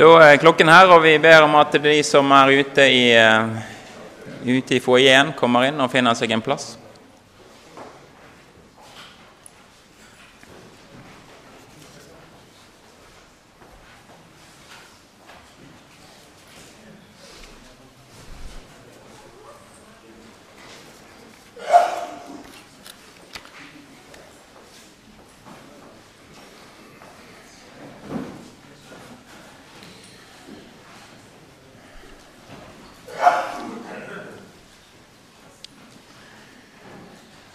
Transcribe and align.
Da 0.00 0.06
er 0.24 0.38
klokken 0.40 0.70
her, 0.72 0.88
og 0.94 1.02
vi 1.04 1.18
ber 1.20 1.44
om 1.44 1.58
at 1.60 1.74
de 1.76 1.98
som 2.08 2.30
er 2.32 2.54
ute 2.56 2.86
i, 2.88 3.02
uh, 3.20 3.50
ute 4.48 4.78
i 4.78 4.80
foajeen, 4.80 5.34
kommer 5.36 5.66
inn 5.68 5.76
og 5.76 5.90
finner 5.92 6.16
seg 6.16 6.32
en 6.32 6.40
plass. 6.40 6.78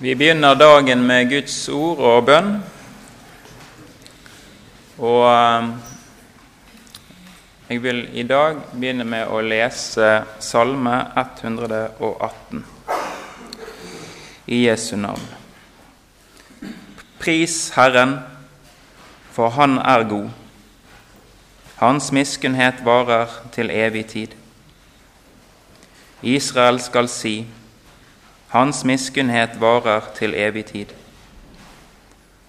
Vi 0.05 0.15
begynner 0.15 0.53
dagen 0.55 1.07
med 1.07 1.29
Guds 1.31 1.53
ord 1.73 1.97
og 1.97 2.27
bønn. 2.27 2.49
Og 5.01 5.23
eh, 5.31 5.69
jeg 7.71 7.81
vil 7.81 8.03
i 8.13 8.25
dag 8.29 8.59
begynne 8.75 9.07
med 9.09 9.33
å 9.33 9.39
lese 9.41 10.11
Salme 10.45 10.99
118 11.17 12.61
i 14.45 14.61
Jesu 14.67 14.93
navn. 15.01 15.25
Pris 17.17 17.57
Herren, 17.73 18.19
for 19.33 19.57
Han 19.57 19.81
er 19.81 20.05
god. 20.13 20.29
Hans 21.81 22.13
miskunnhet 22.13 22.85
varer 22.85 23.39
til 23.57 23.73
evig 23.73 24.05
tid. 24.13 24.41
Israel 26.21 26.83
skal 26.93 27.09
si:" 27.09 27.39
Hans 28.49 28.83
miskunnhet 28.85 29.59
varer 29.61 30.01
til 30.15 30.33
evig 30.33 30.65
tid. 30.65 30.85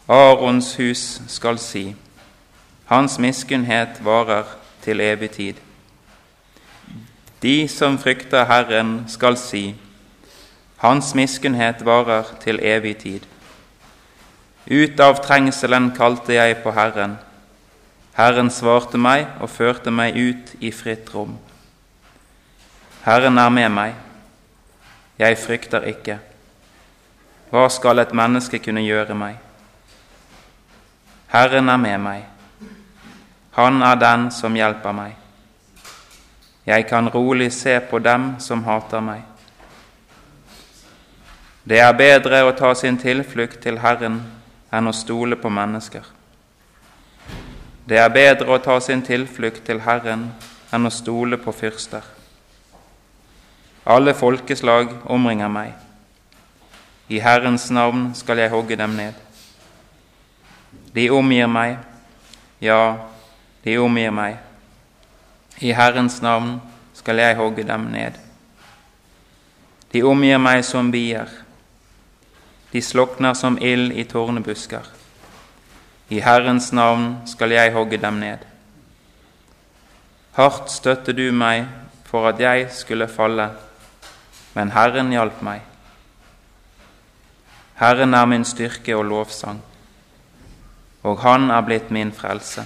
Arons 0.08 0.76
hus 0.76 1.20
skal 1.28 1.58
si, 1.58 1.96
Hans 2.86 3.18
miskunnhet 3.18 4.04
varer 4.04 4.44
til 4.82 5.00
evig 5.00 5.30
tid. 5.30 5.54
De 7.42 7.68
som 7.68 7.98
frykter 7.98 8.44
Herren, 8.44 9.04
skal 9.08 9.36
si, 9.36 9.74
Hans 10.76 11.14
miskunnhet 11.14 11.84
varer 11.84 12.24
til 12.40 12.60
evig 12.62 12.96
tid. 12.96 13.26
Ut 14.70 15.00
av 15.00 15.18
trengselen 15.22 15.90
kalte 15.96 16.34
jeg 16.34 16.60
på 16.62 16.70
Herren. 16.74 17.18
Herren 18.16 18.50
svarte 18.50 18.98
meg 18.98 19.26
og 19.40 19.50
førte 19.50 19.90
meg 19.90 20.16
ut 20.16 20.54
i 20.60 20.70
fritt 20.72 21.10
rom. 21.14 21.36
Herren 23.04 23.38
er 23.38 23.50
med 23.50 23.70
meg. 23.74 24.05
Jeg 25.18 25.38
frykter 25.38 25.86
ikke. 25.88 26.18
Hva 27.50 27.68
skal 27.72 28.02
et 28.02 28.12
menneske 28.12 28.58
kunne 28.60 28.82
gjøre 28.84 29.14
meg? 29.16 29.36
Herren 31.32 31.68
er 31.68 31.80
med 31.80 31.98
meg. 32.04 32.24
Han 33.56 33.80
er 33.82 33.96
den 33.96 34.28
som 34.30 34.56
hjelper 34.56 34.92
meg. 34.92 35.14
Jeg 36.66 36.86
kan 36.90 37.08
rolig 37.08 37.52
se 37.52 37.78
på 37.80 37.98
dem 37.98 38.34
som 38.42 38.64
hater 38.64 39.00
meg. 39.00 39.22
Det 41.64 41.78
er 41.80 41.94
bedre 41.98 42.42
å 42.46 42.52
ta 42.54 42.74
sin 42.78 42.98
tilflukt 42.98 43.62
til 43.62 43.80
Herren 43.82 44.20
enn 44.74 44.90
å 44.90 44.94
stole 44.94 45.38
på 45.40 45.50
mennesker. 45.50 46.04
Det 47.86 47.98
er 48.02 48.10
bedre 48.10 48.54
å 48.54 48.58
ta 48.62 48.80
sin 48.82 49.02
tilflukt 49.02 49.64
til 49.66 49.80
Herren 49.86 50.28
enn 50.74 50.86
å 50.86 50.92
stole 50.92 51.38
på 51.38 51.54
fyrster. 51.54 52.15
Alle 53.86 54.14
folkeslag 54.18 54.90
omringer 55.04 55.48
meg. 55.48 55.74
I 57.08 57.20
Herrens 57.22 57.68
navn 57.70 58.08
skal 58.18 58.40
jeg 58.42 58.50
hogge 58.50 58.74
dem 58.76 58.96
ned. 58.98 59.14
De 60.94 61.04
omgir 61.14 61.46
meg, 61.46 61.76
ja, 62.58 62.96
de 63.62 63.76
omgir 63.78 64.10
meg. 64.10 64.40
I 65.62 65.70
Herrens 65.70 66.18
navn 66.22 66.56
skal 66.98 67.22
jeg 67.22 67.36
hogge 67.38 67.62
dem 67.68 67.84
ned. 67.92 68.16
De 69.92 70.02
omgir 70.02 70.40
meg 70.42 70.64
som 70.66 70.90
bier. 70.90 71.30
De 72.72 72.82
slokner 72.82 73.38
som 73.38 73.54
ild 73.62 73.94
i 73.94 74.02
tornebusker. 74.04 74.82
I 76.10 76.18
Herrens 76.26 76.72
navn 76.74 77.20
skal 77.30 77.54
jeg 77.54 77.72
hogge 77.74 78.02
dem 78.02 78.18
ned. 78.18 78.42
Hardt 80.34 80.74
støtte 80.74 81.14
du 81.14 81.30
meg 81.32 81.68
for 82.10 82.26
at 82.28 82.42
jeg 82.42 82.66
skulle 82.74 83.06
falle 83.08 83.48
men 84.56 84.72
Herren 84.72 85.12
hjalp 85.12 85.42
meg. 85.44 85.60
Herren 87.76 88.16
er 88.16 88.24
min 88.24 88.44
styrke 88.48 88.96
og 88.96 89.04
lovsang, 89.04 89.60
og 91.04 91.20
Han 91.20 91.50
er 91.50 91.60
blitt 91.60 91.90
min 91.92 92.12
frelse. 92.12 92.64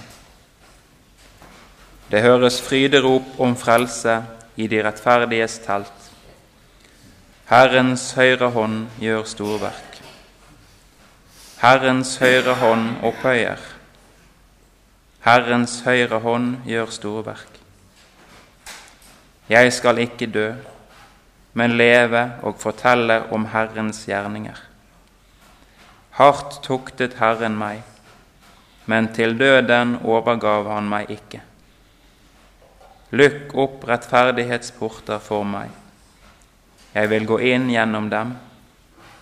Det 2.11 2.23
høres 2.23 2.61
fryderop 2.61 3.39
om 3.39 3.55
frelse 3.55 4.21
i 4.55 4.67
de 4.67 4.81
rettferdiges 4.83 5.59
telt. 5.65 6.09
Herrens 7.51 8.13
høyre 8.15 8.49
hånd 8.55 8.87
gjør 8.99 9.27
storverk. 9.27 10.01
Herrens 11.59 12.15
høyre 12.23 12.55
hånd 12.55 13.03
opphøyer. 13.03 13.59
Herrens 15.27 15.81
høyre 15.85 16.19
hånd 16.23 16.53
gjør 16.65 16.91
storverk. 16.95 17.59
Jeg 19.51 19.73
skal 19.75 19.99
ikke 19.99 20.31
dø, 20.31 20.53
men 21.53 21.75
leve 21.77 22.23
og 22.47 22.59
fortelle 22.61 23.23
om 23.35 23.45
Herrens 23.51 24.05
gjerninger. 24.07 24.57
Hardt 26.19 26.59
tuktet 26.63 27.17
Herren 27.19 27.57
meg, 27.59 27.83
men 28.85 29.11
til 29.15 29.37
døden 29.39 29.97
overgav 30.03 30.69
han 30.71 30.89
meg 30.91 31.11
ikke. 31.11 31.41
Lukk 33.11 33.55
opp 33.59 33.83
rettferdighetsporter 33.87 35.19
for 35.19 35.43
meg. 35.47 35.71
Jeg 36.95 37.09
vil 37.11 37.27
gå 37.27 37.39
inn 37.51 37.69
gjennom 37.71 38.07
dem. 38.11 38.35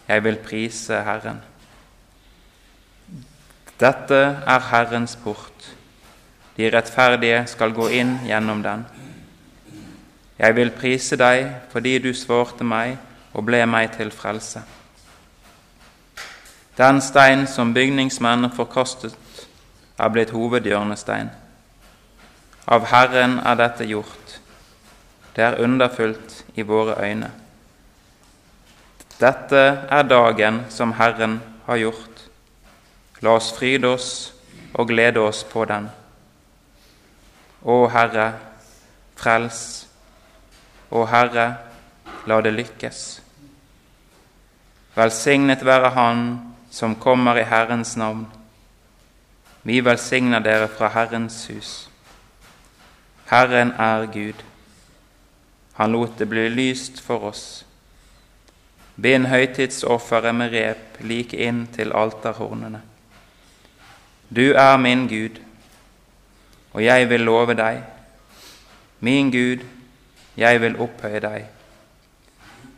Jeg 0.09 0.23
vil 0.25 0.37
prise 0.41 1.01
Herren. 1.05 1.41
Dette 3.79 4.21
er 4.45 4.65
Herrens 4.69 5.15
port. 5.23 5.69
De 6.57 6.69
rettferdige 6.73 7.45
skal 7.47 7.73
gå 7.73 7.87
inn 7.95 8.17
gjennom 8.27 8.61
den. 8.65 8.85
Jeg 10.39 10.55
vil 10.55 10.71
prise 10.71 11.17
deg 11.19 11.49
fordi 11.71 11.97
du 11.99 12.13
svarte 12.15 12.63
meg 12.63 12.95
og 13.35 13.43
ble 13.45 13.59
meg 13.67 13.91
til 13.97 14.11
frelse. 14.11 14.61
Den 16.79 17.01
stein 17.03 17.43
som 17.47 17.73
bygningsmennene 17.75 18.53
forkastet, 18.55 19.17
er 19.99 20.07
blitt 20.09 20.31
hovedhjørnestein. 20.31 21.27
Av 22.71 22.85
Herren 22.87 23.35
er 23.43 23.57
dette 23.59 23.83
gjort. 23.83 24.37
Det 25.35 25.43
er 25.43 25.59
underfullt 25.59 26.37
i 26.55 26.63
våre 26.63 26.95
øyne. 27.03 27.31
Dette 29.19 29.63
er 29.91 30.07
dagen 30.07 30.61
som 30.71 30.93
Herren 30.95 31.41
har 31.65 31.81
gjort. 31.83 32.23
La 33.19 33.35
oss 33.35 33.51
fryde 33.57 33.91
oss 33.91 34.31
og 34.73 34.87
glede 34.87 35.19
oss 35.19 35.43
på 35.43 35.65
den. 35.67 35.89
Å 37.67 37.77
Herre, 37.91 38.31
frels 39.19 39.88
å 40.89 41.05
Herre, 41.05 41.47
la 42.25 42.41
det 42.41 42.53
lykkes. 42.55 43.21
Velsignet 44.95 45.63
være 45.65 45.93
Han 45.95 46.23
som 46.71 46.95
kommer 46.95 47.37
i 47.37 47.43
Herrens 47.47 47.95
navn. 47.97 48.27
Vi 49.63 49.81
velsigner 49.81 50.39
dere 50.39 50.67
fra 50.67 50.89
Herrens 50.93 51.45
hus. 51.49 51.89
Herren 53.29 53.71
er 53.77 54.05
Gud. 54.05 54.43
Han 55.73 55.91
lot 55.91 56.17
det 56.17 56.29
bli 56.29 56.49
lyst 56.49 57.01
for 57.01 57.29
oss. 57.29 57.65
Bind 59.01 59.29
høytidsofferet 59.31 60.35
med 60.35 60.51
rep 60.53 60.97
like 60.99 61.37
inn 61.37 61.67
til 61.71 61.93
alterhornene. 61.95 62.81
Du 64.29 64.51
er 64.51 64.77
min 64.77 65.07
Gud, 65.07 65.39
og 66.73 66.83
jeg 66.83 67.09
vil 67.09 67.21
love 67.21 67.55
deg. 67.57 67.79
Min 68.99 69.31
Gud, 69.31 69.63
jeg 70.39 70.61
vil 70.61 70.77
opphøye 70.79 71.19
deg. 71.23 71.47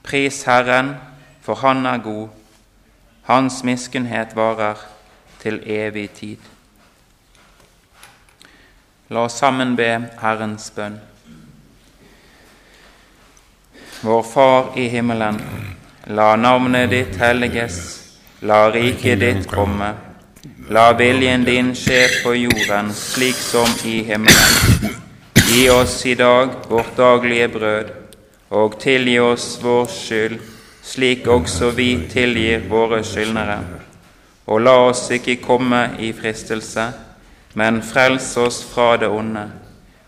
Pris 0.03 0.43
Herren, 0.43 0.95
for 1.41 1.55
Han 1.61 1.85
er 1.85 1.97
god. 1.97 2.27
Hans 3.23 3.63
miskunnhet 3.63 4.35
varer 4.35 4.81
til 5.39 5.61
evig 5.65 6.09
tid. 6.09 6.37
La 9.09 9.25
oss 9.27 9.37
sammen 9.39 9.75
be 9.75 9.89
Herrens 10.21 10.69
bønn. 10.75 10.99
Vår 14.01 14.23
Far 14.23 14.77
i 14.77 14.87
himmelen. 14.89 15.41
La 16.07 16.35
navnet 16.35 16.89
ditt 16.89 17.19
helliges. 17.21 17.81
La 18.41 18.63
riket 18.73 19.19
ditt 19.19 19.45
komme. 19.51 19.91
La 20.71 20.91
viljen 20.97 21.43
din 21.45 21.75
skje 21.75 22.01
på 22.23 22.33
jorden 22.39 22.89
slik 22.95 23.35
som 23.35 23.69
i 23.85 23.99
himmelen. 24.07 25.01
Gi 25.51 25.69
oss 25.69 26.05
i 26.05 26.15
dag 26.15 26.49
vårt 26.67 26.97
daglige 26.97 27.47
brød, 27.47 27.89
og 28.49 28.77
tilgi 28.79 29.17
oss 29.19 29.57
vår 29.59 29.89
skyld, 29.91 30.37
slik 30.83 31.27
også 31.27 31.73
vi 31.75 31.89
tilgir 32.13 32.63
våre 32.71 33.01
skyldnere. 33.03 33.57
Og 34.47 34.63
la 34.63 34.77
oss 34.87 35.09
ikke 35.11 35.41
komme 35.43 35.81
i 35.99 36.13
fristelse, 36.15 36.87
men 37.59 37.83
frels 37.83 38.31
oss 38.39 38.63
fra 38.63 38.93
det 38.97 39.11
onde. 39.11 39.49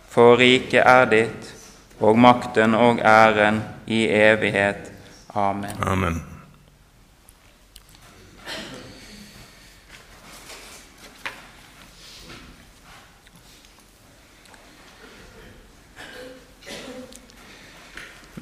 For 0.08 0.40
riket 0.40 0.88
er 0.88 1.12
ditt, 1.12 1.54
og 2.00 2.20
makten 2.20 2.80
og 2.80 3.04
æren 3.04 3.66
i 3.88 4.06
evighet. 4.08 4.94
Amen. 5.36 5.76
Amen. 5.84 6.33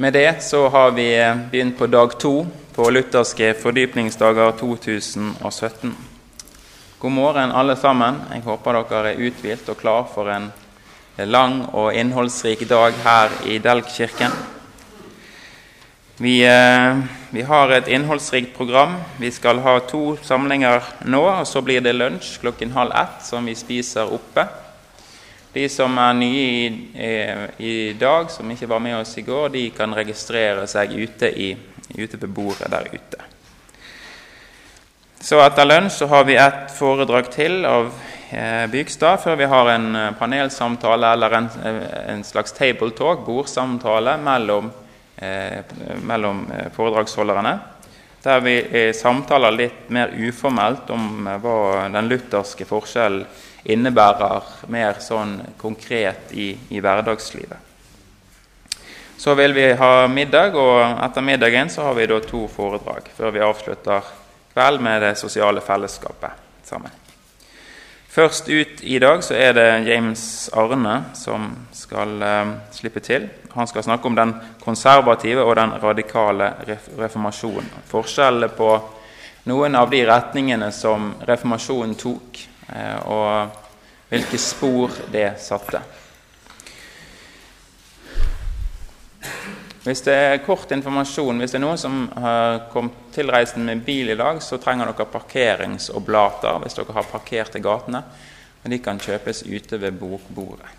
Med 0.02 0.14
det 0.14 0.44
så 0.44 0.70
har 0.70 0.92
vi 0.92 1.34
begynt 1.52 1.78
på 1.78 1.88
dag 1.88 2.20
to 2.20 2.48
på 2.74 2.90
lutherske 2.90 3.52
fordypningsdager 3.54 4.52
2017. 4.58 5.92
God 7.00 7.12
morgen, 7.12 7.52
alle 7.52 7.76
sammen. 7.78 8.18
Jeg 8.34 8.42
håper 8.42 8.80
dere 8.80 9.12
er 9.12 9.22
uthvilt 9.22 9.70
og 9.70 9.78
klar 9.78 10.08
for 10.10 10.32
en 10.34 10.48
lang 11.30 11.68
og 11.70 11.94
innholdsrik 11.94 12.64
dag 12.70 12.98
her 13.04 13.36
i 13.46 13.60
Delgkirken. 13.62 14.34
Vi, 16.18 16.40
eh, 16.50 16.98
vi, 17.30 17.46
har 17.46 17.70
et 17.70 17.88
innholdsrikt 17.88 18.58
program. 18.58 18.98
Vi 19.20 19.30
skal 19.32 19.62
ha 19.62 19.80
to 19.86 20.18
samlinger 20.24 20.82
nå, 21.06 21.22
og 21.28 21.46
så 21.46 21.62
blir 21.62 21.82
det 21.82 21.94
lunsj 21.94 22.40
klokken 22.42 22.74
halv 22.74 22.98
ett, 23.06 23.22
som 23.30 23.46
vi 23.46 23.54
spiser 23.56 24.10
oppe. 24.10 24.50
De 25.54 25.66
som 25.70 25.98
er 26.00 26.14
nye 26.16 26.44
i, 26.48 26.68
eh, 26.96 27.44
i, 27.60 27.74
dag, 28.00 28.30
som 28.32 28.52
ikke 28.52 28.70
var 28.72 28.80
med 28.80 29.02
oss 29.02 29.18
i 29.20 29.26
går, 29.28 29.50
de 29.52 29.66
kan 29.76 29.92
registrere 29.92 30.64
seg 30.68 30.94
ute, 30.96 31.28
i, 31.28 31.50
ute 31.98 32.20
på 32.22 32.30
bordet 32.32 32.70
der 32.72 32.88
ute. 32.94 33.26
Så 35.20 35.42
etter 35.44 35.68
lunsj 35.68 36.00
så 36.00 36.08
har 36.08 36.24
vi 36.26 36.40
et 36.40 36.72
foredrag 36.74 37.28
til 37.36 37.66
av 37.68 37.92
eh, 38.32 38.64
Bygstad 38.72 39.20
før 39.26 39.36
vi 39.44 39.50
har 39.52 39.74
en 39.74 39.90
eh, 39.96 40.08
panelsamtale 40.18 41.12
eller 41.18 41.36
en, 41.38 41.52
eh, 41.68 41.84
en 42.16 42.24
slags 42.24 42.56
tabletalk, 42.56 43.28
bordsamtale, 43.28 44.16
mellom, 44.24 44.72
eh, 45.20 45.60
mellom 46.08 46.46
foredragsholderne. 46.74 47.58
Der 48.24 48.42
vi 48.46 48.56
samtaler 48.94 49.52
litt 49.52 49.88
mer 49.90 50.12
uformelt 50.14 50.90
om 50.94 51.26
hva 51.42 51.88
den 51.90 52.10
lutherske 52.10 52.68
forskjellen 52.70 53.26
innebærer 53.64 54.48
mer 54.74 55.02
sånn 55.04 55.36
konkret 55.58 56.32
i, 56.32 56.54
i, 56.70 56.80
hverdagslivet. 56.80 57.70
Så 59.18 59.36
vil 59.38 59.54
vi 59.54 59.68
ha 59.78 60.08
middag, 60.10 60.58
og 60.58 61.04
etter 61.06 61.22
middagen 61.22 61.70
så 61.70 61.86
har 61.90 62.00
vi 62.00 62.08
da 62.10 62.18
to 62.26 62.48
foredrag 62.50 63.12
før 63.18 63.36
vi 63.36 63.46
avslutter 63.46 64.10
kveld 64.54 64.82
med 64.82 65.06
det 65.06 65.14
sosiale 65.20 65.62
fellesskapet 65.62 66.66
sammen. 66.66 66.92
Først 68.12 68.50
ut 68.50 68.82
i 68.84 68.98
dag 69.00 69.22
så 69.24 69.38
er 69.40 69.54
det 69.56 69.68
James 69.88 70.50
Arne 70.58 70.98
som 71.16 71.46
skal 71.72 72.18
uh, 72.20 72.50
slippe 72.76 73.00
til. 73.00 73.30
Han 73.54 73.70
skal 73.70 73.86
snakke 73.86 74.10
om 74.10 74.18
den 74.18 74.34
konservative 74.60 75.46
og 75.46 75.56
den 75.56 75.72
radikale 75.80 76.50
reformasjonen. 77.00 77.70
Forskjellene 77.88 78.50
på 78.58 78.74
noen 79.48 79.80
av 79.80 79.88
de 79.94 80.02
retningene 80.10 80.74
som 80.76 81.14
reformasjonen 81.24 81.96
tok, 81.96 82.42
og 83.06 83.58
hvilke 84.12 84.38
spor 84.40 84.96
det 85.12 85.34
satte. 85.40 85.82
Hvis 89.82 90.04
det 90.06 90.14
er 90.14 90.44
kort 90.46 90.72
informasjon, 90.76 91.40
hvis 91.42 91.56
det 91.56 91.58
er 91.58 91.64
noen 91.64 91.80
som 91.82 92.04
har 92.22 92.68
kommet 92.70 93.08
tilreisende 93.16 93.72
med 93.72 93.86
bil 93.86 94.12
i 94.14 94.18
dag, 94.20 94.38
så 94.44 94.60
trenger 94.62 94.92
dere 94.92 95.08
parkeringsoblater 95.10 96.60
hvis 96.62 96.78
dere 96.78 96.94
har 97.00 97.08
parkert 97.10 97.58
i 97.58 97.64
gatene. 97.66 98.04
Og 98.62 98.70
de 98.70 98.78
kan 98.78 99.02
kjøpes 99.02 99.42
ute 99.50 99.80
ved 99.82 99.98
bokbordet. 99.98 100.78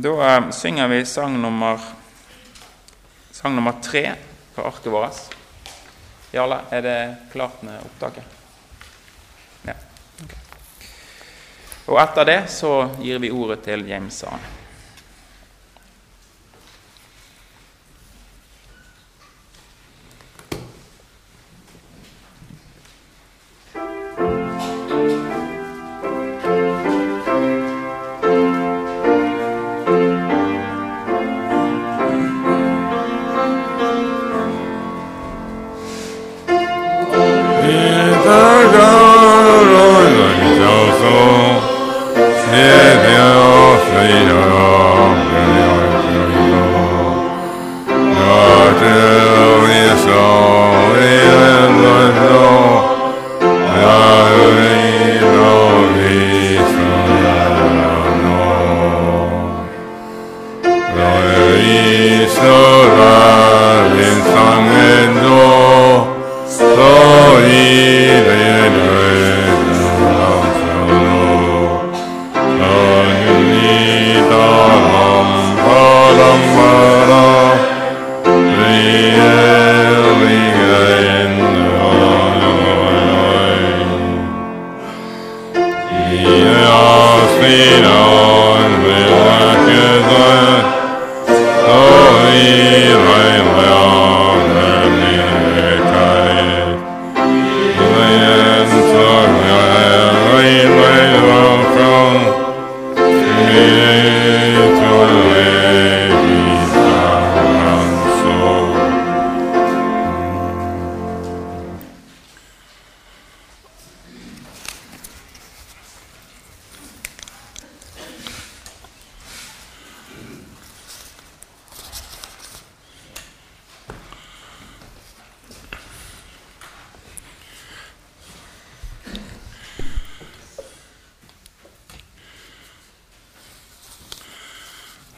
Da 0.00 0.14
uh, 0.16 0.48
synger 0.54 0.88
vi 0.88 1.02
sang 1.04 1.36
nummer, 1.42 1.82
sang 3.36 3.52
nummer 3.58 3.82
tre 3.84 4.14
på 4.54 4.64
arket 4.64 4.92
vårt. 4.94 5.39
Jarle, 6.32 6.60
er 6.70 6.82
det 6.82 7.16
klart 7.32 7.62
med 7.66 7.80
opptaket? 7.82 8.24
Ja. 9.66 9.74
Okay. 10.24 10.38
Og 11.90 11.98
etter 11.98 12.28
det 12.28 12.40
så 12.54 12.74
gir 13.02 13.18
vi 13.18 13.32
ordet 13.34 13.62
til 13.66 13.82
James 13.88 14.22
Arne. 14.24 14.59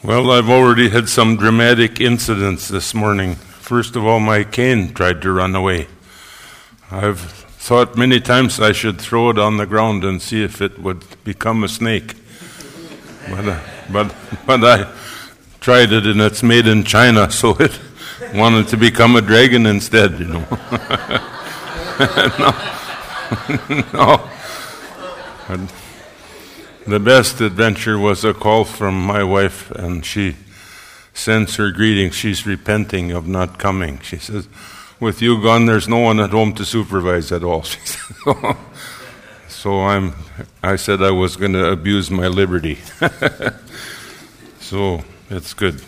Well, 0.05 0.31
I've 0.31 0.49
already 0.49 0.89
had 0.89 1.07
some 1.07 1.37
dramatic 1.37 2.01
incidents 2.01 2.67
this 2.67 2.93
morning. 2.93 3.35
First 3.35 3.95
of 3.95 4.05
all, 4.05 4.19
my 4.19 4.43
cane 4.43 4.93
tried 4.93 5.21
to 5.21 5.31
run 5.31 5.55
away. 5.55 5.87
I've 6.91 7.21
thought 7.21 7.95
many 7.95 8.19
times 8.19 8.59
I 8.59 8.73
should 8.73 8.99
throw 8.99 9.29
it 9.29 9.39
on 9.39 9.55
the 9.55 9.65
ground 9.65 10.03
and 10.03 10.21
see 10.21 10.43
if 10.43 10.61
it 10.61 10.77
would 10.77 11.05
become 11.23 11.63
a 11.63 11.69
snake. 11.69 12.15
But, 13.29 13.47
uh, 13.47 13.59
but, 13.89 14.13
but 14.45 14.65
I 14.65 14.91
tried 15.61 15.93
it 15.93 16.05
and 16.05 16.19
it's 16.19 16.43
made 16.43 16.67
in 16.67 16.83
China, 16.83 17.31
so 17.39 17.51
it 17.51 17.79
wanted 18.33 18.67
to 18.67 18.77
become 18.77 19.15
a 19.15 19.21
dragon 19.21 19.65
instead, 19.65 20.19
you 20.19 20.25
know. 20.25 20.45
no. 22.39 22.53
no. 23.93 24.29
The 26.85 26.99
best 26.99 27.39
adventure 27.41 27.97
was 27.97 28.25
a 28.25 28.33
call 28.33 28.65
from 28.65 29.05
my 29.05 29.23
wife, 29.23 29.71
and 29.71 30.05
she 30.05 30.35
sends 31.13 31.55
her 31.55 31.71
greetings. 31.71 32.15
She's 32.15 32.45
repenting 32.45 33.11
of 33.11 33.27
not 33.27 33.57
coming. 33.57 33.99
She 33.99 34.17
says, 34.17 34.47
With 34.99 35.21
you 35.21 35.41
gone, 35.41 35.65
there's 35.65 35.87
no 35.87 35.99
one 35.99 36.19
at 36.19 36.31
home 36.31 36.53
to 36.55 36.65
supervise 36.65 37.31
at 37.31 37.43
all. 37.43 37.65
So 39.63 39.79
I'm, 39.79 40.13
I 40.61 40.75
said 40.75 41.01
I 41.01 41.11
was 41.11 41.37
going 41.37 41.53
to 41.53 41.71
abuse 41.71 42.11
my 42.11 42.27
liberty. 42.27 42.79
so 44.59 45.05
it's 45.29 45.53
good. 45.53 45.81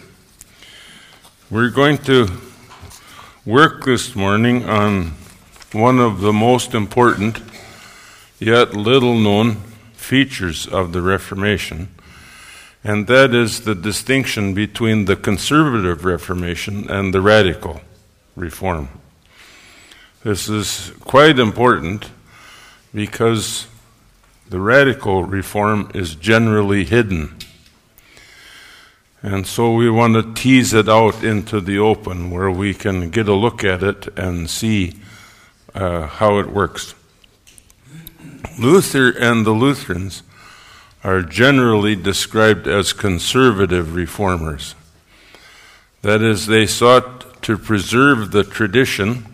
We're 1.51 1.71
going 1.71 1.97
to 2.07 2.29
work 3.45 3.83
this 3.83 4.15
morning 4.15 4.63
on 4.63 5.07
one 5.73 5.99
of 5.99 6.21
the 6.21 6.31
most 6.31 6.73
important, 6.73 7.41
yet 8.39 8.73
little 8.73 9.19
known 9.19 9.57
features 10.05 10.67
of 10.67 10.93
the 10.93 11.01
Reformation, 11.01 11.89
and 12.83 13.07
that 13.07 13.33
is 13.33 13.61
the 13.61 13.75
distinction 13.75 14.53
between 14.53 15.05
the 15.05 15.15
conservative 15.15 16.05
Reformation 16.05 16.89
and 16.89 17.13
the 17.13 17.21
radical 17.21 17.81
Reform. 18.35 18.89
This 20.23 20.49
is 20.49 20.91
quite 21.01 21.39
important 21.39 22.09
because 22.93 23.67
the 24.49 24.59
radical 24.59 25.23
Reform 25.23 25.91
is 25.93 26.15
generally 26.15 26.83
hidden. 26.85 27.35
And 29.21 29.45
so 29.45 29.73
we 29.73 29.89
want 29.89 30.15
to 30.15 30.33
tease 30.33 30.73
it 30.73 30.87
out 30.87 31.23
into 31.23 31.59
the 31.61 31.77
open 31.77 32.31
where 32.31 32.49
we 32.49 32.73
can 32.73 33.09
get 33.09 33.27
a 33.27 33.33
look 33.33 33.63
at 33.63 33.83
it 33.83 34.07
and 34.17 34.49
see 34.49 34.93
uh, 35.75 36.07
how 36.07 36.39
it 36.39 36.49
works. 36.49 36.94
Luther 38.59 39.09
and 39.09 39.45
the 39.45 39.51
Lutherans 39.51 40.23
are 41.03 41.21
generally 41.21 41.95
described 41.95 42.67
as 42.67 42.93
conservative 42.93 43.95
reformers. 43.95 44.75
That 46.01 46.21
is, 46.21 46.47
they 46.47 46.65
sought 46.65 47.41
to 47.43 47.57
preserve 47.57 48.31
the 48.31 48.43
tradition 48.43 49.25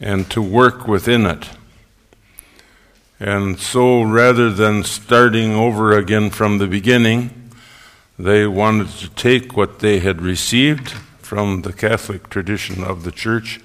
and 0.00 0.30
to 0.30 0.42
work 0.42 0.86
within 0.86 1.26
it. 1.26 1.48
And 3.18 3.58
so, 3.58 4.02
rather 4.02 4.50
than 4.50 4.84
starting 4.84 5.54
over 5.54 5.96
again 5.96 6.30
from 6.30 6.58
the 6.58 6.66
beginning, 6.66 7.50
they 8.18 8.46
wanted 8.46 8.88
to 8.98 9.08
take 9.10 9.56
what 9.56 9.78
they 9.78 10.00
had 10.00 10.20
received 10.20 10.90
from 11.22 11.62
the 11.62 11.72
Catholic 11.72 12.28
tradition 12.28 12.84
of 12.84 13.04
the 13.04 13.12
Church 13.12 13.60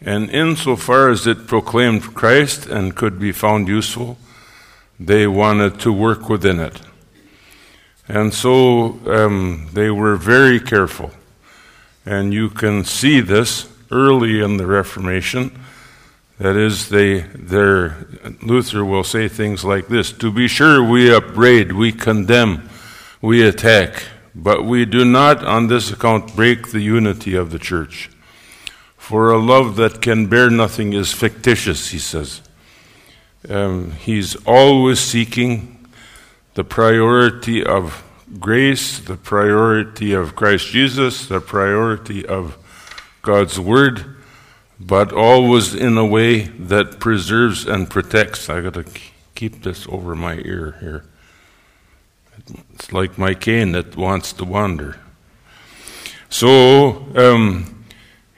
and 0.00 0.30
insofar 0.30 1.10
as 1.10 1.26
it 1.26 1.46
proclaimed 1.46 2.14
Christ 2.14 2.66
and 2.66 2.94
could 2.94 3.18
be 3.18 3.32
found 3.32 3.68
useful, 3.68 4.16
they 4.98 5.26
wanted 5.26 5.80
to 5.80 5.92
work 5.92 6.28
within 6.28 6.60
it. 6.60 6.80
And 8.08 8.32
so 8.32 8.98
um, 9.06 9.68
they 9.72 9.90
were 9.90 10.16
very 10.16 10.60
careful. 10.60 11.10
And 12.06 12.32
you 12.32 12.48
can 12.48 12.84
see 12.84 13.20
this 13.20 13.68
early 13.90 14.40
in 14.40 14.56
the 14.56 14.66
Reformation. 14.66 15.58
That 16.38 16.56
is, 16.56 16.88
they, 16.88 17.20
their, 17.20 18.06
Luther 18.42 18.84
will 18.84 19.04
say 19.04 19.28
things 19.28 19.64
like 19.64 19.88
this 19.88 20.12
To 20.12 20.30
be 20.30 20.48
sure, 20.48 20.82
we 20.82 21.12
upbraid, 21.12 21.72
we 21.72 21.92
condemn, 21.92 22.68
we 23.20 23.42
attack, 23.46 24.04
but 24.34 24.64
we 24.64 24.86
do 24.86 25.04
not 25.04 25.44
on 25.44 25.66
this 25.66 25.90
account 25.90 26.36
break 26.36 26.70
the 26.70 26.80
unity 26.80 27.34
of 27.34 27.50
the 27.50 27.58
church. 27.58 28.08
For 28.98 29.30
a 29.30 29.38
love 29.38 29.76
that 29.76 30.02
can 30.02 30.26
bear 30.26 30.50
nothing 30.50 30.92
is 30.92 31.12
fictitious, 31.12 31.88
he 31.88 31.98
says. 31.98 32.42
Um, 33.48 33.92
he's 33.92 34.36
always 34.44 34.98
seeking 34.98 35.88
the 36.54 36.64
priority 36.64 37.64
of 37.64 38.04
grace, 38.38 38.98
the 38.98 39.16
priority 39.16 40.12
of 40.12 40.36
Christ 40.36 40.66
Jesus, 40.66 41.26
the 41.26 41.40
priority 41.40 42.26
of 42.26 42.58
God's 43.22 43.58
Word, 43.58 44.16
but 44.78 45.12
always 45.12 45.74
in 45.74 45.96
a 45.96 46.04
way 46.04 46.42
that 46.42 47.00
preserves 47.00 47.66
and 47.66 47.88
protects. 47.88 48.50
I 48.50 48.60
got 48.60 48.74
to 48.74 48.84
keep 49.34 49.62
this 49.62 49.86
over 49.88 50.14
my 50.14 50.34
ear 50.44 50.76
here. 50.80 51.04
It's 52.74 52.92
like 52.92 53.18
my 53.18 53.34
cane 53.34 53.72
that 53.72 53.96
wants 53.96 54.32
to 54.34 54.44
wander. 54.44 54.98
So, 56.28 57.06
um, 57.16 57.77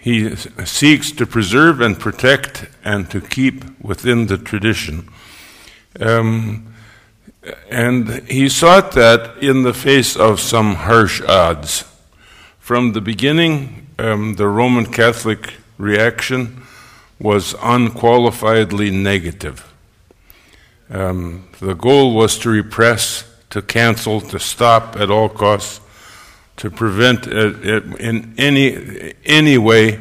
he 0.01 0.35
seeks 0.35 1.13
to 1.13 1.27
preserve 1.27 1.83
and 1.83 2.01
protect 2.01 2.65
and 2.83 3.11
to 3.11 3.21
keep 3.21 3.79
within 3.83 4.29
the 4.29 4.39
tradition. 4.39 5.07
Um, 6.01 6.73
and 7.71 8.27
he 8.27 8.49
sought 8.49 8.93
that 8.93 9.43
in 9.43 9.63
the 9.63 9.75
face 9.75 10.17
of 10.17 10.41
some 10.41 10.75
harsh 10.77 11.21
odds. 11.21 11.85
From 12.59 12.93
the 12.93 13.03
beginning, 13.03 13.89
um, 13.99 14.37
the 14.37 14.49
Roman 14.49 14.87
Catholic 14.87 15.55
reaction 15.77 16.63
was 17.19 17.53
unqualifiedly 17.55 18.91
negative. 18.91 19.71
Um, 20.89 21.47
the 21.61 21.75
goal 21.75 22.15
was 22.15 22.39
to 22.39 22.49
repress, 22.49 23.25
to 23.51 23.61
cancel, 23.61 24.23
to 24.23 24.39
stop 24.39 24.97
at 24.97 25.11
all 25.11 25.29
costs 25.29 25.83
to 26.61 26.71
prevent 26.71 27.27
it, 27.27 27.65
it 27.65 27.85
in 28.01 28.35
any, 28.37 29.15
any 29.25 29.57
way 29.57 29.99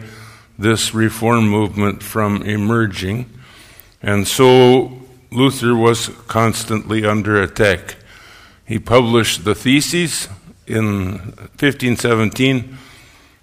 this 0.58 0.94
reform 0.94 1.48
movement 1.48 2.04
from 2.04 2.42
emerging. 2.44 3.30
And 4.02 4.28
so 4.28 5.00
Luther 5.32 5.74
was 5.74 6.10
constantly 6.28 7.06
under 7.06 7.42
attack. 7.42 7.96
He 8.66 8.78
published 8.78 9.46
the 9.46 9.56
Theses 9.56 10.28
in 10.68 11.12
1517. 11.58 12.78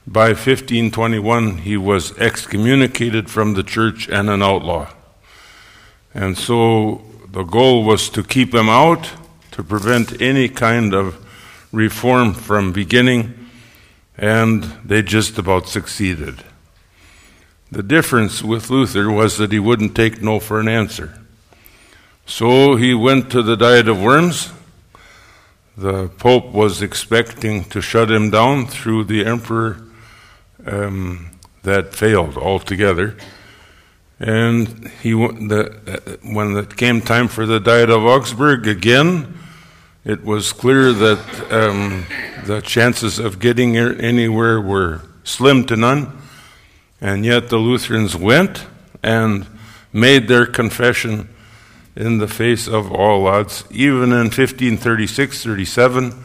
By 0.07 0.29
1521, 0.29 1.59
he 1.59 1.79
was 1.79 2.17
excommunicated 2.19 3.31
from 3.31 3.55
the 3.55 3.63
church 3.63 4.11
and 4.11 4.29
an 4.29 4.43
outlaw. 4.43 4.93
And 6.13 6.37
so 6.37 7.01
the 7.33 7.45
goal 7.45 7.83
was 7.83 8.11
to 8.11 8.23
keep 8.23 8.55
him 8.55 8.69
out, 8.69 9.11
to 9.53 9.65
prevent 9.65 10.21
any 10.21 10.51
kind 10.51 10.93
of 10.93 11.26
reform 11.77 12.35
from 12.35 12.73
beginning, 12.73 13.49
and 14.17 14.65
they 14.85 15.03
just 15.03 15.39
about 15.39 15.69
succeeded. 15.69 16.43
The 17.71 17.83
difference 17.83 18.43
with 18.43 18.71
Luther 18.71 19.11
was 19.11 19.39
that 19.39 19.53
he 19.53 19.59
wouldn't 19.59 19.95
take 19.95 20.23
no 20.23 20.41
for 20.41 20.59
an 20.59 20.69
answer. 20.69 21.21
So 22.25 22.77
he 22.77 22.95
went 22.95 23.31
to 23.31 23.43
the 23.43 23.57
Diet 23.57 23.89
of 23.89 24.03
Worms. 24.03 24.51
The 25.77 26.09
Pope 26.09 26.53
was 26.53 26.83
expecting 26.83 27.65
to 27.67 27.81
shut 27.81 28.11
him 28.11 28.31
down 28.31 28.67
through 28.67 29.05
the 29.05 29.25
Emperor. 29.25 29.83
Um, 30.65 31.37
that 31.67 31.95
failed 31.95 32.39
altogether. 32.39 33.17
And 34.19 34.89
he, 35.03 35.11
the, 35.11 36.19
when 36.23 36.57
it 36.57 36.77
came 36.77 37.03
time 37.03 37.29
for 37.29 37.45
the 37.45 37.61
Diet 37.61 37.91
of 37.91 38.03
Augsburg 38.05 38.67
again, 38.67 39.37
it 40.07 40.25
was 40.25 40.53
clear 40.53 40.93
that 40.93 41.53
um, 41.53 42.07
the 42.45 42.61
chances 42.61 43.19
of 43.19 43.41
getting 43.41 43.77
anywhere 43.77 44.61
were 44.61 45.03
slim 45.25 45.67
to 45.67 45.75
none, 45.75 46.17
and 47.01 47.25
yet 47.25 47.49
the 47.49 47.57
Lutherans 47.57 48.15
went 48.15 48.67
and 49.03 49.49
made 49.93 50.29
their 50.29 50.47
confession 50.47 51.29
in 51.97 52.19
the 52.19 52.29
face 52.29 52.69
of 52.69 52.93
all 52.93 53.27
odds, 53.27 53.65
even 53.73 54.13
in 54.13 54.31
1536 54.31 55.43
37, 55.43 56.25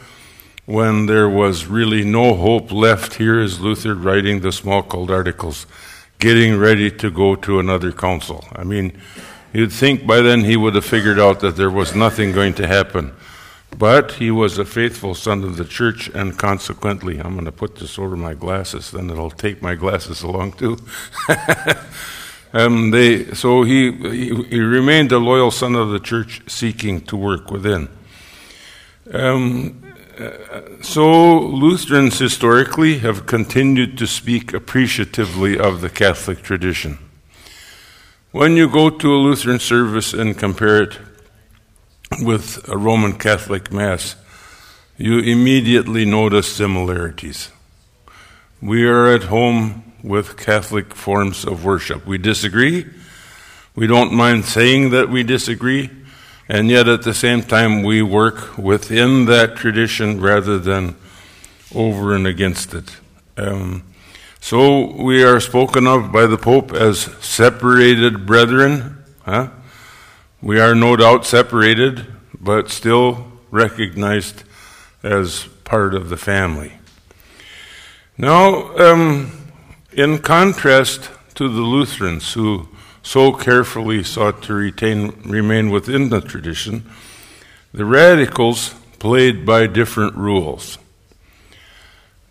when 0.67 1.07
there 1.07 1.27
was 1.27 1.65
really 1.65 2.05
no 2.05 2.35
hope 2.35 2.71
left. 2.71 3.15
Here 3.15 3.39
is 3.39 3.59
Luther 3.59 3.95
writing 3.95 4.41
the 4.41 4.49
Smalcald 4.49 5.09
Articles, 5.09 5.65
getting 6.19 6.55
ready 6.55 6.91
to 6.91 7.09
go 7.09 7.35
to 7.37 7.59
another 7.59 7.91
council. 7.91 8.45
I 8.55 8.63
mean, 8.63 8.95
you'd 9.53 9.71
think 9.71 10.05
by 10.05 10.21
then 10.21 10.41
he 10.41 10.55
would 10.55 10.75
have 10.75 10.85
figured 10.85 11.17
out 11.17 11.39
that 11.39 11.55
there 11.55 11.71
was 11.71 11.95
nothing 11.95 12.31
going 12.31 12.53
to 12.55 12.67
happen. 12.67 13.13
But 13.77 14.13
he 14.13 14.31
was 14.31 14.57
a 14.57 14.65
faithful 14.65 15.15
son 15.15 15.43
of 15.43 15.57
the 15.57 15.65
church, 15.65 16.09
and 16.09 16.37
consequently, 16.37 17.19
I'm 17.19 17.33
going 17.33 17.45
to 17.45 17.51
put 17.51 17.77
this 17.77 17.97
over 17.97 18.15
my 18.15 18.33
glasses, 18.33 18.91
then 18.91 19.09
it'll 19.09 19.31
take 19.31 19.61
my 19.61 19.75
glasses 19.75 20.21
along 20.21 20.53
too. 20.53 20.77
um, 22.53 22.91
they, 22.91 23.33
so 23.33 23.63
he, 23.63 23.91
he, 23.91 24.43
he, 24.43 24.59
remained 24.59 25.11
a 25.11 25.17
loyal 25.17 25.51
son 25.51 25.75
of 25.75 25.89
the 25.89 25.99
church, 25.99 26.41
seeking 26.47 27.01
to 27.01 27.15
work 27.15 27.49
within. 27.49 27.89
Um, 29.11 29.81
so 30.81 31.39
Lutherans 31.39 32.19
historically 32.19 32.99
have 32.99 33.25
continued 33.25 33.97
to 33.97 34.07
speak 34.07 34.53
appreciatively 34.53 35.57
of 35.57 35.81
the 35.81 35.89
Catholic 35.89 36.43
tradition. 36.43 36.99
When 38.31 38.55
you 38.55 38.69
go 38.69 38.89
to 38.89 39.13
a 39.13 39.17
Lutheran 39.17 39.59
service 39.59 40.13
and 40.13 40.37
compare 40.37 40.83
it 40.83 40.97
with 42.19 42.67
a 42.69 42.77
Roman 42.77 43.13
Catholic 43.17 43.71
Mass, 43.71 44.15
you 44.97 45.19
immediately 45.19 46.05
notice 46.05 46.51
similarities. 46.51 47.49
We 48.61 48.85
are 48.85 49.13
at 49.13 49.23
home 49.23 49.93
with 50.03 50.37
Catholic 50.37 50.93
forms 50.93 51.45
of 51.45 51.63
worship. 51.63 52.05
We 52.05 52.17
disagree. 52.17 52.85
We 53.75 53.87
don't 53.87 54.13
mind 54.13 54.45
saying 54.45 54.89
that 54.91 55.09
we 55.09 55.23
disagree. 55.23 55.89
and 56.49 56.69
yet 56.69 56.87
at 56.89 57.03
the 57.03 57.13
same 57.13 57.41
time 57.41 57.81
we 57.81 58.01
work 58.01 58.57
within 58.57 59.25
that 59.25 59.55
tradition 59.55 60.19
rather 60.19 60.59
than 60.59 60.95
over 61.73 62.13
and 62.13 62.27
against 62.27 62.73
it. 62.73 62.97
Um, 63.37 63.83
so 64.41 64.91
we 65.01 65.23
are 65.23 65.39
spoken 65.39 65.87
of 65.87 66.11
by 66.11 66.25
the 66.25 66.37
Pope 66.37 66.73
as 66.73 66.99
separated 67.21 68.25
brethren. 68.25 69.01
Huh? 69.23 69.47
We 70.43 70.59
are 70.59 70.73
no 70.73 70.95
doubt 70.95 71.27
separated, 71.27 72.07
but 72.39 72.71
still 72.71 73.31
recognized 73.51 74.43
as 75.03 75.43
part 75.65 75.93
of 75.93 76.09
the 76.09 76.17
family. 76.17 76.73
Now, 78.17 78.75
um, 78.75 79.51
in 79.91 80.17
contrast 80.17 81.11
to 81.35 81.47
the 81.47 81.61
Lutherans, 81.61 82.33
who 82.33 82.69
so 83.03 83.33
carefully 83.33 84.03
sought 84.03 84.41
to 84.43 84.55
retain, 84.55 85.21
remain 85.25 85.69
within 85.69 86.09
the 86.09 86.21
tradition, 86.21 86.89
the 87.71 87.85
radicals 87.85 88.73
played 88.97 89.45
by 89.45 89.67
different 89.67 90.15
rules. 90.15 90.79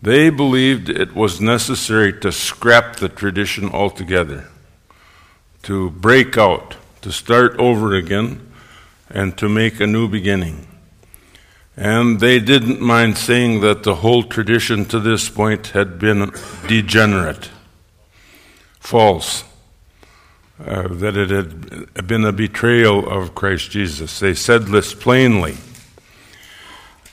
They 0.01 0.29
believed 0.29 0.89
it 0.89 1.15
was 1.15 1.39
necessary 1.39 2.11
to 2.19 2.33
scrap 2.33 2.97
the 2.97 3.07
tradition 3.07 3.69
altogether, 3.69 4.49
to 5.63 5.91
break 5.91 6.37
out, 6.37 6.75
to 7.01 7.11
start 7.11 7.57
over 7.57 7.93
again, 7.93 8.51
and 9.09 9.37
to 9.37 9.49
make 9.49 9.79
a 9.79 9.87
new 9.87 10.07
beginning. 10.07 10.67
And 11.75 12.19
they 12.19 12.39
didn't 12.39 12.81
mind 12.81 13.17
saying 13.17 13.61
that 13.61 13.83
the 13.83 13.95
whole 13.95 14.23
tradition 14.23 14.85
to 14.85 14.99
this 14.99 15.29
point 15.29 15.67
had 15.67 15.99
been 15.99 16.31
degenerate, 16.67 17.49
false, 18.79 19.43
uh, 20.63 20.87
that 20.89 21.17
it 21.17 21.29
had 21.29 22.07
been 22.07 22.25
a 22.25 22.31
betrayal 22.31 23.09
of 23.09 23.33
Christ 23.33 23.71
Jesus. 23.71 24.19
They 24.19 24.33
said 24.33 24.67
this 24.67 24.93
plainly. 24.93 25.57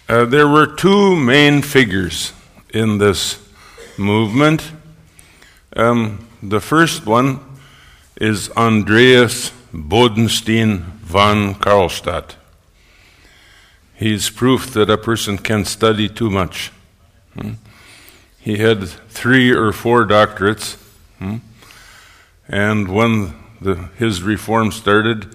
Uh, 0.09 0.25
there 0.25 0.49
were 0.49 0.67
two 0.67 1.17
main 1.17 1.63
figures 1.63 2.33
in 2.75 2.99
this 2.99 3.39
movement. 3.97 4.73
Um, 5.77 6.27
the 6.43 6.61
first 6.61 7.07
one 7.07 7.41
is 8.21 8.51
Andreas 8.51 9.53
Bodenstein 9.73 10.85
von 11.03 11.55
Karlstadt. 11.55 12.37
He's 13.95 14.31
proof 14.31 14.73
that 14.73 14.89
a 14.89 14.97
person 14.97 15.39
can 15.39 15.65
study 15.65 16.09
too 16.09 16.31
much. 16.31 16.71
Hmm? 17.35 17.55
He 18.39 18.59
had 18.59 18.89
three 18.89 19.51
or 19.51 19.73
four 19.73 20.07
doctorates, 20.07 20.77
hmm? 21.19 21.39
and 22.49 22.89
when 22.89 23.35
the, 23.61 23.75
his 23.99 24.23
reform 24.23 24.73
started, 24.73 25.35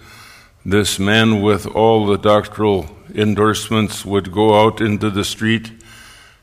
this 0.65 0.98
man 0.98 1.41
with 1.41 1.67
all 1.67 2.06
the 2.06 2.17
doctoral 2.17 2.89
endorsements 3.13 4.06
would 4.06 4.32
go 4.32 4.63
out 4.63 4.80
into 4.80 5.10
the 5.10 5.26
street 5.26 5.72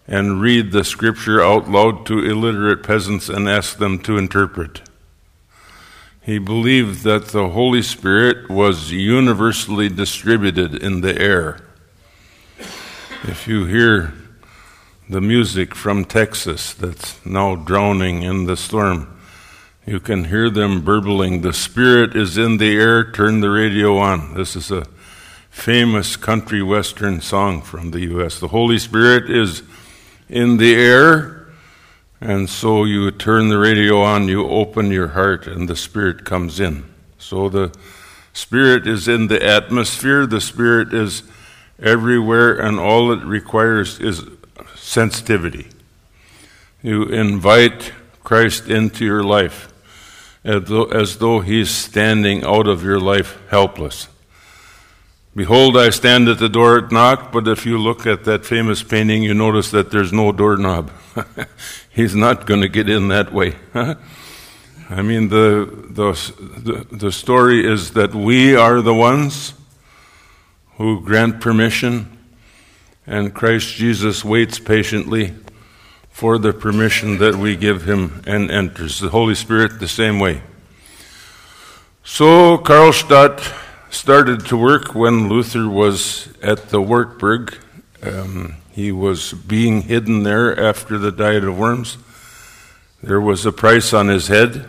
and 0.07 0.41
read 0.41 0.73
the 0.73 0.85
scripture 0.85 1.43
out 1.43 1.71
loud 1.71 2.05
to 2.07 2.19
illiterate 2.19 2.83
peasants 2.83 3.29
and 3.29 3.49
ask 3.49 3.79
them 3.79 3.99
to 4.01 4.19
interpret. 4.19 4.83
He 6.31 6.39
believed 6.39 7.03
that 7.03 7.31
the 7.31 7.49
Holy 7.49 7.83
Spirit 7.83 8.49
was 8.49 8.93
universally 8.93 9.89
distributed 9.89 10.77
in 10.77 11.01
the 11.01 11.21
air. 11.21 11.59
If 13.25 13.49
you 13.49 13.65
hear 13.65 14.15
the 15.09 15.21
music 15.21 15.75
from 15.75 16.05
Texas 16.05 16.73
that's 16.73 17.19
now 17.27 17.57
drowning 17.57 18.23
in 18.23 18.47
the 18.47 18.57
storm, 18.57 19.19
you 19.85 19.99
can 19.99 20.27
hear 20.27 20.49
them 20.49 20.83
burbling, 20.83 21.41
The 21.41 21.53
Spirit 21.53 22.15
is 22.15 22.39
in 22.39 22.59
the 22.59 22.77
air, 22.77 23.11
turn 23.11 23.41
the 23.41 23.51
radio 23.51 23.99
on. 23.99 24.35
This 24.35 24.55
is 24.55 24.71
a 24.71 24.87
famous 25.51 26.15
country 26.15 26.63
western 26.63 27.21
song 27.21 27.61
from 27.61 27.91
the 27.91 28.03
U.S. 28.03 28.39
The 28.39 28.55
Holy 28.55 28.79
Spirit 28.79 29.29
is 29.29 29.65
in 30.29 30.59
the 30.59 30.77
air, 30.77 31.40
and 32.21 32.51
so 32.51 32.85
you 32.85 33.11
turn 33.11 33.49
the 33.49 33.59
radio 33.59 34.03
on, 34.03 34.29
you 34.29 34.47
open 34.47 34.91
your 34.91 35.09
heart, 35.09 35.47
and 35.47 35.69
the 35.69 35.77
Spirit 35.77 36.25
comes 36.25 36.61
in. 36.61 36.85
So 37.19 37.49
the 37.49 37.73
Spirit 38.33 38.87
is 38.87 39.09
in 39.09 39.29
the 39.29 39.43
atmosphere, 39.43 40.27
the 40.27 40.41
Spirit 40.41 40.93
is 40.93 41.23
everywhere, 41.79 42.59
and 42.59 42.79
all 42.79 43.11
it 43.13 43.25
requires 43.25 43.99
is 44.01 44.25
sensitivity. 44.77 45.69
You 46.83 47.05
invite 47.05 47.93
Christ 48.23 48.69
into 48.69 49.05
your 49.05 49.23
life 49.23 49.73
as 50.45 50.65
though, 50.65 50.85
as 50.85 51.19
though 51.19 51.41
He's 51.41 51.71
standing 51.71 52.45
out 52.45 52.67
of 52.67 52.85
your 52.85 53.01
life 53.01 53.39
helpless. 53.49 54.09
Behold, 55.35 55.77
I 55.77 55.91
stand 55.91 56.29
at 56.29 56.39
the 56.39 56.49
door 56.49 56.79
and 56.79 56.91
knock, 56.91 57.31
but 57.31 57.47
if 57.47 57.65
you 57.65 57.79
look 57.79 58.05
at 58.05 58.25
that 58.25 58.45
famous 58.45 58.83
painting, 58.83 59.23
you 59.23 59.33
notice 59.33 59.71
that 59.71 59.93
there's 59.93 60.13
no 60.13 60.33
doorknob. 60.33 60.91
He's 61.91 62.17
not 62.17 62.47
going 62.47 62.63
to 62.63 62.69
get 62.69 62.89
in 62.89 63.09
that 63.09 63.33
way. 63.33 63.55
I 63.75 65.03
mean, 65.03 65.29
the, 65.29 65.87
the, 65.89 66.85
the 66.91 67.13
story 67.13 67.65
is 67.65 67.93
that 67.93 68.13
we 68.13 68.57
are 68.57 68.81
the 68.81 68.93
ones 68.93 69.55
who 70.79 71.01
grant 71.01 71.41
permission, 71.41 72.19
and 73.07 73.33
Christ 73.33 73.77
Jesus 73.77 74.25
waits 74.25 74.59
patiently 74.59 75.35
for 76.09 76.39
the 76.39 76.53
permission 76.53 77.19
that 77.19 77.37
we 77.37 77.55
give 77.55 77.85
him 77.85 78.21
and 78.27 78.51
enters. 78.51 78.99
The 78.99 79.11
Holy 79.11 79.37
Spirit 79.37 79.79
the 79.79 79.87
same 79.87 80.19
way. 80.19 80.43
So 82.03 82.59
Karlstadt 82.59 83.39
started 83.91 84.47
to 84.47 84.57
work 84.57 84.95
when 84.95 85.29
Luther 85.29 85.69
was 85.69 86.29
at 86.43 86.71
the 86.71 86.81
Wartburg. 86.81 87.57
Um, 88.03 88.57
he 88.71 88.93
was 88.93 89.33
being 89.33 89.83
hidden 89.83 90.23
there 90.23 90.59
after 90.59 90.97
the 90.97 91.13
Diet 91.13 91.45
of 91.45 91.59
Worms. 91.59 91.99
There 93.03 93.21
was 93.21 93.45
a 93.45 93.53
price 93.53 93.93
on 93.93 94.09
his 94.09 94.29
head. 94.29 94.69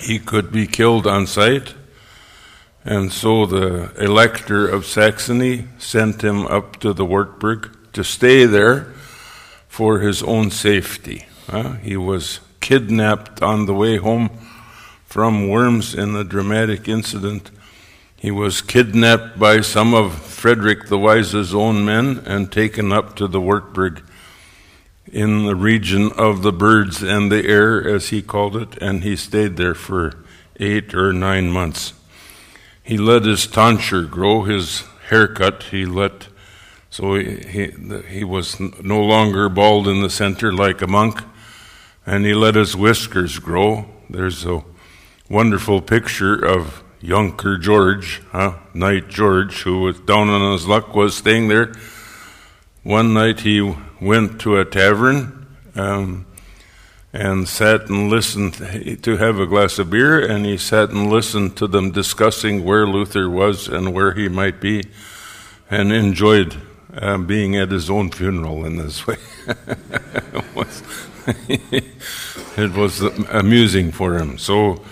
He 0.00 0.18
could 0.18 0.52
be 0.52 0.66
killed 0.66 1.06
on 1.06 1.26
sight. 1.26 1.74
And 2.84 3.12
so 3.12 3.46
the 3.46 3.92
elector 4.02 4.68
of 4.68 4.86
Saxony 4.86 5.66
sent 5.78 6.22
him 6.22 6.46
up 6.46 6.78
to 6.80 6.92
the 6.92 7.04
Wartburg 7.04 7.76
to 7.94 8.04
stay 8.04 8.44
there 8.44 8.92
for 9.66 9.98
his 9.98 10.22
own 10.22 10.52
safety. 10.52 11.26
Uh, 11.48 11.72
he 11.74 11.96
was 11.96 12.38
kidnapped 12.60 13.42
on 13.42 13.66
the 13.66 13.74
way 13.74 13.96
home 13.96 14.30
from 15.04 15.48
Worms 15.48 15.94
in 15.94 16.14
a 16.14 16.24
dramatic 16.24 16.88
incident. 16.88 17.50
He 18.26 18.32
was 18.32 18.60
kidnapped 18.60 19.38
by 19.38 19.60
some 19.60 19.94
of 19.94 20.12
Frederick 20.12 20.88
the 20.88 20.98
Wise's 20.98 21.54
own 21.54 21.84
men 21.84 22.24
and 22.26 22.50
taken 22.50 22.90
up 22.90 23.14
to 23.14 23.28
the 23.28 23.40
Wartburg 23.40 24.02
in 25.06 25.46
the 25.46 25.54
region 25.54 26.10
of 26.10 26.42
the 26.42 26.50
birds 26.50 27.04
and 27.04 27.30
the 27.30 27.46
air, 27.46 27.88
as 27.88 28.08
he 28.08 28.22
called 28.22 28.56
it, 28.56 28.76
and 28.78 29.04
he 29.04 29.14
stayed 29.14 29.56
there 29.56 29.76
for 29.76 30.12
eight 30.58 30.92
or 30.92 31.12
nine 31.12 31.52
months. 31.52 31.92
He 32.82 32.98
let 32.98 33.24
his 33.24 33.46
tonsure 33.46 34.02
grow, 34.02 34.42
his 34.42 34.82
haircut. 35.08 35.62
He 35.70 35.86
let, 35.86 36.26
so 36.90 37.14
he, 37.14 37.36
he, 37.36 37.72
he 38.08 38.24
was 38.24 38.58
no 38.58 39.04
longer 39.04 39.48
bald 39.48 39.86
in 39.86 40.02
the 40.02 40.10
center 40.10 40.52
like 40.52 40.82
a 40.82 40.88
monk, 40.88 41.22
and 42.04 42.26
he 42.26 42.34
let 42.34 42.56
his 42.56 42.74
whiskers 42.74 43.38
grow. 43.38 43.86
There's 44.10 44.44
a 44.44 44.64
wonderful 45.30 45.80
picture 45.80 46.34
of 46.44 46.82
Junker 47.06 47.58
George, 47.58 48.22
huh? 48.32 48.54
Knight 48.74 49.08
George, 49.08 49.62
who 49.62 49.80
was 49.80 50.00
down 50.00 50.28
on 50.28 50.52
his 50.52 50.66
luck, 50.66 50.94
was 50.94 51.16
staying 51.16 51.48
there. 51.48 51.72
One 52.82 53.14
night 53.14 53.40
he 53.40 53.74
went 54.00 54.40
to 54.42 54.58
a 54.58 54.64
tavern. 54.64 55.46
Um, 55.74 56.26
and 57.16 57.48
sat 57.48 57.88
and 57.88 58.10
listened 58.10 58.54
to 59.02 59.16
have 59.16 59.40
a 59.40 59.46
glass 59.46 59.78
of 59.78 59.88
beer, 59.88 60.20
and 60.20 60.44
he 60.44 60.58
sat 60.58 60.90
and 60.90 61.10
listened 61.10 61.56
to 61.56 61.66
them 61.66 61.90
discussing 61.90 62.62
where 62.62 62.86
Luther 62.86 63.30
was 63.30 63.68
and 63.68 63.94
where 63.94 64.12
he 64.12 64.28
might 64.28 64.60
be, 64.60 64.84
and 65.70 65.92
enjoyed 65.92 66.56
uh, 66.94 67.16
being 67.18 67.56
at 67.56 67.70
his 67.70 67.88
own 67.88 68.10
funeral 68.10 68.66
in 68.66 68.76
this 68.76 69.06
way. 69.06 69.16
it, 69.46 70.54
was, 70.54 70.82
it 72.58 72.72
was 72.74 73.00
amusing 73.30 73.92
for 73.92 74.18
him. 74.18 74.36
So, 74.36 74.84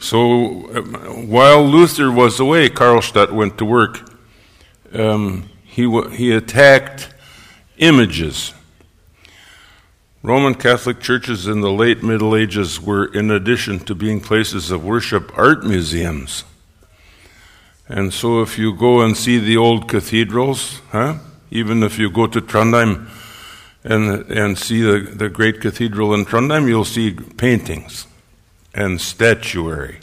so 0.00 0.76
um, 0.76 1.28
while 1.28 1.62
Luther 1.62 2.10
was 2.10 2.40
away, 2.40 2.68
Karlstadt 2.68 3.30
went 3.30 3.58
to 3.58 3.64
work. 3.64 4.10
Um, 4.92 5.48
he, 5.64 5.88
he 6.10 6.32
attacked 6.32 7.14
images 7.78 8.52
Roman 10.22 10.54
Catholic 10.54 11.00
churches 11.00 11.46
in 11.46 11.62
the 11.62 11.72
late 11.72 12.02
Middle 12.02 12.36
Ages 12.36 12.78
were, 12.78 13.06
in 13.06 13.30
addition 13.30 13.78
to 13.80 13.94
being 13.94 14.20
places 14.20 14.70
of 14.70 14.84
worship, 14.84 15.32
art 15.36 15.64
museums. 15.64 16.44
And 17.88 18.12
so 18.12 18.42
if 18.42 18.58
you 18.58 18.74
go 18.74 19.00
and 19.00 19.16
see 19.16 19.38
the 19.38 19.56
old 19.56 19.88
cathedrals, 19.88 20.82
huh? 20.90 21.16
even 21.50 21.82
if 21.82 21.98
you 21.98 22.10
go 22.10 22.26
to 22.26 22.42
Trondheim 22.42 23.08
and, 23.82 24.30
and 24.30 24.58
see 24.58 24.82
the, 24.82 24.98
the 24.98 25.30
great 25.30 25.62
cathedral 25.62 26.12
in 26.12 26.26
Trondheim, 26.26 26.68
you'll 26.68 26.84
see 26.84 27.12
paintings 27.12 28.06
and 28.74 29.00
statuary. 29.00 29.98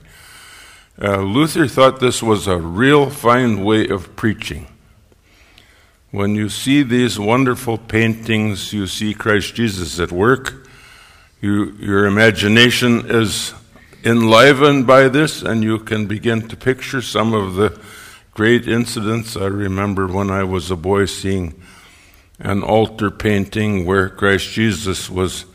Uh, 1.00 1.22
Luther 1.22 1.68
thought 1.68 2.00
this 2.00 2.24
was 2.24 2.48
a 2.48 2.58
real 2.58 3.10
fine 3.10 3.64
way 3.64 3.88
of 3.88 4.16
preaching. 4.16 4.68
When 6.12 6.36
you 6.36 6.50
see 6.50 6.84
these 6.84 7.20
wonderful 7.20 7.78
paintings, 7.78 8.74
you 8.74 8.88
see 8.88 9.14
Christ 9.14 9.56
Jesus 9.56 10.00
at 10.00 10.12
work. 10.12 10.68
You, 11.42 11.74
your 11.80 12.06
imagination 12.06 13.06
is 13.10 13.54
enlivened 14.04 14.88
by 14.88 15.10
this, 15.10 15.42
and 15.44 15.64
you 15.64 15.80
can 15.80 16.08
begin 16.08 16.48
to 16.48 16.56
picture 16.56 17.02
some 17.02 17.34
of 17.34 17.56
the 17.56 17.80
great 18.34 18.68
incidents. 18.68 19.36
I 19.36 19.46
remember 19.46 20.08
when 20.08 20.32
I 20.32 20.44
was 20.44 20.72
a 20.72 20.76
boy 20.76 21.06
seeing 21.06 21.62
an 22.40 22.64
altar 22.64 23.12
painting 23.12 23.86
where 23.86 24.10
Christ 24.10 24.50
Jesus 24.52 25.10
was 25.10 25.46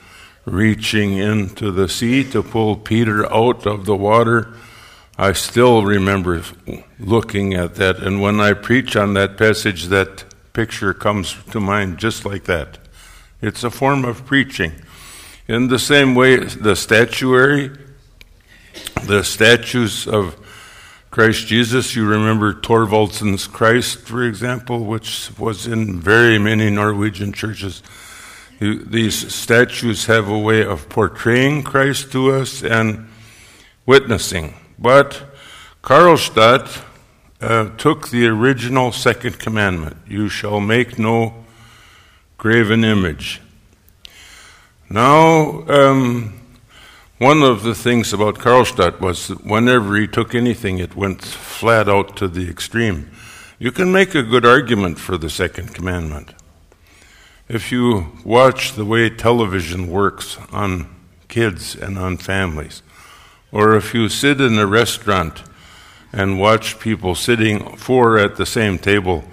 reaching 0.44 1.16
into 1.16 1.70
the 1.70 1.88
sea 1.88 2.24
to 2.30 2.42
pull 2.42 2.76
Peter 2.76 3.30
out 3.32 3.66
of 3.66 3.86
the 3.86 3.96
water. 3.96 4.54
I 5.16 5.32
still 5.32 5.84
remember 5.84 6.42
looking 6.98 7.54
at 7.54 7.76
that, 7.76 7.98
and 7.98 8.20
when 8.20 8.40
I 8.40 8.54
preach 8.54 8.96
on 8.96 9.14
that 9.14 9.36
passage, 9.36 9.84
that 9.86 10.24
picture 10.52 10.94
comes 10.94 11.36
to 11.50 11.60
mind 11.60 11.98
just 11.98 12.24
like 12.24 12.44
that. 12.44 12.78
It's 13.40 13.64
a 13.64 13.70
form 13.70 14.04
of 14.04 14.24
preaching. 14.24 14.72
In 15.48 15.68
the 15.68 15.78
same 15.78 16.14
way, 16.14 16.36
the 16.36 16.76
statuary, 16.76 17.70
the 19.04 19.22
statues 19.22 20.06
of 20.06 20.36
Christ 21.10 21.46
Jesus, 21.46 21.94
you 21.94 22.06
remember 22.06 22.54
Thorvaldsen's 22.54 23.46
Christ, 23.46 23.98
for 23.98 24.22
example, 24.22 24.84
which 24.84 25.30
was 25.38 25.66
in 25.66 26.00
very 26.00 26.38
many 26.38 26.70
Norwegian 26.70 27.32
churches. 27.32 27.82
These 28.62 29.34
statues 29.34 30.06
have 30.06 30.28
a 30.28 30.38
way 30.38 30.64
of 30.64 30.88
portraying 30.88 31.64
Christ 31.64 32.12
to 32.12 32.30
us 32.30 32.62
and 32.62 33.08
witnessing. 33.86 34.54
But 34.78 35.20
Karlstadt 35.82 36.84
uh, 37.40 37.70
took 37.76 38.10
the 38.10 38.28
original 38.28 38.92
second 38.92 39.40
commandment 39.40 39.96
you 40.06 40.28
shall 40.28 40.60
make 40.60 40.96
no 40.96 41.44
graven 42.38 42.84
image. 42.84 43.40
Now, 44.88 45.64
um, 45.68 46.40
one 47.18 47.42
of 47.42 47.64
the 47.64 47.74
things 47.74 48.12
about 48.12 48.36
Karlstadt 48.36 49.00
was 49.00 49.26
that 49.26 49.44
whenever 49.44 49.96
he 49.96 50.06
took 50.06 50.36
anything, 50.36 50.78
it 50.78 50.94
went 50.94 51.22
flat 51.22 51.88
out 51.88 52.16
to 52.18 52.28
the 52.28 52.48
extreme. 52.48 53.10
You 53.58 53.72
can 53.72 53.90
make 53.90 54.14
a 54.14 54.22
good 54.22 54.44
argument 54.44 55.00
for 55.00 55.18
the 55.18 55.30
second 55.30 55.74
commandment. 55.74 56.32
If 57.52 57.70
you 57.70 58.10
watch 58.24 58.72
the 58.72 58.84
way 58.86 59.10
television 59.10 59.88
works 59.88 60.38
on 60.52 60.88
kids 61.28 61.76
and 61.76 61.98
on 61.98 62.16
families, 62.16 62.82
or 63.52 63.76
if 63.76 63.92
you 63.92 64.08
sit 64.08 64.40
in 64.40 64.56
a 64.56 64.64
restaurant 64.64 65.42
and 66.14 66.40
watch 66.40 66.80
people 66.80 67.14
sitting 67.14 67.76
four 67.76 68.16
at 68.16 68.36
the 68.36 68.46
same 68.46 68.78
table, 68.78 69.24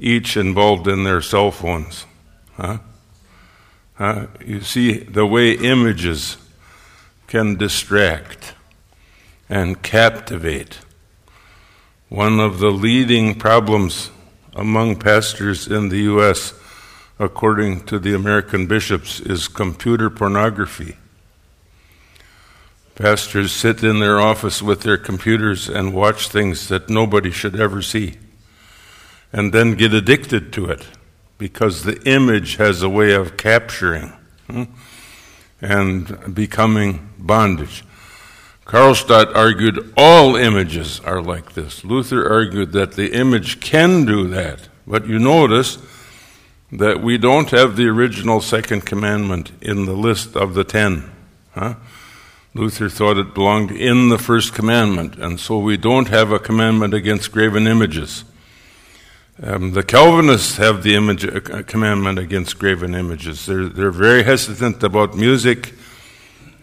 each 0.00 0.36
involved 0.36 0.88
in 0.88 1.04
their 1.04 1.22
cell 1.22 1.52
phones. 1.52 2.06
Huh? 2.56 2.78
Huh? 3.94 4.26
You 4.44 4.62
see 4.62 4.94
the 4.98 5.24
way 5.24 5.52
images 5.52 6.38
can 7.28 7.54
distract 7.54 8.54
and 9.48 9.80
captivate. 9.80 10.80
One 12.08 12.40
of 12.40 12.58
the 12.58 12.72
leading 12.72 13.36
problems 13.36 14.10
among 14.56 14.96
pastors 14.96 15.68
in 15.68 15.88
the 15.88 15.98
U.S., 15.98 16.54
according 17.20 17.84
to 17.84 17.98
the 17.98 18.14
American 18.14 18.66
bishops, 18.66 19.20
is 19.20 19.46
computer 19.46 20.08
pornography. 20.08 20.96
Pastors 22.94 23.52
sit 23.52 23.84
in 23.84 24.00
their 24.00 24.18
office 24.18 24.62
with 24.62 24.80
their 24.80 24.96
computers 24.96 25.68
and 25.68 25.92
watch 25.92 26.28
things 26.28 26.68
that 26.68 26.88
nobody 26.88 27.30
should 27.30 27.60
ever 27.60 27.82
see, 27.82 28.14
and 29.34 29.52
then 29.52 29.74
get 29.74 29.92
addicted 29.92 30.50
to 30.54 30.64
it 30.64 30.88
because 31.36 31.84
the 31.84 32.02
image 32.08 32.56
has 32.56 32.82
a 32.82 32.88
way 32.88 33.12
of 33.12 33.36
capturing 33.36 34.12
hmm, 34.48 34.64
and 35.60 36.34
becoming 36.34 37.10
bondage. 37.18 37.84
Karlstadt 38.64 39.34
argued 39.34 39.92
all 39.94 40.36
images 40.36 41.00
are 41.00 41.20
like 41.20 41.52
this. 41.52 41.84
Luther 41.84 42.30
argued 42.30 42.72
that 42.72 42.92
the 42.92 43.12
image 43.12 43.60
can 43.60 44.06
do 44.06 44.28
that. 44.28 44.68
But 44.86 45.06
you 45.06 45.18
notice 45.18 45.76
that 46.72 47.02
we 47.02 47.18
don't 47.18 47.50
have 47.50 47.76
the 47.76 47.88
original 47.88 48.40
second 48.40 48.86
commandment 48.86 49.50
in 49.60 49.86
the 49.86 49.94
list 49.94 50.36
of 50.36 50.54
the 50.54 50.64
ten. 50.64 51.10
Huh? 51.52 51.74
Luther 52.54 52.88
thought 52.88 53.16
it 53.16 53.34
belonged 53.34 53.70
in 53.70 54.08
the 54.08 54.18
first 54.18 54.54
commandment, 54.54 55.16
and 55.16 55.38
so 55.38 55.58
we 55.58 55.76
don't 55.76 56.08
have 56.08 56.32
a 56.32 56.38
commandment 56.38 56.94
against 56.94 57.32
graven 57.32 57.66
images. 57.66 58.24
Um, 59.42 59.72
the 59.72 59.82
Calvinists 59.82 60.58
have 60.58 60.82
the 60.82 60.94
image, 60.94 61.24
uh, 61.24 61.62
commandment 61.62 62.18
against 62.18 62.58
graven 62.58 62.94
images. 62.94 63.46
They're, 63.46 63.68
they're 63.68 63.90
very 63.90 64.22
hesitant 64.22 64.82
about 64.82 65.16
music, 65.16 65.74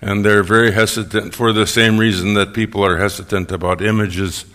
and 0.02 0.24
they're 0.24 0.44
very 0.44 0.72
hesitant 0.72 1.34
for 1.34 1.54
the 1.54 1.66
same 1.66 1.98
reason 1.98 2.34
that 2.36 2.54
people 2.54 2.86
are 2.86 2.98
hesitant 2.98 3.52
about 3.52 3.82
images. 3.82 4.46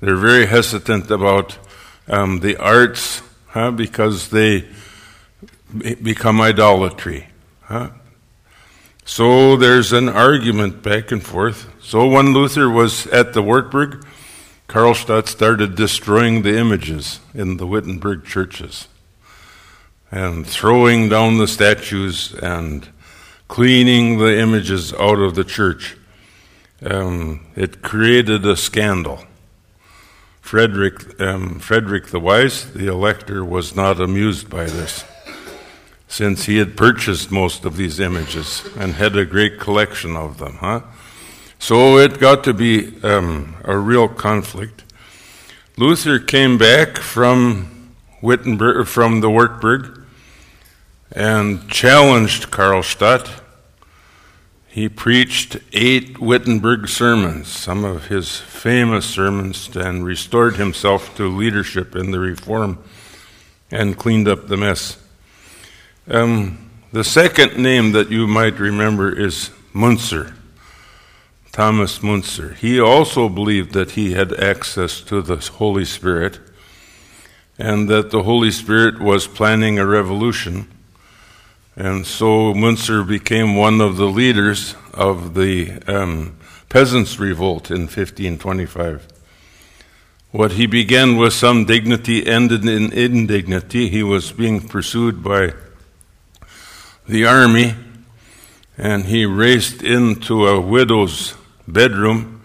They're 0.00 0.16
very 0.16 0.46
hesitant 0.46 1.10
about 1.10 1.58
um, 2.06 2.40
the 2.40 2.56
arts 2.56 3.22
huh, 3.48 3.72
because 3.72 4.28
they 4.28 4.66
become 6.02 6.40
idolatry. 6.40 7.28
Huh? 7.62 7.90
So 9.04 9.56
there's 9.56 9.92
an 9.92 10.08
argument 10.08 10.82
back 10.82 11.12
and 11.12 11.22
forth. 11.22 11.70
So 11.80 12.08
when 12.08 12.32
Luther 12.32 12.68
was 12.68 13.06
at 13.06 13.32
the 13.32 13.42
Wartburg, 13.42 14.04
Karlstadt 14.68 15.28
started 15.28 15.76
destroying 15.76 16.42
the 16.42 16.58
images 16.58 17.20
in 17.32 17.56
the 17.56 17.66
Wittenberg 17.66 18.24
churches 18.24 18.88
and 20.10 20.44
throwing 20.44 21.08
down 21.08 21.38
the 21.38 21.46
statues 21.46 22.34
and 22.34 22.88
cleaning 23.46 24.18
the 24.18 24.38
images 24.38 24.92
out 24.94 25.20
of 25.20 25.36
the 25.36 25.44
church. 25.44 25.96
Um, 26.84 27.46
it 27.54 27.82
created 27.82 28.44
a 28.44 28.56
scandal. 28.56 29.24
Frederick, 30.40 31.20
um, 31.20 31.58
Frederick 31.58 32.06
the 32.06 32.20
Wise, 32.20 32.72
the 32.72 32.88
elector, 32.88 33.44
was 33.44 33.76
not 33.76 34.00
amused 34.00 34.50
by 34.50 34.64
this 34.64 35.04
since 36.08 36.44
he 36.44 36.58
had 36.58 36.76
purchased 36.76 37.30
most 37.30 37.64
of 37.64 37.76
these 37.76 38.00
images 38.00 38.68
and 38.78 38.94
had 38.94 39.16
a 39.16 39.24
great 39.24 39.58
collection 39.58 40.16
of 40.16 40.38
them. 40.38 40.56
Huh? 40.60 40.82
So 41.58 41.98
it 41.98 42.20
got 42.20 42.44
to 42.44 42.54
be 42.54 43.02
um, 43.02 43.56
a 43.64 43.76
real 43.76 44.08
conflict. 44.08 44.84
Luther 45.76 46.18
came 46.18 46.58
back 46.58 46.96
from 46.98 47.92
Wittenberg, 48.22 48.86
from 48.86 49.20
the 49.20 49.30
Wartburg, 49.30 50.02
and 51.12 51.68
challenged 51.68 52.50
Karlstadt. 52.50 53.40
He 54.68 54.88
preached 54.88 55.56
eight 55.72 56.18
Wittenberg 56.18 56.88
sermons, 56.88 57.48
some 57.48 57.84
of 57.84 58.06
his 58.08 58.36
famous 58.36 59.06
sermons, 59.06 59.74
and 59.74 60.04
restored 60.04 60.56
himself 60.56 61.16
to 61.16 61.28
leadership 61.28 61.96
in 61.96 62.10
the 62.10 62.20
reform 62.20 62.78
and 63.70 63.96
cleaned 63.96 64.28
up 64.28 64.48
the 64.48 64.56
mess. 64.56 64.98
Um, 66.08 66.70
the 66.92 67.02
second 67.02 67.58
name 67.60 67.90
that 67.92 68.12
you 68.12 68.28
might 68.28 68.60
remember 68.60 69.12
is 69.12 69.50
Munzer, 69.72 70.34
Thomas 71.50 72.00
Munzer. 72.00 72.54
He 72.54 72.78
also 72.78 73.28
believed 73.28 73.72
that 73.72 73.92
he 73.92 74.12
had 74.12 74.32
access 74.32 75.00
to 75.00 75.20
the 75.20 75.36
Holy 75.36 75.84
Spirit 75.84 76.38
and 77.58 77.88
that 77.88 78.12
the 78.12 78.22
Holy 78.22 78.52
Spirit 78.52 79.00
was 79.00 79.26
planning 79.26 79.80
a 79.80 79.86
revolution. 79.86 80.68
And 81.74 82.06
so 82.06 82.54
Munzer 82.54 83.02
became 83.02 83.56
one 83.56 83.80
of 83.80 83.96
the 83.96 84.06
leaders 84.06 84.76
of 84.94 85.34
the 85.34 85.82
um, 85.88 86.36
Peasants' 86.68 87.18
Revolt 87.18 87.68
in 87.72 87.82
1525. 87.82 89.08
What 90.30 90.52
he 90.52 90.66
began 90.66 91.16
with 91.16 91.32
some 91.32 91.64
dignity 91.64 92.24
ended 92.24 92.64
in 92.64 92.92
indignity. 92.92 93.88
He 93.88 94.04
was 94.04 94.30
being 94.30 94.60
pursued 94.60 95.24
by 95.24 95.54
the 97.08 97.24
army 97.24 97.74
and 98.78 99.04
he 99.04 99.24
raced 99.24 99.82
into 99.82 100.46
a 100.46 100.60
widow's 100.60 101.34
bedroom, 101.66 102.42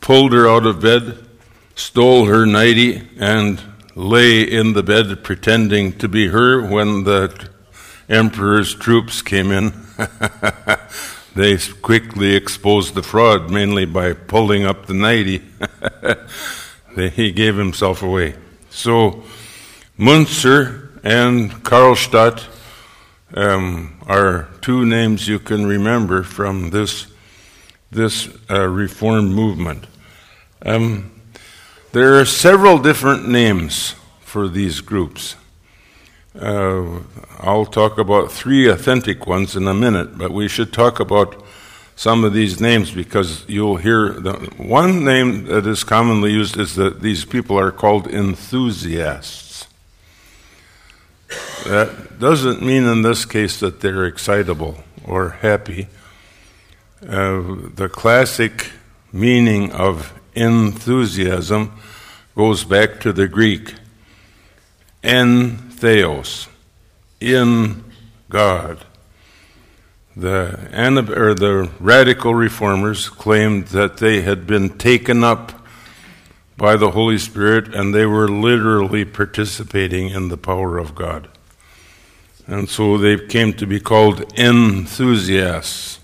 pulled 0.00 0.32
her 0.32 0.48
out 0.48 0.66
of 0.66 0.80
bed, 0.80 1.26
stole 1.74 2.26
her 2.26 2.46
nightie, 2.46 3.08
and 3.18 3.60
lay 3.94 4.42
in 4.42 4.72
the 4.72 4.82
bed 4.82 5.22
pretending 5.22 5.92
to 5.98 6.08
be 6.08 6.28
her 6.28 6.66
when 6.66 7.04
the 7.04 7.48
emperor's 8.08 8.74
troops 8.74 9.22
came 9.22 9.50
in. 9.50 9.72
they 11.34 11.58
quickly 11.82 12.34
exposed 12.34 12.94
the 12.94 13.02
fraud, 13.02 13.50
mainly 13.50 13.84
by 13.84 14.12
pulling 14.12 14.64
up 14.64 14.86
the 14.86 14.94
nightie. 14.94 15.42
he 17.14 17.30
gave 17.32 17.56
himself 17.56 18.02
away. 18.02 18.34
So, 18.70 19.24
Munzer 19.98 20.90
and 21.02 21.50
Karlstadt 21.62 22.46
um, 23.34 23.98
are 24.06 24.48
two 24.60 24.84
names 24.84 25.28
you 25.28 25.38
can 25.38 25.66
remember 25.66 26.22
from 26.22 26.70
this, 26.70 27.06
this 27.90 28.28
uh, 28.50 28.66
reform 28.66 29.32
movement. 29.32 29.86
Um, 30.62 31.10
there 31.92 32.20
are 32.20 32.24
several 32.24 32.78
different 32.78 33.28
names 33.28 33.94
for 34.20 34.48
these 34.48 34.80
groups. 34.80 35.36
Uh, 36.38 37.00
I'll 37.40 37.66
talk 37.66 37.98
about 37.98 38.30
three 38.30 38.68
authentic 38.68 39.26
ones 39.26 39.56
in 39.56 39.66
a 39.66 39.74
minute, 39.74 40.16
but 40.16 40.30
we 40.30 40.46
should 40.46 40.72
talk 40.72 41.00
about 41.00 41.42
some 41.96 42.24
of 42.24 42.32
these 42.32 42.60
names 42.60 42.92
because 42.92 43.44
you'll 43.48 43.76
hear 43.76 44.10
the 44.10 44.32
one 44.56 45.04
name 45.04 45.44
that 45.44 45.66
is 45.66 45.84
commonly 45.84 46.32
used 46.32 46.56
is 46.56 46.76
that 46.76 47.00
these 47.02 47.24
people 47.24 47.58
are 47.58 47.72
called 47.72 48.06
enthusiasts. 48.06 49.49
That 51.64 52.18
doesn't 52.18 52.62
mean 52.62 52.84
in 52.84 53.02
this 53.02 53.24
case 53.24 53.60
that 53.60 53.80
they're 53.80 54.06
excitable 54.06 54.82
or 55.04 55.30
happy. 55.30 55.88
Uh, 57.02 57.42
the 57.74 57.88
classic 57.90 58.70
meaning 59.12 59.72
of 59.72 60.18
enthusiasm 60.34 61.72
goes 62.36 62.64
back 62.64 63.00
to 63.00 63.12
the 63.12 63.28
Greek 63.28 63.74
en 65.02 65.56
theos, 65.70 66.48
in 67.20 67.84
God. 68.28 68.84
The, 70.16 70.68
or 71.16 71.34
the 71.34 71.70
radical 71.78 72.34
reformers 72.34 73.08
claimed 73.08 73.68
that 73.68 73.98
they 73.98 74.22
had 74.22 74.46
been 74.46 74.76
taken 74.76 75.24
up 75.24 75.59
by 76.60 76.76
the 76.76 76.90
Holy 76.90 77.16
Spirit 77.16 77.74
and 77.74 77.94
they 77.94 78.04
were 78.04 78.28
literally 78.28 79.02
participating 79.02 80.10
in 80.10 80.28
the 80.28 80.36
power 80.36 80.76
of 80.76 80.94
God. 80.94 81.26
And 82.46 82.68
so 82.68 82.98
they 82.98 83.16
came 83.16 83.54
to 83.54 83.66
be 83.66 83.80
called 83.80 84.30
enthusiasts. 84.38 86.00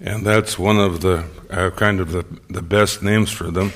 And 0.00 0.24
that's 0.24 0.60
one 0.60 0.78
of 0.78 1.00
the 1.00 1.24
uh, 1.50 1.70
kind 1.70 1.98
of 1.98 2.12
the, 2.12 2.24
the 2.50 2.62
best 2.62 3.02
names 3.02 3.32
for 3.32 3.50
them. 3.50 3.72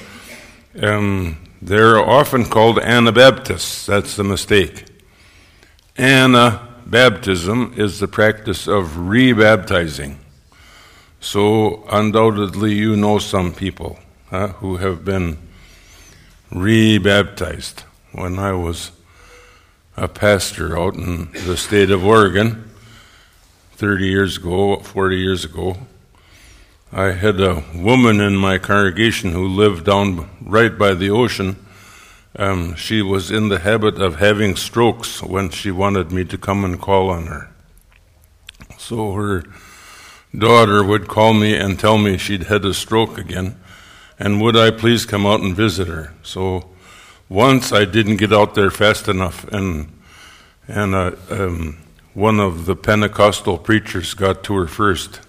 Um, 0.81 1.39
they're 1.61 1.99
often 1.99 2.45
called 2.45 2.79
Anabaptists. 2.79 3.87
That's 3.87 4.15
the 4.15 4.23
mistake. 4.23 4.85
Anabaptism 5.97 7.77
is 7.77 7.99
the 7.99 8.07
practice 8.07 8.69
of 8.69 8.93
rebaptizing. 8.93 10.19
So, 11.19 11.83
undoubtedly, 11.91 12.73
you 12.75 12.95
know 12.95 13.19
some 13.19 13.53
people 13.53 13.99
uh, 14.31 14.49
who 14.49 14.77
have 14.77 15.05
been 15.05 15.39
rebaptized. 16.57 17.83
When 18.13 18.39
I 18.39 18.53
was 18.53 18.91
a 19.97 20.09
pastor 20.09 20.79
out 20.79 20.95
in 20.95 21.31
the 21.33 21.57
state 21.57 21.91
of 21.91 22.05
Oregon 22.05 22.71
30 23.73 24.07
years 24.07 24.39
ago, 24.39 24.79
40 24.79 25.17
years 25.19 25.45
ago, 25.45 25.77
I 26.91 27.13
had 27.13 27.41
a 27.41 27.63
woman 27.75 28.21
in 28.21 28.37
my 28.37 28.57
congregation 28.57 29.33
who 29.33 29.47
lived 29.47 29.85
down 29.85 30.31
right 30.41 30.77
by 30.77 30.95
the 30.95 31.11
ocean. 31.11 31.57
Um, 32.37 32.75
she 32.75 33.03
was 33.03 33.31
in 33.31 33.49
the 33.49 33.59
habit 33.59 34.01
of 34.01 34.17
having 34.17 34.57
strokes 34.57 35.23
when 35.23 35.51
she 35.51 35.71
wanted 35.71 36.11
me 36.11 36.25
to 36.25 36.39
come 36.39 36.65
and 36.65 36.81
call 36.81 37.11
on 37.11 37.27
her. 37.27 37.51
So 38.79 39.13
her 39.13 39.43
daughter 40.37 40.83
would 40.83 41.07
call 41.07 41.35
me 41.35 41.55
and 41.55 41.79
tell 41.79 41.99
me 41.99 42.17
she'd 42.17 42.45
had 42.45 42.65
a 42.65 42.73
stroke 42.73 43.19
again, 43.19 43.61
and 44.19 44.41
would 44.41 44.57
I 44.57 44.71
please 44.71 45.05
come 45.05 45.27
out 45.27 45.41
and 45.41 45.55
visit 45.55 45.89
her? 45.89 46.15
So 46.23 46.71
once 47.29 47.73
I 47.73 47.85
didn't 47.85 48.17
get 48.17 48.33
out 48.33 48.55
there 48.55 48.71
fast 48.71 49.09
enough, 49.09 49.45
and 49.53 49.93
and 50.69 50.95
uh, 50.95 51.13
um, 51.31 51.79
one 52.15 52.41
of 52.41 52.67
the 52.67 52.75
Pentecostal 52.75 53.59
preachers 53.59 54.15
got 54.15 54.43
to 54.45 54.55
her 54.55 54.67
first 54.67 55.21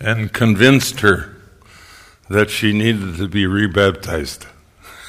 and 0.00 0.32
convinced 0.32 1.00
her 1.00 1.36
that 2.28 2.50
she 2.50 2.72
needed 2.72 3.16
to 3.16 3.28
be 3.28 3.46
rebaptized. 3.46 4.46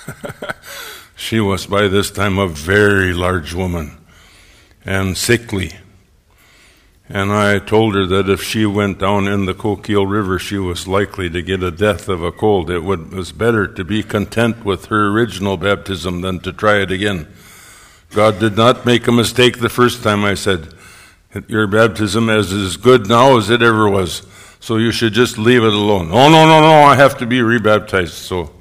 she 1.15 1.39
was 1.39 1.65
by 1.65 1.87
this 1.87 2.11
time 2.11 2.37
a 2.37 2.47
very 2.47 3.13
large 3.13 3.53
woman 3.53 3.97
and 4.85 5.17
sickly. 5.17 5.71
And 7.07 7.31
I 7.31 7.59
told 7.59 7.93
her 7.93 8.05
that 8.07 8.29
if 8.29 8.41
she 8.41 8.65
went 8.65 8.97
down 8.97 9.27
in 9.27 9.45
the 9.45 9.53
Coquille 9.53 10.07
River, 10.07 10.39
she 10.39 10.57
was 10.57 10.87
likely 10.87 11.29
to 11.29 11.41
get 11.43 11.61
a 11.61 11.69
death 11.69 12.09
of 12.09 12.23
a 12.23 12.31
cold. 12.31 12.71
It 12.71 12.79
would, 12.79 13.13
was 13.13 13.31
better 13.31 13.67
to 13.67 13.83
be 13.83 14.01
content 14.01 14.65
with 14.65 14.87
her 14.87 15.07
original 15.09 15.55
baptism 15.55 16.21
than 16.21 16.39
to 16.39 16.51
try 16.51 16.81
it 16.81 16.91
again. 16.91 17.27
God 18.09 18.39
did 18.39 18.57
not 18.57 18.87
make 18.87 19.07
a 19.07 19.11
mistake 19.11 19.59
the 19.59 19.69
first 19.69 20.01
time 20.01 20.25
I 20.25 20.33
said, 20.33 20.73
Your 21.47 21.67
baptism 21.67 22.27
is 22.29 22.51
as 22.51 22.75
good 22.77 23.07
now 23.07 23.37
as 23.37 23.51
it 23.51 23.61
ever 23.61 23.87
was. 23.87 24.25
So 24.59 24.77
you 24.77 24.91
should 24.91 25.13
just 25.13 25.37
leave 25.37 25.63
it 25.63 25.73
alone. 25.73 26.09
Oh, 26.11 26.27
no, 26.29 26.47
no, 26.47 26.59
no, 26.59 26.83
I 26.85 26.95
have 26.95 27.19
to 27.19 27.27
be 27.27 27.43
rebaptized. 27.43 28.13
So 28.13 28.51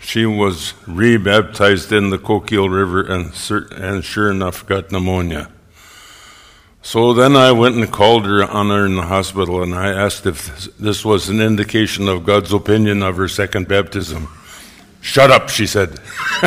she 0.00 0.26
was 0.26 0.74
rebaptized 0.88 1.92
in 1.92 2.10
the 2.10 2.18
Coquille 2.18 2.68
River 2.68 3.02
and, 3.02 3.32
and 3.80 4.04
sure 4.04 4.28
enough 4.28 4.66
got 4.66 4.90
pneumonia. 4.90 5.52
So 6.88 7.12
then 7.12 7.36
I 7.36 7.52
went 7.52 7.76
and 7.76 7.92
called 7.92 8.24
her 8.24 8.42
on 8.42 8.70
her 8.70 8.86
in 8.86 8.96
the 8.96 9.02
hospital 9.02 9.62
and 9.62 9.74
I 9.74 9.92
asked 9.92 10.24
if 10.24 10.74
this 10.78 11.04
was 11.04 11.28
an 11.28 11.38
indication 11.38 12.08
of 12.08 12.24
God's 12.24 12.50
opinion 12.50 13.02
of 13.02 13.18
her 13.18 13.28
second 13.28 13.68
baptism. 13.68 14.26
Shut 15.02 15.30
up, 15.30 15.50
she 15.50 15.66
said. 15.66 15.90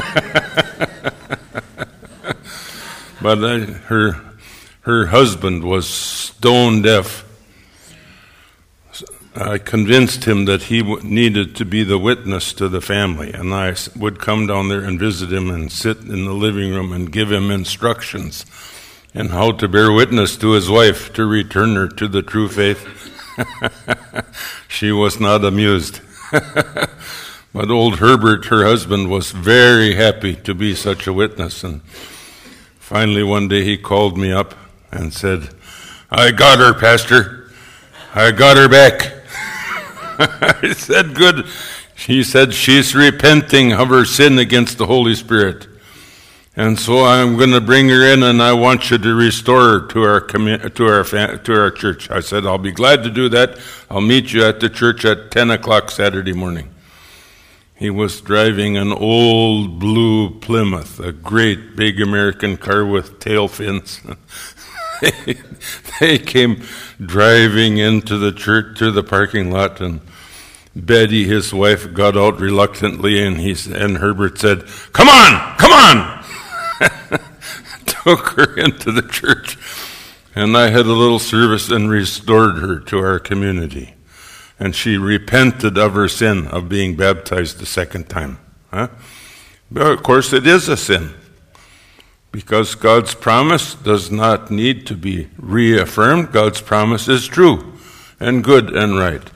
but 3.21 3.37
uh, 3.37 3.59
her, 3.85 4.19
her 4.79 5.05
husband 5.05 5.63
was 5.63 5.87
stone 5.87 6.81
deaf 6.81 7.23
I 9.35 9.59
convinced 9.59 10.25
him 10.25 10.45
that 10.45 10.63
he 10.63 10.81
needed 11.03 11.55
to 11.57 11.65
be 11.65 11.83
the 11.83 11.99
witness 11.99 12.51
to 12.53 12.67
the 12.67 12.81
family, 12.81 13.31
and 13.31 13.53
I 13.53 13.75
would 13.95 14.19
come 14.19 14.47
down 14.47 14.69
there 14.69 14.81
and 14.81 14.99
visit 14.99 15.31
him 15.31 15.51
and 15.51 15.71
sit 15.71 15.99
in 15.99 16.25
the 16.25 16.33
living 16.33 16.73
room 16.73 16.91
and 16.91 17.11
give 17.11 17.31
him 17.31 17.51
instructions 17.51 18.43
and 19.13 19.31
how 19.31 19.51
to 19.51 19.67
bear 19.67 19.91
witness 19.91 20.37
to 20.37 20.51
his 20.51 20.69
wife 20.69 21.11
to 21.13 21.25
return 21.25 21.75
her 21.75 21.87
to 21.87 22.07
the 22.07 22.21
true 22.21 22.47
faith. 22.47 22.87
she 24.67 24.91
was 24.91 25.19
not 25.19 25.43
amused. 25.43 25.99
but 26.31 27.69
old 27.69 27.99
Herbert, 27.99 28.45
her 28.45 28.63
husband, 28.63 29.09
was 29.09 29.31
very 29.31 29.95
happy 29.95 30.35
to 30.35 30.53
be 30.53 30.73
such 30.73 31.07
a 31.07 31.13
witness. 31.13 31.63
And 31.63 31.81
finally, 32.79 33.23
one 33.23 33.47
day 33.47 33.63
he 33.63 33.77
called 33.77 34.17
me 34.17 34.31
up 34.31 34.55
and 34.91 35.13
said, 35.13 35.49
I 36.09 36.31
got 36.31 36.59
her, 36.59 36.73
Pastor. 36.73 37.51
I 38.13 38.31
got 38.31 38.57
her 38.57 38.67
back. 38.67 39.13
I 40.63 40.73
said, 40.73 41.15
Good. 41.15 41.45
She 41.95 42.23
said, 42.23 42.53
She's 42.53 42.95
repenting 42.95 43.73
of 43.73 43.89
her 43.89 44.05
sin 44.05 44.37
against 44.39 44.77
the 44.77 44.87
Holy 44.87 45.15
Spirit. 45.15 45.67
And 46.61 46.79
so 46.79 47.05
I'm 47.05 47.37
going 47.37 47.53
to 47.53 47.59
bring 47.59 47.89
her 47.89 48.13
in 48.13 48.21
and 48.21 48.39
I 48.39 48.53
want 48.53 48.91
you 48.91 48.99
to 48.99 49.15
restore 49.15 49.61
her 49.61 49.87
to 49.87 50.03
our, 50.03 50.19
to 50.21 50.85
our, 50.85 51.37
to 51.39 51.59
our 51.59 51.71
church. 51.71 52.11
I 52.11 52.19
said, 52.19 52.45
I'll 52.45 52.59
be 52.59 52.71
glad 52.71 53.01
to 53.01 53.09
do 53.09 53.29
that. 53.29 53.57
I'll 53.89 53.99
meet 53.99 54.31
you 54.31 54.45
at 54.45 54.59
the 54.59 54.69
church 54.69 55.03
at 55.03 55.31
10 55.31 55.49
o'clock 55.49 55.89
Saturday 55.89 56.33
morning. 56.33 56.71
He 57.73 57.89
was 57.89 58.21
driving 58.21 58.77
an 58.77 58.93
old 58.93 59.79
blue 59.79 60.39
Plymouth, 60.39 60.99
a 60.99 61.11
great 61.11 61.75
big 61.75 61.99
American 61.99 62.57
car 62.57 62.85
with 62.85 63.17
tail 63.19 63.47
fins. 63.47 63.99
they 65.99 66.19
came 66.19 66.61
driving 67.03 67.79
into 67.79 68.19
the 68.19 68.31
church 68.31 68.77
to 68.77 68.91
the 68.91 69.01
parking 69.01 69.49
lot 69.49 69.81
and 69.81 69.99
Betty, 70.75 71.25
his 71.25 71.53
wife, 71.53 71.91
got 71.93 72.15
out 72.15 72.39
reluctantly, 72.39 73.21
and 73.21 73.41
he 73.41 73.57
and 73.73 73.97
Herbert 73.97 74.37
said, 74.37 74.63
"Come 74.93 75.09
on, 75.09 75.57
come 75.57 75.73
on!" 75.73 76.20
Took 77.85 78.29
her 78.29 78.55
into 78.57 78.91
the 78.91 79.07
church, 79.07 79.57
and 80.35 80.57
I 80.57 80.69
had 80.69 80.85
a 80.85 80.93
little 80.93 81.19
service 81.19 81.69
and 81.69 81.89
restored 81.89 82.57
her 82.57 82.79
to 82.79 82.99
our 82.99 83.19
community, 83.19 83.93
and 84.59 84.75
she 84.75 84.97
repented 84.97 85.77
of 85.77 85.93
her 85.93 86.07
sin 86.07 86.47
of 86.47 86.69
being 86.69 86.95
baptized 86.95 87.59
the 87.59 87.65
second 87.65 88.09
time. 88.09 88.39
Huh? 88.71 88.87
But 89.69 89.91
of 89.91 90.03
course, 90.03 90.33
it 90.33 90.47
is 90.47 90.67
a 90.67 90.77
sin 90.77 91.13
because 92.31 92.75
God's 92.75 93.13
promise 93.13 93.75
does 93.75 94.09
not 94.09 94.49
need 94.49 94.87
to 94.87 94.95
be 94.95 95.27
reaffirmed. 95.37 96.31
God's 96.31 96.61
promise 96.61 97.07
is 97.07 97.27
true 97.27 97.73
and 98.19 98.43
good 98.43 98.75
and 98.75 98.97
right. 98.97 99.29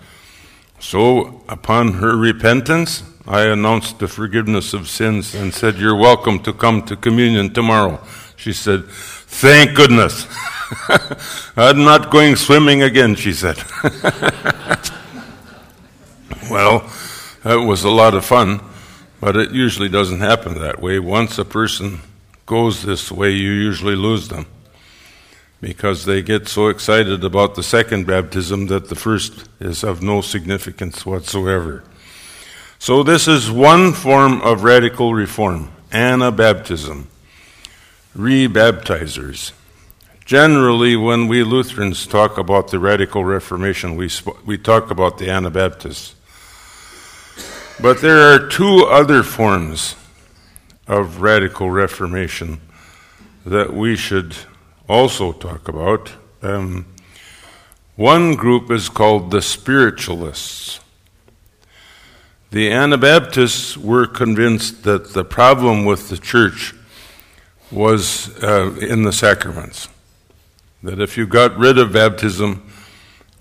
So, 0.80 1.44
upon 1.50 1.94
her 1.94 2.16
repentance, 2.16 3.04
I 3.28 3.42
announced 3.48 3.98
the 4.00 4.08
forgiveness 4.08 4.74
of 4.74 4.88
sins 4.88 5.34
and 5.34 5.54
said, 5.54 5.78
You're 5.78 5.96
welcome 5.96 6.40
to 6.44 6.54
come 6.54 6.84
to 6.84 6.96
communion 6.96 7.52
tomorrow. 7.52 8.00
She 8.36 8.54
said, 8.54 8.86
Thank 8.88 9.76
goodness. 9.76 10.28
I'm 11.58 11.84
not 11.84 12.12
going 12.12 12.36
swimming 12.36 12.84
again, 12.84 13.16
she 13.16 13.34
said. 13.34 13.58
well, 16.52 16.88
that 17.44 17.56
was 17.56 17.84
a 17.84 17.90
lot 17.90 18.14
of 18.14 18.24
fun, 18.24 18.62
but 19.20 19.36
it 19.36 19.52
usually 19.52 19.90
doesn't 19.90 20.20
happen 20.20 20.60
that 20.60 20.80
way. 20.80 21.00
Once 21.00 21.40
a 21.40 21.46
person 21.46 22.02
goes 22.46 22.84
this 22.84 23.12
way, 23.12 23.32
you 23.32 23.52
usually 23.52 23.96
lose 23.96 24.28
them 24.28 24.46
because 25.62 26.06
they 26.06 26.22
get 26.22 26.48
so 26.48 26.68
excited 26.68 27.24
about 27.24 27.56
the 27.56 27.64
second 27.64 28.06
baptism 28.06 28.68
that 28.68 28.90
the 28.90 28.96
first 28.96 29.50
is 29.60 29.84
of 29.84 30.04
no 30.04 30.22
significance 30.22 31.08
whatsoever. 31.08 31.84
So, 32.86 33.02
this 33.02 33.28
is 33.28 33.50
one 33.50 33.94
form 33.94 34.44
of 34.44 34.64
radical 34.64 35.16
reform 35.16 35.72
Anabaptism, 35.90 37.06
rebaptizers. 38.16 39.54
Generally, 40.24 40.96
when 40.98 41.28
we 41.28 41.44
Lutherans 41.44 42.06
talk 42.06 42.38
about 42.38 42.68
the 42.68 42.78
radical 42.78 43.26
reformation, 43.26 43.96
we, 43.96 44.08
sp- 44.14 44.38
we 44.46 44.60
talk 44.60 44.92
about 44.92 45.18
the 45.18 45.32
Anabaptists. 45.32 46.14
But 47.82 48.02
there 48.02 48.20
are 48.20 48.48
two 48.48 48.86
other 48.86 49.24
forms 49.24 49.96
of 50.86 51.22
radical 51.22 51.72
reformation 51.72 52.62
that 53.48 53.74
we 53.74 53.96
should 53.96 54.36
also 54.88 55.32
talk 55.32 55.68
about. 55.68 56.12
Um, 56.44 56.86
one 57.96 58.36
group 58.36 58.70
is 58.70 58.90
called 58.90 59.32
the 59.32 59.42
spiritualists. 59.42 60.82
The 62.52 62.72
Anabaptists 62.72 63.78
were 63.78 64.08
convinced 64.08 64.84
that 64.84 65.14
the 65.14 65.26
problem 65.26 65.86
with 65.86 66.10
the 66.10 66.18
church 66.18 66.74
was 67.72 68.30
uh, 68.44 68.76
in 68.80 69.04
the 69.04 69.12
sacraments. 69.12 69.90
That 70.84 71.02
if 71.02 71.18
you 71.18 71.26
got 71.26 71.58
rid 71.58 71.78
of 71.78 71.94
baptism, 71.94 72.70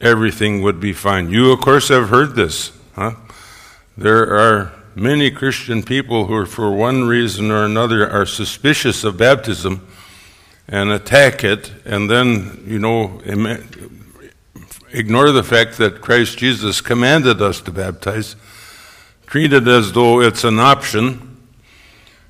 everything 0.00 0.62
would 0.62 0.80
be 0.80 0.92
fine. 0.92 1.30
You, 1.30 1.52
of 1.52 1.60
course, 1.60 1.88
have 1.88 2.08
heard 2.08 2.34
this. 2.34 2.72
Huh? 2.94 3.12
There 3.96 4.36
are 4.36 4.72
many 4.94 5.30
Christian 5.30 5.82
people 5.82 6.26
who, 6.26 6.46
for 6.46 6.70
one 6.70 7.04
reason 7.04 7.50
or 7.50 7.64
another, 7.64 8.08
are 8.08 8.26
suspicious 8.26 9.04
of 9.04 9.16
baptism 9.16 9.86
and 10.66 10.90
attack 10.90 11.44
it, 11.44 11.72
and 11.84 12.10
then, 12.10 12.64
you 12.66 12.78
know, 12.78 13.20
ignore 14.92 15.30
the 15.30 15.42
fact 15.42 15.78
that 15.78 16.00
Christ 16.00 16.38
Jesus 16.38 16.80
commanded 16.80 17.42
us 17.42 17.60
to 17.62 17.70
baptize, 17.70 18.36
treat 19.34 19.52
it 19.52 19.66
as 19.66 19.90
though 19.94 20.20
it's 20.20 20.44
an 20.44 20.60
option, 20.60 21.40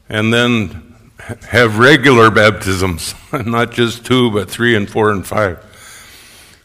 and 0.09 0.33
then 0.33 0.97
have 1.43 1.79
regular 1.79 2.31
baptisms, 2.31 3.15
not 3.45 3.73
just 3.73 4.07
two, 4.07 4.31
but 4.31 4.49
three 4.49 4.75
and 4.75 4.89
four 4.89 5.11
and 5.11 5.27
five. 5.27 5.59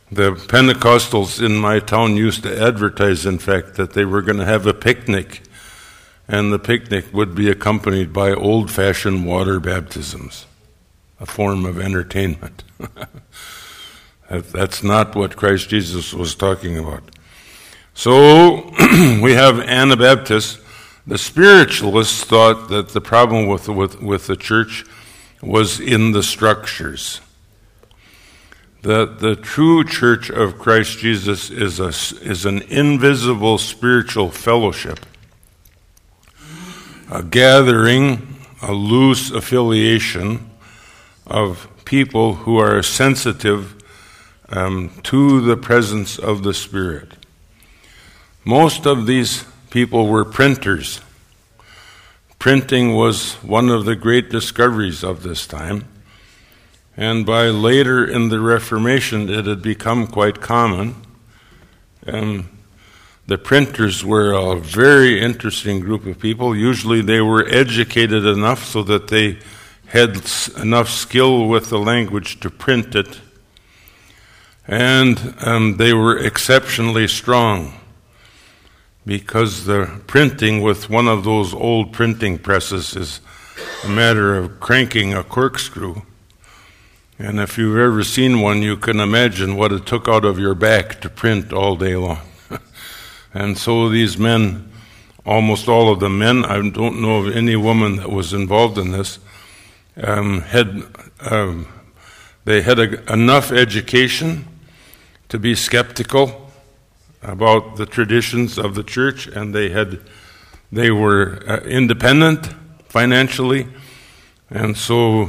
The 0.10 0.36
Pentecostals 0.36 1.46
in 1.46 1.58
my 1.58 1.80
town 1.80 2.16
used 2.16 2.44
to 2.44 2.58
advertise, 2.58 3.26
in 3.26 3.38
fact, 3.38 3.76
that 3.76 3.92
they 3.92 4.06
were 4.06 4.22
going 4.22 4.38
to 4.38 4.46
have 4.46 4.66
a 4.66 4.74
picnic, 4.74 5.42
and 6.26 6.54
the 6.54 6.58
picnic 6.58 7.14
would 7.14 7.36
be 7.36 7.50
accompanied 7.50 8.14
by 8.14 8.32
old 8.32 8.72
fashioned 8.72 9.26
water 9.26 9.60
baptisms 9.60 10.46
a 11.20 11.26
form 11.26 11.66
of 11.66 11.78
entertainment. 11.78 12.64
That's 14.30 14.84
not 14.84 15.16
what 15.16 15.36
Christ 15.36 15.68
Jesus 15.68 16.14
was 16.14 16.34
talking 16.34 16.78
about. 16.78 17.19
So 18.00 18.72
we 19.22 19.34
have 19.34 19.60
Anabaptists. 19.60 20.62
The 21.06 21.18
spiritualists 21.18 22.24
thought 22.24 22.70
that 22.70 22.88
the 22.88 23.02
problem 23.02 23.48
with, 23.48 23.68
with, 23.68 24.02
with 24.02 24.28
the 24.28 24.38
church 24.38 24.86
was 25.42 25.82
in 25.82 26.14
the 26.14 26.24
structures. 26.24 27.20
That 28.84 29.20
the 29.20 29.36
true 29.36 29.84
church 29.84 30.30
of 30.30 30.58
Christ 30.58 31.00
Jesus 31.00 31.50
is, 31.50 31.82
a, 31.82 31.90
is 32.26 32.46
an 32.46 32.62
invisible 32.70 33.58
spiritual 33.58 34.30
fellowship, 34.30 35.06
a 37.12 37.22
gathering, 37.22 38.40
a 38.62 38.72
loose 38.72 39.30
affiliation 39.30 40.50
of 41.28 41.68
people 41.84 42.36
who 42.36 42.60
are 42.60 42.82
sensitive 42.82 43.76
um, 44.48 44.90
to 45.04 45.42
the 45.42 45.58
presence 45.58 46.18
of 46.18 46.44
the 46.44 46.54
Spirit. 46.54 47.19
Most 48.46 48.86
of 48.86 49.06
these 49.06 49.44
people 49.70 50.08
were 50.08 50.24
printers. 50.24 51.02
Printing 52.40 52.96
was 52.96 53.34
one 53.36 53.70
of 53.70 53.86
the 53.86 53.96
great 53.96 54.30
discoveries 54.30 55.04
of 55.04 55.24
this 55.24 55.46
time. 55.46 55.86
And 56.96 57.26
by 57.26 57.48
later 57.48 58.06
in 58.06 58.30
the 58.30 58.40
Reformation, 58.40 59.30
it 59.30 59.46
had 59.46 59.62
become 59.62 60.08
quite 60.08 60.42
common. 60.42 60.96
And 62.06 62.48
the 63.28 63.38
printers 63.38 64.04
were 64.06 64.32
a 64.32 64.56
very 64.56 65.22
interesting 65.22 65.82
group 65.82 66.06
of 66.06 66.20
people. 66.20 66.56
Usually, 66.56 67.02
they 67.02 67.22
were 67.22 67.48
educated 67.48 68.26
enough 68.26 68.66
so 68.66 68.84
that 68.84 69.10
they 69.10 69.38
had 69.90 70.22
enough 70.58 70.90
skill 70.90 71.48
with 71.48 71.70
the 71.70 71.80
language 71.80 72.40
to 72.40 72.50
print 72.50 72.96
it, 72.96 73.20
and 74.68 75.36
um, 75.42 75.78
they 75.78 75.94
were 75.94 76.18
exceptionally 76.18 77.08
strong 77.08 77.79
because 79.10 79.66
the 79.66 80.00
printing 80.06 80.62
with 80.62 80.88
one 80.88 81.08
of 81.08 81.24
those 81.24 81.52
old 81.52 81.92
printing 81.92 82.38
presses 82.38 82.96
is 82.96 83.22
a 83.84 83.90
matter 83.90 84.38
of 84.38 84.60
cranking 84.60 85.16
a 85.16 85.24
corkscrew. 85.24 86.04
And 87.18 87.40
if 87.40 87.58
you've 87.58 87.80
ever 87.80 88.04
seen 88.04 88.40
one, 88.40 88.62
you 88.62 88.78
can 88.78 89.00
imagine 89.00 89.56
what 89.56 89.72
it 89.72 89.88
took 89.88 90.08
out 90.08 90.26
of 90.26 90.38
your 90.38 90.54
back 90.54 91.02
to 91.02 91.10
print 91.10 91.52
all 91.52 91.76
day 91.76 91.96
long. 91.96 92.20
and 93.34 93.58
so 93.58 93.90
these 93.90 94.20
men, 94.20 94.72
almost 95.26 95.68
all 95.68 95.92
of 95.92 96.00
the 96.00 96.10
men, 96.10 96.46
I 96.46 96.70
don't 96.70 97.02
know 97.02 97.26
of 97.26 97.36
any 97.36 97.56
woman 97.56 97.96
that 97.96 98.12
was 98.12 98.32
involved 98.32 98.78
in 98.78 98.92
this, 98.92 99.18
um, 100.04 100.42
had 100.42 100.84
um, 101.22 101.68
they 102.46 102.62
had 102.62 102.78
a, 102.78 103.12
enough 103.12 103.52
education 103.52 104.46
to 105.30 105.40
be 105.40 105.56
skeptical 105.56 106.49
about 107.22 107.76
the 107.76 107.86
traditions 107.86 108.58
of 108.58 108.76
the 108.76 108.84
church, 108.84 109.28
and 109.28 109.54
they 109.54 109.70
had 109.70 110.00
they 110.72 110.92
were 110.92 111.42
uh, 111.48 111.58
independent 111.62 112.48
financially, 112.88 113.68
and 114.50 114.78
so 114.78 115.26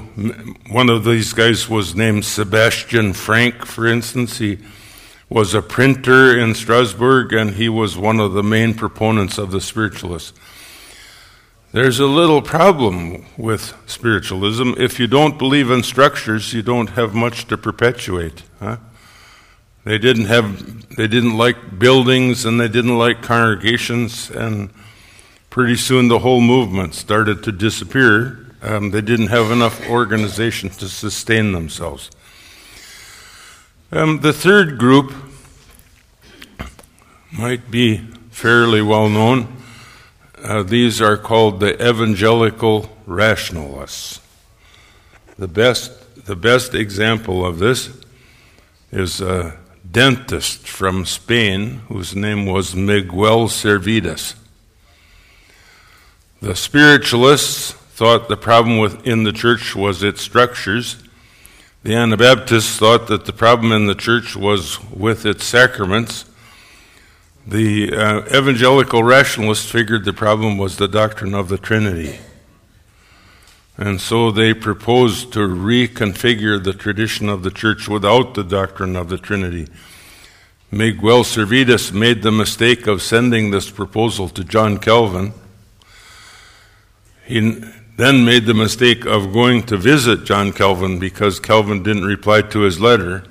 one 0.71 0.91
of 0.91 1.05
these 1.05 1.33
guys 1.33 1.69
was 1.69 1.95
named 1.95 2.25
Sebastian 2.25 3.13
Franck, 3.13 3.65
for 3.65 3.87
instance. 3.87 4.39
He 4.39 4.59
was 5.29 5.55
a 5.55 5.63
printer 5.63 6.37
in 6.39 6.55
Strasbourg, 6.55 7.33
and 7.33 7.51
he 7.51 7.69
was 7.69 7.97
one 7.97 8.19
of 8.19 8.33
the 8.33 8.43
main 8.43 8.75
proponents 8.75 9.39
of 9.39 9.51
the 9.51 9.61
spiritualists. 9.61 10.33
There's 11.73 12.01
a 12.01 12.07
little 12.07 12.43
problem 12.43 13.27
with 13.37 13.77
spiritualism. 13.87 14.73
If 14.77 14.99
you 14.99 15.07
don't 15.07 15.39
believe 15.39 15.71
in 15.71 15.85
structures, 15.85 16.53
you 16.53 16.63
don't 16.63 16.91
have 16.91 17.15
much 17.15 17.47
to 17.47 17.57
perpetuate. 17.57 18.43
Huh? 18.59 18.79
They 19.85 19.99
didn't 19.99 20.27
have, 20.27 20.97
they 20.97 21.07
didn't 21.07 21.37
like 21.37 21.79
buildings 21.79 22.45
and 22.45 22.61
they 22.61 22.69
didn't 22.69 22.99
like 22.99 23.23
congregations, 23.23 24.31
and 24.31 24.71
pretty 25.49 25.77
soon 25.77 26.09
the 26.09 26.19
whole 26.19 26.41
movement 26.41 26.95
started 26.95 27.43
to 27.45 27.53
disappear. 27.53 28.47
Um, 28.63 28.91
they 28.91 29.01
didn't 29.01 29.29
have 29.29 29.51
enough 29.51 29.89
organization 29.89 30.69
to 30.69 30.89
sustain 30.89 31.53
themselves. 31.53 32.11
Um, 33.91 34.21
the 34.21 34.33
third 34.33 34.79
group 34.79 35.13
might 37.33 37.71
be 37.71 37.99
fairly 38.31 38.83
well 38.83 39.09
known. 39.09 39.57
Uh, 40.43 40.63
these 40.63 41.01
are 41.01 41.17
called 41.17 41.61
the 41.61 41.75
evangelical 41.87 42.91
rationalists. 43.07 44.21
The 45.39 45.49
best, 45.49 46.27
the 46.27 46.37
best 46.37 46.75
example 46.75 47.45
of 47.45 47.59
this 47.59 47.91
is 48.93 49.21
a 49.21 49.60
dentist 49.91 50.69
from 50.69 51.05
Spain 51.05 51.81
whose 51.89 52.15
name 52.15 52.47
was 52.47 52.75
Miguel 52.75 53.49
Servetus. 53.49 54.35
The 56.41 56.55
spiritualists 56.55 57.73
thought 57.73 58.29
the 58.29 58.37
problem 58.37 58.79
within 58.79 59.25
the 59.25 59.33
church 59.33 59.77
was 59.77 60.03
its 60.03 60.23
structures. 60.23 60.97
The 61.83 61.95
Anabaptists 61.95 62.79
thought 62.79 63.09
that 63.09 63.25
the 63.25 63.33
problem 63.33 63.73
in 63.73 63.87
the 63.87 63.95
church 63.95 64.37
was 64.37 64.83
with 64.91 65.27
its 65.27 65.45
sacraments. 65.45 66.25
The 67.47 67.93
uh, 67.93 68.21
evangelical 68.27 69.03
rationalists 69.03 69.71
figured 69.71 70.05
the 70.05 70.13
problem 70.13 70.57
was 70.57 70.77
the 70.77 70.89
doctrine 70.89 71.35
of 71.35 71.49
the 71.49 71.59
Trinity. 71.59 72.19
And 73.81 73.99
so 73.99 74.31
they 74.31 74.53
proposed 74.53 75.33
to 75.33 75.39
reconfigure 75.39 76.63
the 76.63 76.75
tradition 76.75 77.31
of 77.31 77.43
the 77.43 77.51
church 77.51 77.89
without 77.89 78.35
the 78.35 78.45
doctrine 78.45 78.95
of 78.95 79.09
the 79.09 79.17
Trinity. 79.17 79.69
Miguel 80.71 81.25
Servetus 81.25 81.91
made 81.91 82.23
the 82.23 82.31
mistake 82.31 82.87
of 82.87 83.01
sending 83.01 83.51
this 83.51 83.71
proposal 83.71 84.29
to 84.29 84.45
John 84.45 84.77
Calvin. 84.77 85.33
He 87.25 87.41
then 87.97 88.27
made 88.27 88.45
the 88.45 88.53
mistake 88.53 89.07
of 89.07 89.33
going 89.33 89.63
to 89.65 89.79
visit 89.79 90.25
John 90.25 90.53
Calvin 90.53 90.99
because 90.99 91.41
Calvin 91.41 91.83
didn't 91.83 92.05
reply 92.05 92.43
to 92.43 92.61
his 92.61 92.79
letter. 92.81 93.25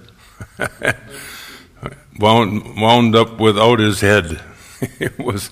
wound, 2.19 2.81
wound 2.81 3.15
up 3.15 3.39
without 3.39 3.77
his 3.77 4.01
head. 4.01 4.41
he 4.97 5.09
was 5.19 5.51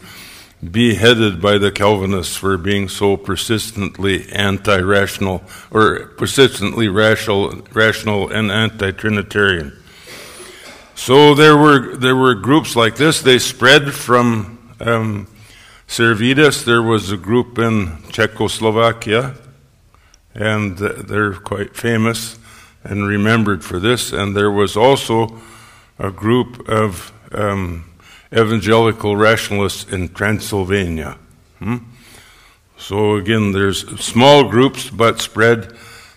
beheaded 0.63 1.41
by 1.41 1.57
the 1.57 1.71
Calvinists 1.71 2.35
for 2.35 2.57
being 2.57 2.89
so 2.89 3.15
persistently 3.15 4.29
anti 4.31 4.79
rational, 4.79 5.43
or 5.71 6.07
persistently 6.17 6.87
rational, 6.87 7.61
rational 7.73 8.29
and 8.29 8.51
anti 8.51 8.91
Trinitarian. 8.91 9.73
So 10.95 11.35
there 11.35 11.55
were, 11.55 11.95
there 11.95 12.15
were 12.15 12.33
groups 12.33 12.75
like 12.75 12.95
this. 12.95 13.21
They 13.21 13.37
spread 13.37 13.93
from 13.93 14.73
um, 14.79 15.27
there 16.65 16.81
was 16.81 17.11
a 17.11 17.17
group 17.17 17.59
in 17.59 17.97
Czechoslovakia, 18.09 19.35
and 20.33 20.77
they're 20.77 21.33
quite 21.33 21.75
famous 21.75 22.37
and 22.83 23.07
remembered 23.07 23.63
for 23.63 23.79
this. 23.79 24.11
And 24.11 24.35
there 24.35 24.51
was 24.51 24.75
also 24.75 25.39
a 25.99 26.11
group 26.11 26.67
of 26.67 27.11
um, 27.31 27.85
evangelical 28.31 29.15
rationalists 29.15 29.91
in 29.91 30.09
Transylvania. 30.09 31.17
Hmm? 31.59 31.77
So 32.77 33.15
again, 33.15 33.51
there's 33.51 33.99
small 33.99 34.43
groups, 34.49 34.89
but 34.89 35.21
spread. 35.21 35.75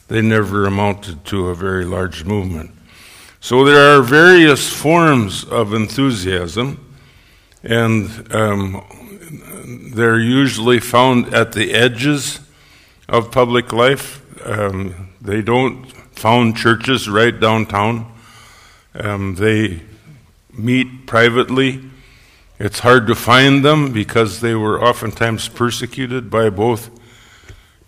They 0.08 0.20
never 0.20 0.66
amounted 0.66 1.24
to 1.26 1.48
a 1.48 1.54
very 1.54 1.84
large 1.84 2.24
movement. 2.24 2.72
So 3.40 3.64
there 3.64 3.96
are 3.96 4.02
various 4.02 4.70
forms 4.70 5.44
of 5.44 5.72
enthusiasm, 5.72 6.94
and 7.62 8.34
um, 8.34 8.84
they're 9.94 10.18
usually 10.18 10.80
found 10.80 11.32
at 11.32 11.52
the 11.52 11.72
edges 11.72 12.40
of 13.08 13.30
public 13.30 13.72
life. 13.72 14.20
Um, 14.46 15.10
they 15.20 15.40
don't 15.42 15.90
found 16.12 16.56
churches 16.56 17.08
right 17.08 17.38
downtown. 17.38 18.12
Um, 18.94 19.36
they 19.36 19.80
meet 20.52 21.06
privately. 21.06 21.89
It's 22.60 22.80
hard 22.80 23.06
to 23.06 23.14
find 23.14 23.64
them 23.64 23.90
because 23.90 24.42
they 24.42 24.54
were 24.54 24.84
oftentimes 24.84 25.48
persecuted 25.48 26.28
by 26.28 26.50
both 26.50 26.90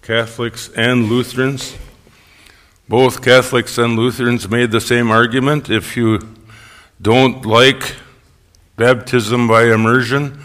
Catholics 0.00 0.70
and 0.74 1.10
Lutherans. 1.10 1.76
Both 2.88 3.22
Catholics 3.22 3.76
and 3.76 3.96
Lutherans 3.96 4.48
made 4.48 4.70
the 4.70 4.80
same 4.80 5.10
argument. 5.10 5.68
If 5.68 5.94
you 5.94 6.36
don't 7.02 7.44
like 7.44 7.96
baptism 8.76 9.46
by 9.46 9.64
immersion, 9.64 10.42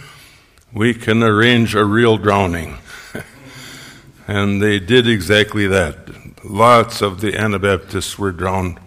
we 0.74 0.94
can 0.94 1.24
arrange 1.24 1.74
a 1.74 1.86
real 1.86 2.18
drowning. 2.18 2.80
and 4.28 4.62
they 4.62 4.78
did 4.78 5.08
exactly 5.08 5.68
that. 5.68 6.44
Lots 6.44 7.02
of 7.02 7.22
the 7.22 7.34
Anabaptists 7.34 8.20
were 8.20 8.34
drowned. 8.34 8.78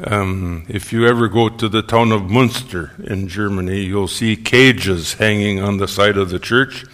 Um, 0.00 0.64
if 0.68 0.92
you 0.92 1.08
ever 1.08 1.26
go 1.26 1.48
to 1.48 1.68
the 1.68 1.82
town 1.82 2.12
of 2.12 2.30
Munster 2.30 2.92
in 3.02 3.26
Germany, 3.26 3.80
you'll 3.80 4.06
see 4.06 4.36
cages 4.36 5.14
hanging 5.14 5.60
on 5.60 5.78
the 5.78 5.88
side 5.88 6.16
of 6.16 6.30
the 6.30 6.38
church. 6.38 6.84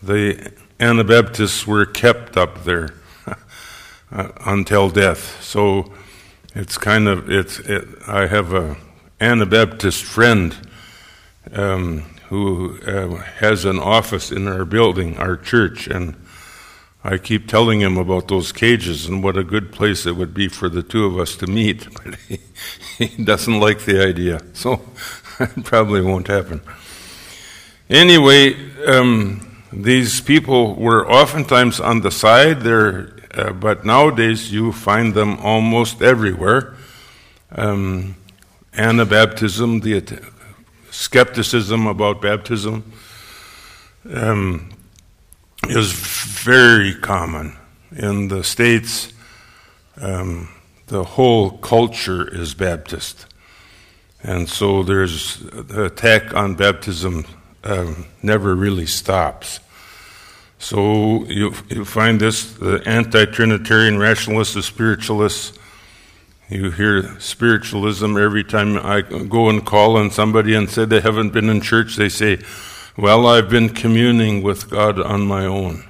The 0.00 0.52
Anabaptists 0.78 1.66
were 1.66 1.84
kept 1.84 2.36
up 2.36 2.62
there 2.62 2.94
uh, 4.12 4.28
until 4.46 4.88
death. 4.88 5.42
So 5.42 5.92
it's 6.54 6.78
kind 6.78 7.08
of 7.08 7.28
it's. 7.28 7.58
It, 7.58 7.88
I 8.06 8.26
have 8.26 8.52
a 8.52 8.76
Anabaptist 9.20 10.04
friend 10.04 10.56
um, 11.52 12.02
who 12.28 12.78
uh, 12.86 13.16
has 13.16 13.64
an 13.64 13.80
office 13.80 14.30
in 14.30 14.46
our 14.46 14.64
building, 14.64 15.16
our 15.16 15.36
church, 15.36 15.88
and 15.88 16.14
I 17.04 17.18
keep 17.18 17.48
telling 17.48 17.80
him 17.80 17.98
about 17.98 18.28
those 18.28 18.52
cages 18.52 19.06
and 19.06 19.24
what 19.24 19.36
a 19.36 19.42
good 19.42 19.72
place 19.72 20.06
it 20.06 20.16
would 20.16 20.32
be 20.32 20.48
for 20.48 20.68
the 20.68 20.82
two 20.82 21.04
of 21.04 21.18
us 21.18 21.34
to 21.36 21.46
meet, 21.46 21.88
but 22.04 22.14
he, 22.28 22.38
he 22.98 23.24
doesn't 23.24 23.58
like 23.58 23.80
the 23.80 24.02
idea, 24.04 24.40
so 24.52 24.80
it 25.40 25.64
probably 25.64 26.00
won't 26.00 26.28
happen. 26.28 26.60
Anyway, 27.90 28.54
um, 28.86 29.64
these 29.72 30.20
people 30.20 30.74
were 30.74 31.10
oftentimes 31.10 31.80
on 31.80 32.00
the 32.02 32.10
side 32.10 32.60
there, 32.60 33.12
uh, 33.34 33.52
but 33.52 33.84
nowadays 33.84 34.52
you 34.52 34.72
find 34.72 35.14
them 35.14 35.38
almost 35.38 36.02
everywhere. 36.02 36.76
Um, 37.50 38.16
Anabaptism, 38.74 39.82
the 39.82 40.22
skepticism 40.90 41.86
about 41.86 42.22
baptism 42.22 42.84
um, 44.10 44.70
is 45.68 45.92
very 45.92 46.94
common. 46.94 47.56
In 47.92 48.28
the 48.28 48.42
States, 48.42 49.12
um, 50.00 50.48
the 50.86 51.04
whole 51.04 51.58
culture 51.58 52.26
is 52.28 52.54
Baptist. 52.54 53.26
And 54.22 54.48
so 54.48 54.82
there's 54.82 55.38
the 55.38 55.86
attack 55.86 56.34
on 56.34 56.54
baptism 56.54 57.24
um, 57.64 58.06
never 58.22 58.54
really 58.54 58.86
stops. 58.86 59.60
So 60.58 61.24
you, 61.24 61.54
you 61.68 61.84
find 61.84 62.20
this 62.20 62.52
the 62.52 62.82
anti 62.86 63.24
Trinitarian 63.26 63.98
rationalists, 63.98 64.54
the 64.54 64.62
spiritualists, 64.62 65.58
you 66.48 66.70
hear 66.70 67.18
spiritualism 67.18 68.16
every 68.16 68.44
time 68.44 68.76
I 68.76 69.00
go 69.00 69.48
and 69.48 69.64
call 69.64 69.96
on 69.96 70.10
somebody 70.10 70.54
and 70.54 70.68
say 70.70 70.84
they 70.84 71.00
haven't 71.00 71.32
been 71.32 71.48
in 71.48 71.60
church, 71.60 71.96
they 71.96 72.08
say, 72.08 72.38
Well, 72.98 73.26
I've 73.26 73.48
been 73.48 73.70
communing 73.70 74.42
with 74.42 74.68
God 74.68 75.00
on 75.00 75.22
my 75.22 75.46
own. 75.46 75.82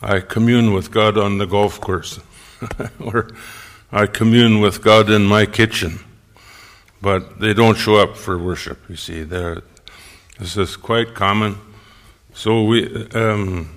I 0.00 0.20
commune 0.20 0.72
with 0.72 0.90
God 0.90 1.18
on 1.18 1.36
the 1.36 1.44
golf 1.44 1.78
course, 1.78 2.20
or 3.00 3.28
I 3.92 4.06
commune 4.06 4.60
with 4.60 4.82
God 4.82 5.10
in 5.10 5.26
my 5.26 5.44
kitchen. 5.44 6.00
But 7.02 7.38
they 7.38 7.52
don't 7.52 7.76
show 7.76 7.96
up 7.96 8.16
for 8.16 8.38
worship, 8.38 8.78
you 8.88 8.96
see. 8.96 9.24
They're, 9.24 9.60
this 10.38 10.56
is 10.56 10.74
quite 10.74 11.14
common. 11.14 11.58
So 12.32 12.64
we. 12.64 13.06
Um, 13.10 13.68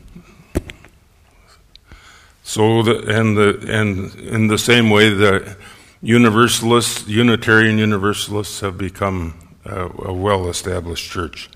so, 2.41 2.83
the, 2.83 3.19
and, 3.19 3.35
the, 3.35 3.65
and 3.67 4.15
in 4.15 4.47
the 4.47 4.57
same 4.57 4.89
way, 4.89 5.09
the 5.09 5.57
Universalists, 6.01 7.05
Unitarian 7.05 7.77
Universalists, 7.77 8.61
have 8.61 8.77
become 8.77 9.33
a 9.65 10.13
well 10.13 10.47
established 10.47 11.11
church. 11.11 11.49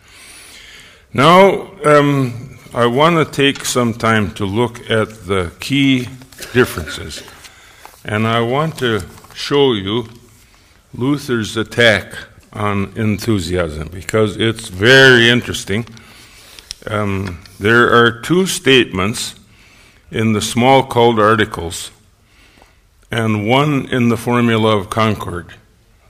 Now, 1.13 1.67
um, 1.83 2.57
I 2.73 2.85
want 2.85 3.17
to 3.17 3.29
take 3.29 3.65
some 3.65 3.93
time 3.93 4.33
to 4.35 4.45
look 4.45 4.89
at 4.89 5.25
the 5.25 5.51
key 5.59 6.07
differences. 6.53 7.21
And 8.05 8.25
I 8.25 8.39
want 8.39 8.77
to 8.79 9.01
show 9.33 9.73
you 9.73 10.07
Luther's 10.93 11.57
attack 11.57 12.13
on 12.53 12.93
enthusiasm 12.95 13.89
because 13.89 14.37
it's 14.37 14.69
very 14.69 15.29
interesting. 15.29 15.85
Um, 16.87 17.41
there 17.59 17.93
are 17.93 18.21
two 18.21 18.45
statements 18.45 19.35
in 20.11 20.31
the 20.31 20.39
Smalcald 20.39 21.19
articles 21.19 21.91
and 23.11 23.49
one 23.49 23.85
in 23.89 24.07
the 24.07 24.17
Formula 24.17 24.77
of 24.77 24.89
Concord 24.89 25.55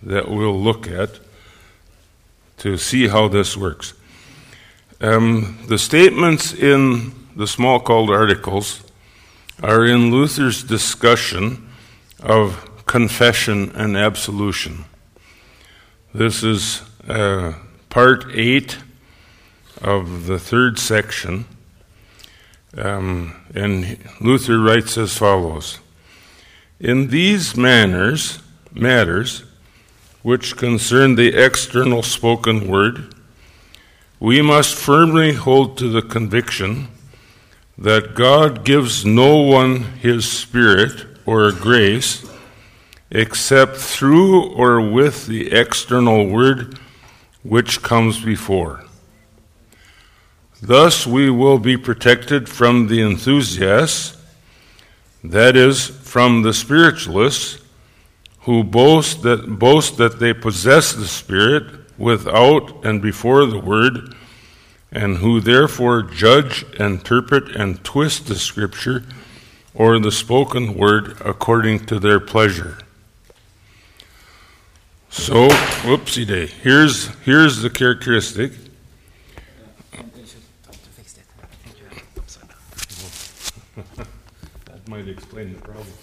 that 0.03 0.29
we'll 0.29 0.61
look 0.61 0.87
at 0.87 1.19
to 2.59 2.77
see 2.77 3.07
how 3.07 3.27
this 3.27 3.57
works. 3.57 3.95
Um, 5.01 5.57
the 5.65 5.79
statements 5.79 6.53
in 6.53 7.11
the 7.35 7.45
Smalcald 7.45 8.09
articles 8.09 8.83
are 9.63 9.83
in 9.83 10.11
Luther's 10.11 10.61
discussion 10.61 11.67
of 12.19 12.69
confession 12.85 13.71
and 13.73 13.97
absolution. 13.97 14.85
This 16.13 16.43
is 16.43 16.83
uh, 17.07 17.53
part 17.89 18.25
8 18.31 18.77
of 19.81 20.27
the 20.27 20.37
third 20.37 20.77
section. 20.77 21.45
Um, 22.77 23.33
and 23.55 23.97
Luther 24.19 24.59
writes 24.59 24.99
as 24.99 25.17
follows 25.17 25.79
In 26.79 27.07
these 27.07 27.57
manners, 27.57 28.37
matters 28.71 29.45
which 30.21 30.57
concern 30.57 31.15
the 31.15 31.29
external 31.29 32.03
spoken 32.03 32.67
word, 32.67 33.15
we 34.21 34.39
must 34.39 34.75
firmly 34.75 35.33
hold 35.33 35.75
to 35.75 35.89
the 35.89 36.01
conviction 36.03 36.87
that 37.75 38.13
God 38.13 38.63
gives 38.63 39.03
no 39.03 39.37
one 39.37 39.81
his 39.99 40.31
Spirit 40.31 41.07
or 41.25 41.51
grace 41.51 42.23
except 43.09 43.77
through 43.77 44.53
or 44.53 44.79
with 44.79 45.25
the 45.25 45.51
external 45.51 46.27
word 46.27 46.77
which 47.41 47.81
comes 47.81 48.23
before. 48.23 48.85
Thus, 50.61 51.07
we 51.07 51.31
will 51.31 51.57
be 51.57 51.75
protected 51.75 52.47
from 52.47 52.89
the 52.89 53.01
enthusiasts, 53.01 54.21
that 55.23 55.55
is, 55.55 55.87
from 55.87 56.43
the 56.43 56.53
spiritualists, 56.53 57.59
who 58.41 58.63
boast 58.63 59.23
that, 59.23 59.57
boast 59.57 59.97
that 59.97 60.19
they 60.19 60.33
possess 60.35 60.93
the 60.93 61.07
Spirit 61.07 61.80
without 62.01 62.83
and 62.83 63.01
before 63.01 63.45
the 63.45 63.59
Word, 63.59 64.15
and 64.91 65.17
who 65.17 65.39
therefore 65.39 66.01
judge, 66.01 66.65
interpret, 66.79 67.55
and 67.55 67.83
twist 67.83 68.27
the 68.27 68.35
Scripture 68.35 69.03
or 69.73 69.99
the 69.99 70.11
spoken 70.11 70.73
Word 70.73 71.15
according 71.23 71.85
to 71.85 71.99
their 71.99 72.19
pleasure. 72.19 72.79
So, 75.09 75.49
whoopsie 75.83 76.25
day. 76.25 76.47
Here's, 76.47 77.07
here's 77.25 77.61
the 77.61 77.69
characteristic 77.69 78.53
that 84.65 84.87
might 84.87 85.07
explain 85.07 85.53
the 85.53 85.59
problem. 85.61 86.00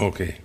Okay. 0.00 0.38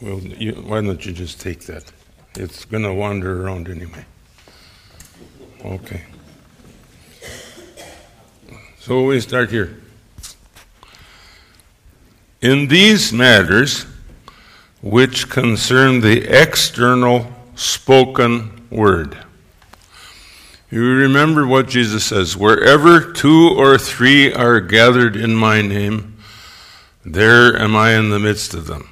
Well, 0.00 0.20
you, 0.20 0.52
why 0.52 0.80
don't 0.80 1.04
you 1.04 1.12
just 1.12 1.40
take 1.40 1.62
that? 1.66 1.90
It's 2.36 2.64
going 2.64 2.84
to 2.84 2.94
wander 2.94 3.44
around 3.44 3.68
anyway. 3.68 4.04
Okay. 5.64 6.04
So 8.78 9.06
we 9.06 9.18
start 9.18 9.50
here. 9.50 9.80
In 12.40 12.68
these 12.68 13.12
matters, 13.12 13.86
which 14.82 15.28
concern 15.28 16.00
the 16.00 16.22
external 16.28 17.26
spoken 17.56 18.68
word. 18.70 19.18
You 20.70 20.84
remember 20.84 21.46
what 21.46 21.68
Jesus 21.68 22.04
says 22.04 22.36
wherever 22.36 23.12
two 23.12 23.48
or 23.56 23.76
three 23.76 24.32
are 24.32 24.60
gathered 24.60 25.16
in 25.16 25.34
my 25.34 25.62
name, 25.62 26.16
there 27.04 27.56
am 27.56 27.74
I 27.74 27.94
in 27.94 28.10
the 28.10 28.20
midst 28.20 28.54
of 28.54 28.68
them. 28.68 28.88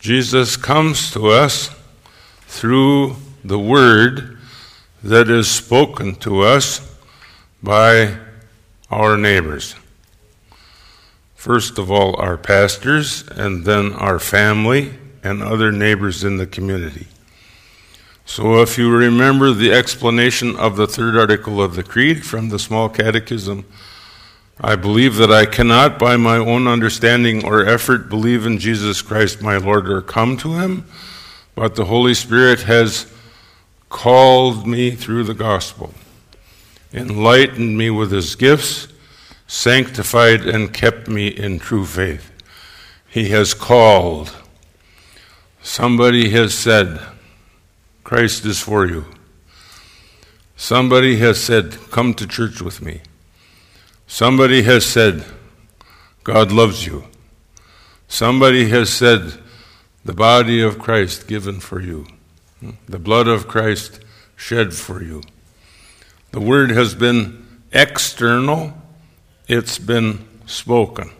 Jesus 0.00 0.56
comes 0.56 1.12
to 1.12 1.28
us 1.28 1.70
through 2.48 3.16
the 3.44 3.58
word 3.58 4.38
that 5.04 5.28
is 5.28 5.48
spoken 5.48 6.16
to 6.16 6.40
us 6.40 6.96
by 7.62 8.16
our 8.90 9.16
neighbors. 9.16 9.76
First 11.36 11.78
of 11.78 11.90
all, 11.90 12.16
our 12.16 12.36
pastors, 12.36 13.26
and 13.28 13.64
then 13.64 13.92
our 13.92 14.18
family 14.18 14.94
and 15.22 15.42
other 15.42 15.70
neighbors 15.70 16.24
in 16.24 16.36
the 16.36 16.46
community. 16.46 17.06
So, 18.30 18.62
if 18.62 18.78
you 18.78 18.94
remember 18.94 19.52
the 19.52 19.72
explanation 19.72 20.54
of 20.54 20.76
the 20.76 20.86
third 20.86 21.16
article 21.16 21.60
of 21.60 21.74
the 21.74 21.82
Creed 21.82 22.24
from 22.24 22.48
the 22.48 22.60
Small 22.60 22.88
Catechism, 22.88 23.64
I 24.60 24.76
believe 24.76 25.16
that 25.16 25.32
I 25.32 25.46
cannot, 25.46 25.98
by 25.98 26.16
my 26.16 26.36
own 26.36 26.68
understanding 26.68 27.44
or 27.44 27.66
effort, 27.66 28.08
believe 28.08 28.46
in 28.46 28.60
Jesus 28.60 29.02
Christ 29.02 29.42
my 29.42 29.56
Lord 29.56 29.90
or 29.90 30.00
come 30.00 30.36
to 30.36 30.52
him, 30.52 30.86
but 31.56 31.74
the 31.74 31.86
Holy 31.86 32.14
Spirit 32.14 32.60
has 32.60 33.12
called 33.88 34.64
me 34.64 34.92
through 34.92 35.24
the 35.24 35.34
gospel, 35.34 35.92
enlightened 36.92 37.76
me 37.76 37.90
with 37.90 38.12
his 38.12 38.36
gifts 38.36 38.86
sanctified 39.48 40.42
and 40.42 40.72
kept 40.72 41.08
me 41.08 41.26
in 41.26 41.58
true 41.58 41.84
faith. 41.84 42.30
He 43.08 43.30
has 43.30 43.54
called. 43.54 44.36
Somebody 45.62 46.30
has 46.30 46.54
said, 46.54 47.00
Christ 48.10 48.44
is 48.44 48.58
for 48.58 48.86
you. 48.86 49.04
Somebody 50.56 51.18
has 51.18 51.40
said, 51.40 51.78
Come 51.92 52.12
to 52.14 52.26
church 52.26 52.60
with 52.60 52.82
me. 52.82 53.02
Somebody 54.08 54.62
has 54.62 54.84
said, 54.84 55.24
God 56.24 56.50
loves 56.50 56.84
you. 56.84 57.04
Somebody 58.08 58.68
has 58.70 58.92
said, 58.92 59.34
The 60.04 60.12
body 60.12 60.60
of 60.60 60.80
Christ 60.80 61.28
given 61.28 61.60
for 61.60 61.80
you, 61.80 62.08
the 62.88 62.98
blood 62.98 63.28
of 63.28 63.46
Christ 63.46 64.00
shed 64.34 64.74
for 64.74 65.04
you. 65.04 65.22
The 66.32 66.40
word 66.40 66.72
has 66.72 66.96
been 66.96 67.46
external 67.70 68.74
it's 69.46 69.78
been 69.78 70.26
spoken. 70.46 71.12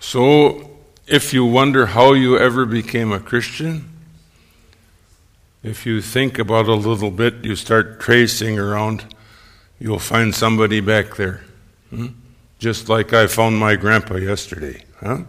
So, 0.00 0.72
if 1.06 1.32
you 1.32 1.44
wonder 1.44 1.86
how 1.86 2.14
you 2.14 2.36
ever 2.36 2.66
became 2.66 3.12
a 3.12 3.20
Christian, 3.20 3.95
if 5.66 5.84
you 5.84 6.00
think 6.00 6.38
about 6.38 6.68
a 6.68 6.74
little 6.74 7.10
bit, 7.10 7.44
you 7.44 7.56
start 7.56 7.98
tracing 7.98 8.56
around, 8.56 9.04
you'll 9.80 9.98
find 9.98 10.32
somebody 10.32 10.80
back 10.80 11.16
there. 11.16 11.42
Hmm? 11.90 12.06
Just 12.60 12.88
like 12.88 13.12
I 13.12 13.26
found 13.26 13.58
my 13.58 13.74
grandpa 13.74 14.14
yesterday. 14.14 14.84
Huh? 15.00 15.24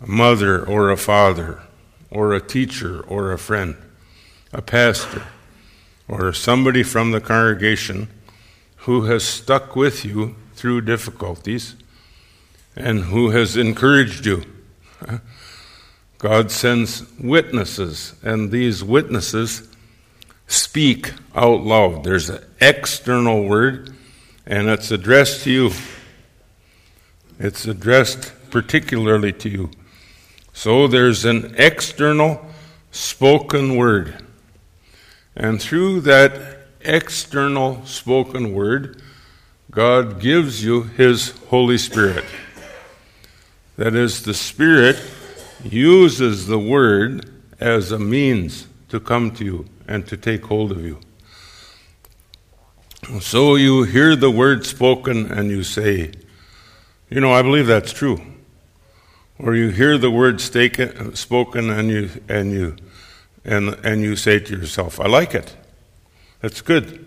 A 0.00 0.06
mother 0.06 0.66
or 0.66 0.90
a 0.90 0.96
father, 0.96 1.62
or 2.10 2.34
a 2.34 2.40
teacher 2.40 3.00
or 3.02 3.30
a 3.30 3.38
friend, 3.38 3.76
a 4.52 4.60
pastor, 4.60 5.22
or 6.08 6.32
somebody 6.32 6.82
from 6.82 7.12
the 7.12 7.20
congregation 7.20 8.08
who 8.78 9.04
has 9.04 9.22
stuck 9.22 9.76
with 9.76 10.04
you 10.04 10.34
through 10.54 10.80
difficulties 10.80 11.76
and 12.74 13.04
who 13.04 13.30
has 13.30 13.56
encouraged 13.56 14.26
you. 14.26 14.42
God 16.22 16.52
sends 16.52 17.02
witnesses, 17.18 18.14
and 18.22 18.52
these 18.52 18.84
witnesses 18.84 19.68
speak 20.46 21.14
out 21.34 21.62
loud. 21.62 22.04
There's 22.04 22.30
an 22.30 22.44
external 22.60 23.42
word, 23.42 23.92
and 24.46 24.68
it's 24.68 24.92
addressed 24.92 25.42
to 25.42 25.50
you. 25.50 25.70
It's 27.40 27.66
addressed 27.66 28.32
particularly 28.52 29.32
to 29.32 29.48
you. 29.48 29.70
So 30.52 30.86
there's 30.86 31.24
an 31.24 31.56
external 31.58 32.46
spoken 32.92 33.74
word. 33.74 34.24
And 35.34 35.60
through 35.60 36.02
that 36.02 36.68
external 36.82 37.84
spoken 37.84 38.54
word, 38.54 39.02
God 39.72 40.20
gives 40.20 40.62
you 40.62 40.84
His 40.84 41.30
Holy 41.48 41.78
Spirit. 41.78 42.24
That 43.76 43.96
is, 43.96 44.22
the 44.22 44.34
Spirit 44.34 45.02
uses 45.64 46.46
the 46.46 46.58
word 46.58 47.28
as 47.60 47.92
a 47.92 47.98
means 47.98 48.66
to 48.88 49.00
come 49.00 49.30
to 49.32 49.44
you 49.44 49.66
and 49.86 50.06
to 50.06 50.16
take 50.16 50.44
hold 50.44 50.72
of 50.72 50.84
you. 50.84 50.98
So 53.20 53.56
you 53.56 53.82
hear 53.82 54.14
the 54.14 54.30
word 54.30 54.64
spoken 54.64 55.30
and 55.30 55.50
you 55.50 55.62
say, 55.62 56.12
You 57.10 57.20
know, 57.20 57.32
I 57.32 57.42
believe 57.42 57.66
that's 57.66 57.92
true. 57.92 58.20
Or 59.38 59.54
you 59.54 59.70
hear 59.70 59.98
the 59.98 60.10
word 60.10 60.40
spoken 60.40 61.70
and 61.70 61.90
you, 61.90 62.10
and, 62.28 62.52
you, 62.52 62.76
and, 63.44 63.70
and 63.84 64.02
you 64.02 64.14
say 64.14 64.38
to 64.38 64.56
yourself, 64.56 65.00
I 65.00 65.08
like 65.08 65.34
it. 65.34 65.56
That's 66.40 66.60
good. 66.60 67.04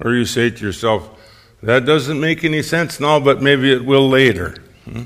Or 0.00 0.14
you 0.14 0.26
say 0.26 0.50
to 0.50 0.64
yourself, 0.64 1.08
that 1.62 1.84
doesn't 1.84 2.20
make 2.20 2.44
any 2.44 2.62
sense 2.62 3.00
now, 3.00 3.18
but 3.18 3.42
maybe 3.42 3.72
it 3.72 3.84
will 3.84 4.08
later. 4.08 4.56
Hmm? 4.84 5.04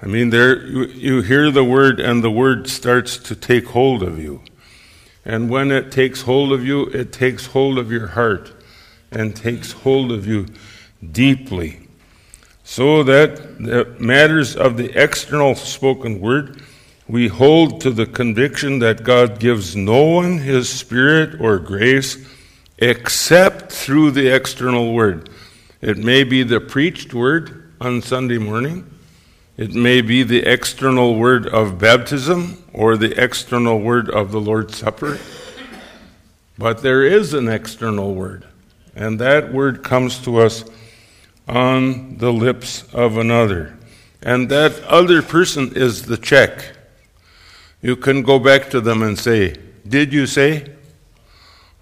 I 0.00 0.06
mean, 0.06 0.30
there 0.30 0.64
you, 0.64 0.84
you 0.84 1.22
hear 1.22 1.50
the 1.50 1.64
word, 1.64 1.98
and 1.98 2.22
the 2.22 2.30
word 2.30 2.68
starts 2.68 3.16
to 3.18 3.34
take 3.34 3.66
hold 3.66 4.02
of 4.02 4.18
you. 4.18 4.42
And 5.24 5.50
when 5.50 5.70
it 5.70 5.90
takes 5.90 6.22
hold 6.22 6.52
of 6.52 6.64
you, 6.64 6.86
it 6.86 7.12
takes 7.12 7.46
hold 7.46 7.78
of 7.78 7.90
your 7.90 8.08
heart 8.08 8.52
and 9.10 9.34
takes 9.34 9.72
hold 9.72 10.12
of 10.12 10.26
you 10.26 10.46
deeply. 11.12 11.80
So 12.62 13.02
that 13.02 13.58
the 13.58 13.96
matters 13.98 14.54
of 14.54 14.76
the 14.76 14.90
external 15.00 15.54
spoken 15.54 16.20
word, 16.20 16.62
we 17.08 17.28
hold 17.28 17.80
to 17.80 17.90
the 17.90 18.06
conviction 18.06 18.78
that 18.80 19.02
God 19.02 19.40
gives 19.40 19.74
no 19.74 20.04
one 20.04 20.38
his 20.38 20.68
spirit 20.68 21.40
or 21.40 21.58
grace 21.58 22.18
except 22.78 23.72
through 23.72 24.12
the 24.12 24.28
external 24.28 24.92
word. 24.92 25.30
It 25.80 25.96
may 25.96 26.24
be 26.24 26.42
the 26.42 26.60
preached 26.60 27.14
word 27.14 27.72
on 27.80 28.02
Sunday 28.02 28.38
morning. 28.38 28.97
It 29.58 29.74
may 29.74 30.02
be 30.02 30.22
the 30.22 30.48
external 30.48 31.16
word 31.16 31.48
of 31.48 31.80
baptism 31.80 32.62
or 32.72 32.96
the 32.96 33.20
external 33.20 33.80
word 33.80 34.08
of 34.08 34.30
the 34.30 34.40
Lord's 34.40 34.76
Supper. 34.76 35.18
But 36.56 36.82
there 36.82 37.02
is 37.02 37.34
an 37.34 37.48
external 37.48 38.14
word, 38.14 38.46
and 38.94 39.18
that 39.18 39.52
word 39.52 39.82
comes 39.82 40.20
to 40.20 40.38
us 40.38 40.64
on 41.48 42.18
the 42.18 42.32
lips 42.32 42.84
of 42.94 43.16
another. 43.16 43.76
And 44.22 44.48
that 44.48 44.80
other 44.84 45.22
person 45.22 45.72
is 45.74 46.06
the 46.06 46.16
check. 46.16 46.76
You 47.82 47.96
can 47.96 48.22
go 48.22 48.38
back 48.38 48.70
to 48.70 48.80
them 48.80 49.02
and 49.02 49.18
say, 49.18 49.56
Did 49.88 50.12
you 50.12 50.26
say? 50.26 50.72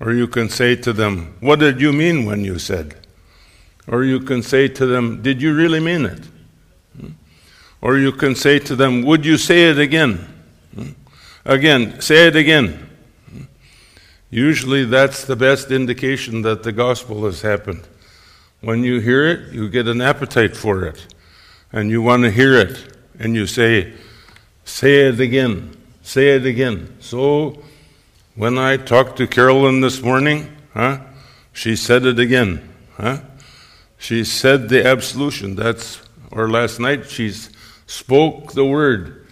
Or 0.01 0.15
you 0.15 0.29
can 0.29 0.49
say 0.49 0.77
to 0.77 0.95
them, 0.95 1.37
What 1.41 1.59
did 1.59 1.79
you 1.79 1.93
mean 1.93 2.25
when 2.25 2.43
you 2.43 2.59
said? 2.59 2.97
Or 3.87 4.03
you 4.03 4.21
can 4.21 4.43
say 4.43 4.67
to 4.67 4.87
them, 4.87 5.21
Did 5.21 5.43
you 5.43 5.55
really 5.55 5.81
mean 5.81 6.07
it? 6.07 6.23
Or 7.87 7.97
you 7.97 8.11
can 8.11 8.35
say 8.35 8.59
to 8.59 8.75
them, 8.75 9.03
Would 9.03 9.25
you 9.25 9.37
say 9.37 9.71
it 9.71 9.79
again? 9.79 10.27
Again, 11.45 12.01
say 12.01 12.27
it 12.27 12.35
again. 12.35 12.91
Usually 14.29 14.85
that's 14.85 15.25
the 15.25 15.37
best 15.37 15.71
indication 15.71 16.43
that 16.43 16.65
the 16.65 16.73
gospel 16.73 17.25
has 17.27 17.43
happened. 17.43 17.87
When 18.61 18.83
you 18.83 18.99
hear 18.99 19.25
it, 19.29 19.53
you 19.53 19.69
get 19.69 19.87
an 19.87 20.01
appetite 20.01 20.57
for 20.57 20.85
it. 20.85 21.07
And 21.71 21.89
you 21.89 22.03
want 22.03 22.25
to 22.25 22.33
hear 22.33 22.55
it. 22.55 22.77
And 23.21 23.37
you 23.37 23.47
say, 23.47 23.93
Say 24.65 25.07
it 25.07 25.21
again. 25.21 25.77
Say 26.03 26.35
it 26.35 26.45
again. 26.45 26.97
So, 26.99 27.63
when 28.35 28.59
I 28.59 28.79
talked 28.79 29.17
to 29.19 29.29
Carolyn 29.29 29.81
this 29.81 30.03
morning, 30.03 30.57
huh, 30.75 31.03
she 31.53 31.77
said 31.77 32.05
it 32.05 32.19
again. 32.19 32.69
Huh? 32.97 33.21
She 33.97 34.25
said 34.25 34.71
the 34.71 34.85
absolution. 34.85 35.55
That's 35.55 36.03
or 36.33 36.51
last 36.51 36.81
night 36.81 37.09
she 37.09 37.33
spoke 37.87 38.53
the 38.53 38.65
word 38.65 39.27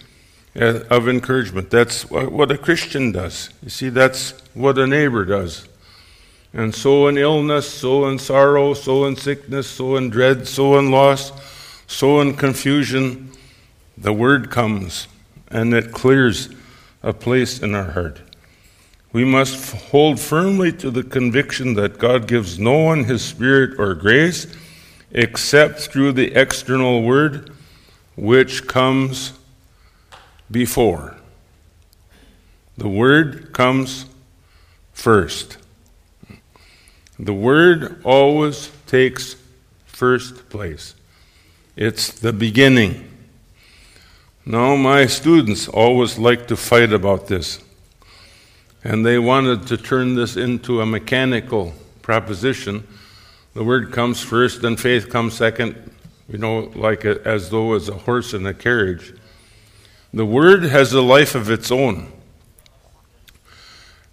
uh, 0.55 0.81
of 0.89 1.07
encouragement. 1.07 1.69
That's 1.69 2.09
what 2.09 2.51
a 2.51 2.57
Christian 2.57 3.11
does. 3.11 3.49
You 3.61 3.69
see, 3.69 3.89
that's 3.89 4.31
what 4.53 4.77
a 4.77 4.87
neighbor 4.87 5.25
does. 5.25 5.67
And 6.53 6.73
so 6.73 7.07
in 7.07 7.17
illness, 7.17 7.69
so 7.69 8.07
in 8.07 8.17
sorrow, 8.17 8.73
so 8.73 9.05
in 9.05 9.17
sickness, 9.17 9.67
so 9.67 9.97
in 9.97 10.09
dread, 10.09 10.47
so 10.47 10.79
in 10.79 10.89
loss, 10.89 11.33
so 11.85 12.21
in 12.21 12.35
confusion, 12.35 13.31
the 13.97 14.13
Word 14.13 14.49
comes 14.49 15.07
and 15.49 15.73
it 15.73 15.91
clears 15.91 16.49
a 17.03 17.13
place 17.13 17.61
in 17.61 17.75
our 17.75 17.91
heart. 17.91 18.21
We 19.11 19.23
must 19.23 19.73
hold 19.89 20.19
firmly 20.19 20.71
to 20.73 20.91
the 20.91 21.03
conviction 21.03 21.73
that 21.75 21.99
God 21.99 22.27
gives 22.27 22.59
no 22.59 22.79
one 22.79 23.03
His 23.03 23.23
Spirit 23.23 23.79
or 23.79 23.93
grace 23.93 24.47
except 25.11 25.79
through 25.81 26.13
the 26.13 26.33
external 26.33 27.03
Word, 27.03 27.54
which 28.15 28.67
comes 28.67 29.33
before. 30.49 31.17
The 32.77 32.89
Word 32.89 33.53
comes 33.53 34.05
first. 34.93 35.57
The 37.17 37.33
Word 37.33 38.01
always 38.03 38.71
takes 38.87 39.35
first 39.85 40.49
place, 40.49 40.93
it's 41.75 42.19
the 42.19 42.33
beginning. 42.33 43.09
Now, 44.45 44.75
my 44.75 45.07
students 45.07 45.67
always 45.67 46.19
like 46.19 46.47
to 46.49 46.55
fight 46.55 46.93
about 46.93 47.27
this. 47.27 47.63
And 48.83 49.03
they 49.03 49.17
wanted 49.17 49.65
to 49.67 49.77
turn 49.77 50.13
this 50.13 50.37
into 50.37 50.81
a 50.81 50.85
mechanical 50.85 51.73
proposition. 52.03 52.87
The 53.55 53.63
word 53.63 53.91
comes 53.91 54.21
first, 54.21 54.61
then 54.61 54.77
faith 54.77 55.09
comes 55.09 55.33
second, 55.33 55.91
you 56.27 56.37
know, 56.37 56.71
like 56.75 57.05
a, 57.05 57.25
as 57.27 57.49
though 57.49 57.73
it's 57.73 57.87
a 57.87 57.93
horse 57.93 58.33
in 58.33 58.45
a 58.45 58.53
carriage. 58.53 59.13
The 60.13 60.25
word 60.25 60.63
has 60.63 60.93
a 60.93 61.01
life 61.01 61.35
of 61.35 61.49
its 61.49 61.71
own. 61.71 62.11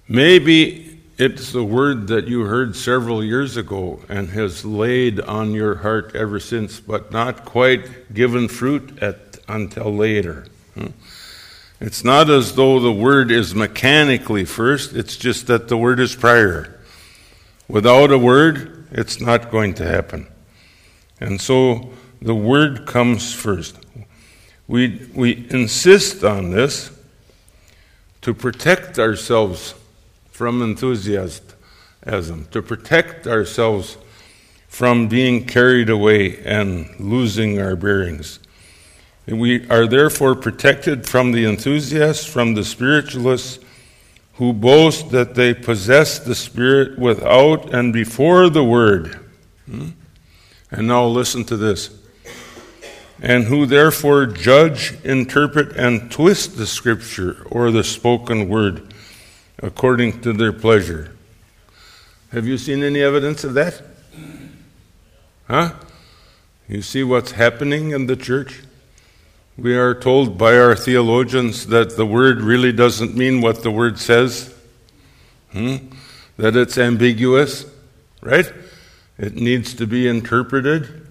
Maybe 0.08 1.00
it's 1.16 1.52
the 1.52 1.64
word 1.64 2.08
that 2.08 2.26
you 2.26 2.42
heard 2.42 2.74
several 2.74 3.22
years 3.22 3.56
ago 3.56 4.00
and 4.08 4.30
has 4.30 4.64
laid 4.64 5.20
on 5.20 5.52
your 5.52 5.76
heart 5.76 6.14
ever 6.14 6.40
since, 6.40 6.80
but 6.80 7.12
not 7.12 7.44
quite 7.44 8.12
given 8.12 8.48
fruit 8.48 8.98
at, 9.00 9.38
until 9.48 9.94
later. 9.94 10.46
Hmm? 10.74 10.88
It's 11.80 12.04
not 12.04 12.30
as 12.30 12.54
though 12.54 12.78
the 12.78 12.92
word 12.92 13.30
is 13.30 13.54
mechanically 13.54 14.44
first, 14.44 14.94
it's 14.94 15.16
just 15.16 15.46
that 15.46 15.68
the 15.68 15.76
word 15.76 15.98
is 15.98 16.14
prior. 16.14 16.78
Without 17.68 18.12
a 18.12 18.18
word, 18.18 18.86
it's 18.92 19.20
not 19.20 19.50
going 19.50 19.74
to 19.74 19.84
happen. 19.86 20.26
And 21.20 21.40
so 21.40 21.92
the 22.22 22.34
word 22.34 22.86
comes 22.86 23.34
first. 23.34 23.76
We, 24.68 25.08
we 25.12 25.46
insist 25.50 26.22
on 26.24 26.50
this 26.50 26.90
to 28.22 28.32
protect 28.32 28.98
ourselves 28.98 29.74
from 30.30 30.62
enthusiasm, 30.62 32.46
to 32.50 32.62
protect 32.62 33.26
ourselves 33.26 33.96
from 34.68 35.08
being 35.08 35.44
carried 35.44 35.90
away 35.90 36.42
and 36.44 36.88
losing 36.98 37.60
our 37.60 37.76
bearings. 37.76 38.38
We 39.26 39.68
are 39.68 39.86
therefore 39.86 40.34
protected 40.34 41.06
from 41.06 41.32
the 41.32 41.44
enthusiasts, 41.44 42.24
from 42.24 42.54
the 42.54 42.64
spiritualists 42.64 43.58
who 44.34 44.52
boast 44.52 45.10
that 45.10 45.34
they 45.34 45.54
possess 45.54 46.18
the 46.18 46.34
Spirit 46.34 46.98
without 46.98 47.74
and 47.74 47.92
before 47.92 48.48
the 48.48 48.64
Word. 48.64 49.20
Hmm? 49.66 49.90
And 50.70 50.88
now 50.88 51.06
listen 51.06 51.44
to 51.44 51.56
this. 51.56 51.90
And 53.22 53.44
who 53.44 53.66
therefore 53.66 54.26
judge, 54.26 54.98
interpret, 55.04 55.76
and 55.76 56.10
twist 56.10 56.58
the 56.58 56.66
Scripture 56.66 57.46
or 57.48 57.70
the 57.70 57.84
spoken 57.84 58.48
Word 58.48 58.92
according 59.62 60.20
to 60.22 60.32
their 60.32 60.52
pleasure. 60.52 61.16
Have 62.32 62.46
you 62.46 62.58
seen 62.58 62.82
any 62.82 63.00
evidence 63.00 63.44
of 63.44 63.54
that? 63.54 63.80
Huh? 65.46 65.74
You 66.68 66.82
see 66.82 67.04
what's 67.04 67.32
happening 67.32 67.92
in 67.92 68.06
the 68.06 68.16
church? 68.16 68.60
We 69.56 69.76
are 69.76 69.94
told 69.94 70.38
by 70.38 70.56
our 70.56 70.74
theologians 70.74 71.66
that 71.66 71.96
the 71.96 72.06
word 72.06 72.40
really 72.40 72.72
doesn't 72.72 73.14
mean 73.14 73.40
what 73.42 73.62
the 73.62 73.70
word 73.70 73.98
says, 73.98 74.52
hmm? 75.52 75.76
that 76.38 76.56
it's 76.56 76.78
ambiguous, 76.78 77.66
right? 78.22 78.50
It 79.18 79.34
needs 79.34 79.74
to 79.74 79.86
be 79.86 80.08
interpreted. 80.08 81.01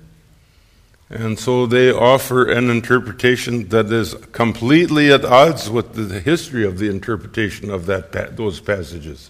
And 1.11 1.37
so 1.37 1.65
they 1.65 1.91
offer 1.91 2.49
an 2.49 2.69
interpretation 2.69 3.67
that 3.67 3.91
is 3.91 4.15
completely 4.31 5.11
at 5.11 5.25
odds 5.25 5.69
with 5.69 5.93
the 5.93 6.21
history 6.21 6.65
of 6.65 6.77
the 6.79 6.89
interpretation 6.89 7.69
of 7.69 7.85
that, 7.87 8.37
those 8.37 8.61
passages. 8.61 9.29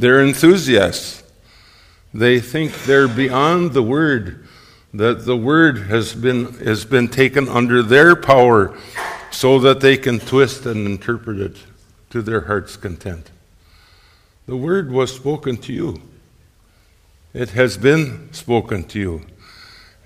They're 0.00 0.20
enthusiasts. 0.20 1.22
They 2.12 2.40
think 2.40 2.74
they're 2.84 3.06
beyond 3.06 3.72
the 3.72 3.84
word, 3.84 4.48
that 4.92 5.26
the 5.26 5.36
word 5.36 5.78
has 5.78 6.12
been, 6.12 6.52
has 6.54 6.84
been 6.84 7.06
taken 7.06 7.48
under 7.48 7.80
their 7.80 8.16
power 8.16 8.76
so 9.30 9.60
that 9.60 9.80
they 9.80 9.96
can 9.96 10.18
twist 10.18 10.66
and 10.66 10.86
interpret 10.86 11.38
it 11.38 11.56
to 12.10 12.20
their 12.20 12.40
heart's 12.42 12.76
content. 12.76 13.30
The 14.46 14.56
word 14.56 14.90
was 14.90 15.14
spoken 15.14 15.56
to 15.58 15.72
you, 15.72 16.02
it 17.32 17.50
has 17.50 17.78
been 17.78 18.32
spoken 18.32 18.82
to 18.88 18.98
you. 18.98 19.26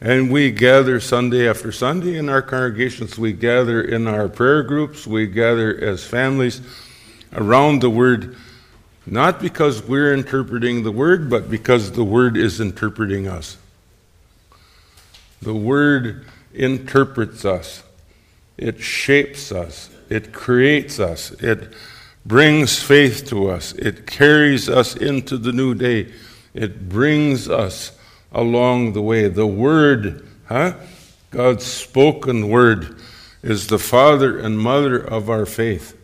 And 0.00 0.30
we 0.30 0.50
gather 0.50 1.00
Sunday 1.00 1.48
after 1.48 1.72
Sunday 1.72 2.18
in 2.18 2.28
our 2.28 2.42
congregations. 2.42 3.18
We 3.18 3.32
gather 3.32 3.80
in 3.80 4.06
our 4.06 4.28
prayer 4.28 4.62
groups. 4.62 5.06
We 5.06 5.26
gather 5.26 5.74
as 5.76 6.04
families 6.04 6.60
around 7.32 7.80
the 7.80 7.90
Word, 7.90 8.36
not 9.06 9.40
because 9.40 9.82
we're 9.82 10.12
interpreting 10.12 10.82
the 10.82 10.92
Word, 10.92 11.30
but 11.30 11.50
because 11.50 11.92
the 11.92 12.04
Word 12.04 12.36
is 12.36 12.60
interpreting 12.60 13.26
us. 13.26 13.56
The 15.40 15.54
Word 15.54 16.26
interprets 16.52 17.44
us, 17.44 17.82
it 18.56 18.80
shapes 18.80 19.52
us, 19.52 19.90
it 20.08 20.32
creates 20.32 20.98
us, 20.98 21.30
it 21.32 21.72
brings 22.24 22.82
faith 22.82 23.28
to 23.28 23.50
us, 23.50 23.72
it 23.72 24.06
carries 24.06 24.68
us 24.68 24.96
into 24.96 25.36
the 25.36 25.52
new 25.52 25.74
day, 25.74 26.12
it 26.54 26.88
brings 26.88 27.48
us 27.48 27.95
along 28.36 28.92
the 28.92 29.02
way. 29.02 29.28
The 29.28 29.46
Word, 29.46 30.28
huh? 30.44 30.74
God's 31.30 31.64
spoken 31.64 32.48
Word, 32.48 32.96
is 33.42 33.66
the 33.66 33.78
father 33.78 34.38
and 34.38 34.58
mother 34.58 34.98
of 34.98 35.30
our 35.30 35.46
faith. 35.46 35.96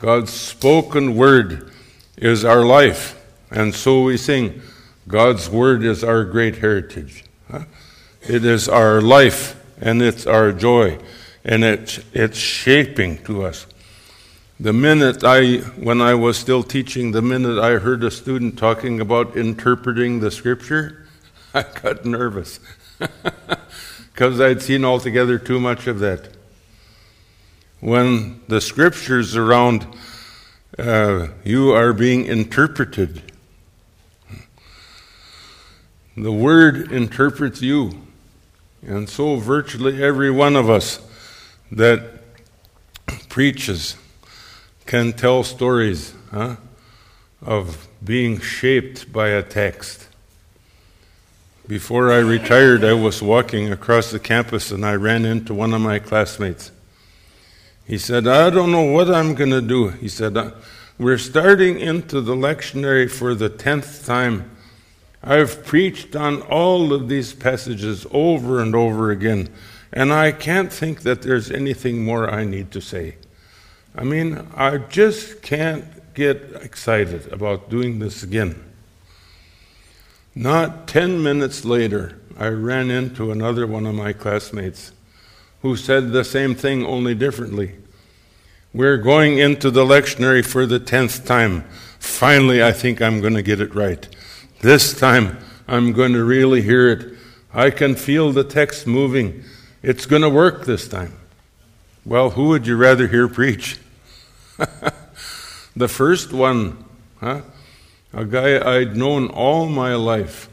God's 0.00 0.32
spoken 0.32 1.16
Word 1.16 1.70
is 2.16 2.44
our 2.44 2.64
life. 2.64 3.16
And 3.50 3.74
so 3.74 4.02
we 4.02 4.16
sing, 4.16 4.60
God's 5.06 5.48
Word 5.48 5.84
is 5.84 6.02
our 6.02 6.24
great 6.24 6.56
heritage. 6.56 7.24
Huh? 7.50 7.64
It 8.22 8.44
is 8.44 8.68
our 8.68 9.00
life 9.00 9.56
and 9.80 10.02
it's 10.02 10.26
our 10.26 10.52
joy 10.52 10.98
and 11.44 11.64
it's, 11.64 12.00
it's 12.12 12.38
shaping 12.38 13.22
to 13.24 13.44
us. 13.44 13.66
The 14.60 14.74
minute 14.74 15.24
I, 15.24 15.60
when 15.80 16.02
I 16.02 16.12
was 16.12 16.36
still 16.36 16.62
teaching, 16.62 17.12
the 17.12 17.22
minute 17.22 17.58
I 17.58 17.78
heard 17.78 18.04
a 18.04 18.10
student 18.10 18.58
talking 18.58 19.00
about 19.00 19.34
interpreting 19.34 20.20
the 20.20 20.30
scripture, 20.30 21.06
I 21.54 21.62
got 21.62 22.04
nervous 22.04 22.60
because 24.12 24.38
I'd 24.38 24.60
seen 24.60 24.84
altogether 24.84 25.38
too 25.38 25.60
much 25.60 25.86
of 25.86 26.00
that. 26.00 26.28
When 27.80 28.42
the 28.48 28.60
scriptures 28.60 29.34
around 29.34 29.86
uh, 30.78 31.28
you 31.42 31.72
are 31.72 31.94
being 31.94 32.26
interpreted, 32.26 33.32
the 36.18 36.32
word 36.32 36.92
interprets 36.92 37.62
you. 37.62 38.02
And 38.82 39.08
so, 39.08 39.36
virtually 39.36 40.02
every 40.02 40.30
one 40.30 40.54
of 40.54 40.68
us 40.68 41.00
that 41.72 42.20
preaches 43.30 43.96
can 44.90 45.12
tell 45.12 45.44
stories 45.44 46.14
huh, 46.32 46.56
of 47.40 47.86
being 48.04 48.40
shaped 48.40 49.12
by 49.12 49.28
a 49.28 49.40
text. 49.40 50.08
Before 51.68 52.10
I 52.10 52.18
retired, 52.18 52.82
I 52.82 52.94
was 52.94 53.22
walking 53.22 53.70
across 53.70 54.10
the 54.10 54.18
campus 54.18 54.72
and 54.72 54.84
I 54.84 54.96
ran 54.96 55.24
into 55.24 55.54
one 55.54 55.74
of 55.74 55.80
my 55.80 56.00
classmates. 56.00 56.72
He 57.86 57.98
said, 57.98 58.26
I 58.26 58.50
don't 58.50 58.72
know 58.72 58.82
what 58.82 59.08
I'm 59.08 59.36
going 59.36 59.52
to 59.52 59.60
do. 59.60 59.90
He 59.90 60.08
said, 60.08 60.36
uh, 60.36 60.50
We're 60.98 61.18
starting 61.18 61.78
into 61.78 62.20
the 62.20 62.34
lectionary 62.34 63.08
for 63.08 63.36
the 63.36 63.48
tenth 63.48 64.04
time. 64.04 64.50
I've 65.22 65.64
preached 65.64 66.16
on 66.16 66.42
all 66.42 66.92
of 66.92 67.08
these 67.08 67.32
passages 67.32 68.08
over 68.10 68.60
and 68.60 68.74
over 68.74 69.12
again, 69.12 69.50
and 69.92 70.12
I 70.12 70.32
can't 70.32 70.72
think 70.72 71.02
that 71.02 71.22
there's 71.22 71.48
anything 71.48 72.04
more 72.04 72.28
I 72.28 72.42
need 72.42 72.72
to 72.72 72.80
say. 72.80 73.14
I 73.94 74.04
mean, 74.04 74.46
I 74.54 74.78
just 74.78 75.42
can't 75.42 75.84
get 76.14 76.52
excited 76.62 77.32
about 77.32 77.70
doing 77.70 77.98
this 77.98 78.22
again. 78.22 78.64
Not 80.34 80.86
10 80.86 81.22
minutes 81.22 81.64
later, 81.64 82.18
I 82.38 82.48
ran 82.48 82.90
into 82.90 83.32
another 83.32 83.66
one 83.66 83.86
of 83.86 83.94
my 83.94 84.12
classmates 84.12 84.92
who 85.62 85.76
said 85.76 86.12
the 86.12 86.24
same 86.24 86.54
thing, 86.54 86.86
only 86.86 87.14
differently. 87.14 87.74
We're 88.72 88.96
going 88.96 89.38
into 89.38 89.70
the 89.70 89.84
lectionary 89.84 90.46
for 90.46 90.64
the 90.64 90.78
10th 90.78 91.26
time. 91.26 91.64
Finally, 91.98 92.62
I 92.62 92.72
think 92.72 93.02
I'm 93.02 93.20
going 93.20 93.34
to 93.34 93.42
get 93.42 93.60
it 93.60 93.74
right. 93.74 94.08
This 94.60 94.98
time, 94.98 95.38
I'm 95.66 95.92
going 95.92 96.12
to 96.12 96.24
really 96.24 96.62
hear 96.62 96.88
it. 96.88 97.18
I 97.52 97.70
can 97.70 97.96
feel 97.96 98.32
the 98.32 98.44
text 98.44 98.86
moving. 98.86 99.42
it's 99.82 100.06
going 100.06 100.22
to 100.22 100.30
work 100.30 100.66
this 100.66 100.86
time. 100.86 101.19
Well, 102.04 102.30
who 102.30 102.48
would 102.48 102.66
you 102.66 102.76
rather 102.76 103.08
hear 103.08 103.28
preach? 103.28 103.78
the 105.76 105.88
first 105.88 106.32
one, 106.32 106.84
huh? 107.20 107.42
a 108.12 108.24
guy 108.24 108.78
I'd 108.78 108.96
known 108.96 109.28
all 109.28 109.66
my 109.66 109.94
life, 109.94 110.48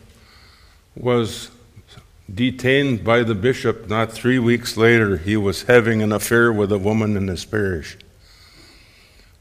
was 0.96 1.50
detained 2.34 3.04
by 3.04 3.24
the 3.24 3.36
bishop. 3.36 3.88
Not 3.88 4.12
three 4.12 4.40
weeks 4.40 4.76
later, 4.76 5.18
he 5.18 5.38
was 5.38 5.64
having 5.64 6.02
an 6.02 6.12
affair 6.12 6.52
with 6.52 6.72
a 6.72 6.78
woman 6.78 7.16
in 7.16 7.28
his 7.28 7.46
parish. 7.46 7.98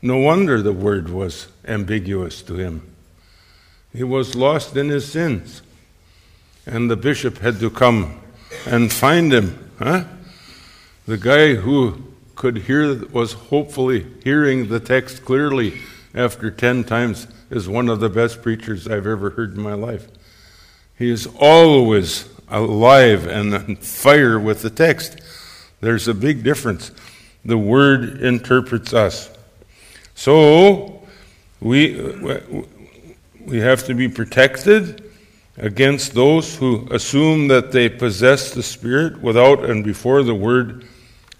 No 0.00 0.18
wonder 0.18 0.62
the 0.62 0.72
word 0.72 1.08
was 1.08 1.48
ambiguous 1.66 2.42
to 2.42 2.54
him. 2.54 2.82
He 3.92 4.04
was 4.04 4.36
lost 4.36 4.76
in 4.76 4.90
his 4.90 5.10
sins. 5.10 5.62
And 6.66 6.90
the 6.90 6.96
bishop 6.96 7.38
had 7.38 7.58
to 7.60 7.70
come 7.70 8.20
and 8.66 8.92
find 8.92 9.32
him. 9.32 9.70
Huh? 9.78 10.04
The 11.06 11.16
guy 11.16 11.54
who 11.54 12.02
could 12.34 12.56
hear 12.56 12.96
was 13.06 13.32
hopefully 13.32 14.06
hearing 14.24 14.68
the 14.68 14.80
text 14.80 15.24
clearly 15.24 15.80
after 16.12 16.50
10 16.50 16.82
times 16.82 17.28
is 17.48 17.68
one 17.68 17.88
of 17.88 18.00
the 18.00 18.08
best 18.08 18.42
preachers 18.42 18.88
I've 18.88 19.06
ever 19.06 19.30
heard 19.30 19.54
in 19.54 19.62
my 19.62 19.74
life. 19.74 20.08
He 20.98 21.08
is 21.08 21.28
always 21.38 22.28
alive 22.48 23.24
and 23.28 23.54
on 23.54 23.76
fire 23.76 24.40
with 24.40 24.62
the 24.62 24.70
text. 24.70 25.20
There's 25.80 26.08
a 26.08 26.14
big 26.14 26.42
difference. 26.42 26.90
The 27.44 27.56
Word 27.56 28.20
interprets 28.20 28.92
us. 28.92 29.30
So, 30.16 31.06
we, 31.60 32.00
we 33.44 33.58
have 33.58 33.84
to 33.84 33.94
be 33.94 34.08
protected 34.08 35.08
against 35.56 36.14
those 36.14 36.56
who 36.56 36.88
assume 36.90 37.46
that 37.48 37.70
they 37.70 37.88
possess 37.88 38.50
the 38.50 38.62
Spirit 38.64 39.22
without 39.22 39.64
and 39.64 39.84
before 39.84 40.24
the 40.24 40.34
Word, 40.34 40.84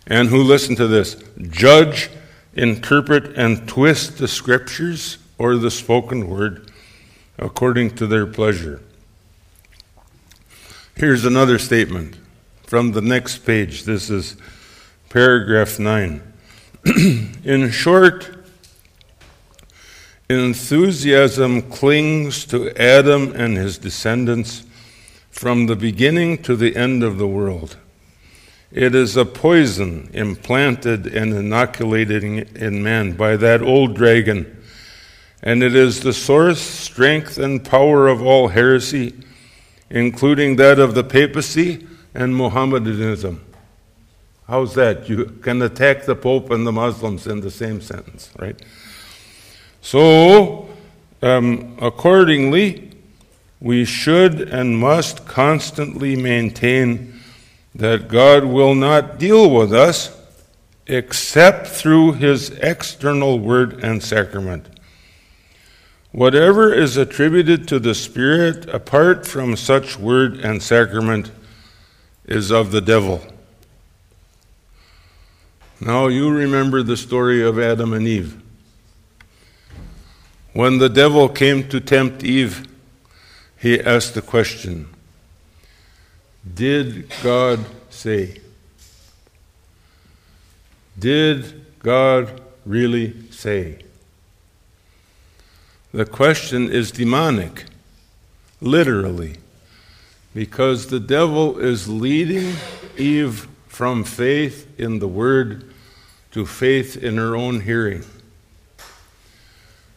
and 0.07 0.29
who, 0.29 0.43
listen 0.43 0.77
to 0.77 0.87
this, 0.87 1.23
judge, 1.51 2.11
interpret, 2.55 3.37
and 3.37 3.69
twist 3.69 4.19
the 4.19 4.29
Scriptures 4.29 5.19
or 5.39 5.57
the 5.57 5.71
spoken 5.71 6.29
Word 6.29 6.71
according 7.39 7.95
to 7.97 8.07
their 8.07 8.27
pleasure. 8.27 8.81
Here's 10.97 11.25
another 11.25 11.59
statement 11.59 12.17
from 12.63 12.93
the 12.93 13.03
next 13.03 13.39
page. 13.39 13.85
This 13.85 14.09
is 14.09 14.37
paragraph 15.11 15.79
9. 15.79 16.23
In 17.45 17.71
short, 17.71 18.31
enthusiasm 20.31 21.63
clings 21.63 22.47
to 22.47 22.71
Adam 22.81 23.33
and 23.35 23.57
his 23.57 23.79
descendants 23.79 24.65
from 25.31 25.67
the 25.67 25.77
beginning 25.77 26.43
to 26.43 26.57
the 26.57 26.75
end 26.75 27.03
of 27.03 27.19
the 27.19 27.29
world. 27.29 27.77
It 28.73 28.95
is 28.95 29.17
a 29.17 29.25
poison 29.25 30.11
implanted 30.13 31.07
and 31.07 31.33
inoculated 31.33 32.57
in 32.57 32.83
man 32.83 33.13
by 33.13 33.37
that 33.37 33.63
old 33.63 33.95
dragon, 33.95 34.63
and 35.43 35.63
it 35.63 35.75
is 35.75 36.01
the 36.01 36.13
source, 36.13 36.61
strength, 36.61 37.39
and 37.39 37.65
power 37.65 38.09
of 38.09 38.23
all 38.23 38.49
heresy 38.49 39.15
including 39.91 40.57
that 40.57 40.79
of 40.79 40.95
the 40.95 41.05
papacy 41.05 41.87
and 42.15 42.35
Mohammedanism. 42.35 43.45
How's 44.49 44.75
that? 44.75 45.09
You 45.09 45.27
can 45.43 45.61
attack 45.63 46.05
the 46.05 46.15
Pope 46.15 46.51
and 46.51 46.67
the 46.67 46.73
Muslims 46.73 47.27
in 47.27 47.41
the 47.41 47.51
same 47.51 47.81
sentence, 47.81 48.31
right? 48.39 48.61
So, 49.81 50.69
um, 51.23 51.77
accordingly, 51.81 52.93
we 53.61 53.85
should 53.85 54.41
and 54.41 54.79
must 54.79 55.27
constantly 55.27 56.15
maintain 56.17 57.16
that 57.77 58.09
God 58.09 58.45
will 58.45 58.75
not 58.75 59.19
deal 59.19 59.51
with 59.51 59.73
us 59.73 60.17
except 60.87 61.67
through 61.67 62.13
his 62.13 62.51
external 62.51 63.39
word 63.39 63.85
and 63.85 64.03
sacrament. 64.03 64.67
Whatever 66.11 66.73
is 66.73 66.97
attributed 66.97 67.69
to 67.69 67.79
the 67.79 67.95
Spirit 67.95 68.67
apart 68.71 69.27
from 69.27 69.57
such 69.57 69.99
word 69.99 70.39
and 70.39 70.63
sacrament 70.63 71.31
is 72.25 72.51
of 72.51 72.71
the 72.71 72.81
devil. 72.81 73.23
Now 75.79 76.07
you 76.07 76.31
remember 76.31 76.83
the 76.83 76.97
story 76.97 77.43
of 77.43 77.59
Adam 77.59 77.93
and 77.93 78.09
Eve. 78.09 78.41
When 80.55 80.79
the 80.79 80.89
devil 80.89 81.29
came 81.29 81.69
to 81.69 81.81
tempt 81.81 82.25
Eve, 82.25 82.67
he 83.59 83.79
asked 83.79 84.15
the 84.15 84.23
question 84.23 84.89
Did 86.55 87.13
God 87.23 87.65
say? 87.91 88.41
Did 90.99 91.67
God 91.81 92.41
really 92.65 93.31
say? 93.31 93.79
The 95.93 96.05
question 96.07 96.71
is 96.71 96.91
demonic, 96.91 97.65
literally, 98.61 99.37
because 100.35 100.89
the 100.89 101.01
devil 101.01 101.59
is 101.59 101.89
leading 101.89 102.55
Eve 102.97 103.49
from 103.67 104.05
faith 104.05 104.69
in 104.79 104.99
the 104.99 105.09
Word 105.09 105.73
to 106.33 106.45
faith 106.45 106.97
in 106.97 107.17
her 107.17 107.35
own 107.35 107.61
hearing. 107.61 108.05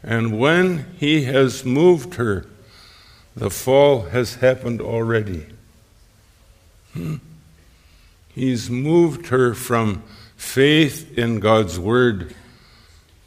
And 0.01 0.39
when 0.39 0.85
he 0.97 1.25
has 1.25 1.65
moved 1.65 2.15
her, 2.15 2.45
the 3.35 3.49
fall 3.49 4.03
has 4.03 4.35
happened 4.35 4.81
already. 4.81 5.45
He's 8.33 8.69
moved 8.69 9.27
her 9.27 9.53
from 9.53 10.03
faith 10.35 11.17
in 11.17 11.39
God's 11.39 11.79
Word 11.79 12.35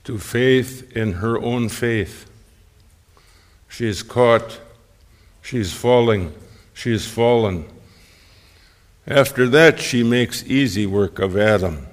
to 0.04 0.18
faith 0.18 0.90
in 0.96 1.14
her 1.14 1.38
own 1.38 1.68
faith. 1.68 2.30
She's 3.68 4.02
caught. 4.02 4.60
she's 5.40 5.72
falling. 5.72 6.34
She 6.74 6.92
is 6.92 7.06
fallen. 7.06 7.68
After 9.06 9.48
that, 9.48 9.80
she 9.80 10.02
makes 10.02 10.44
easy 10.44 10.86
work 10.86 11.18
of 11.18 11.36
Adam. 11.36 11.86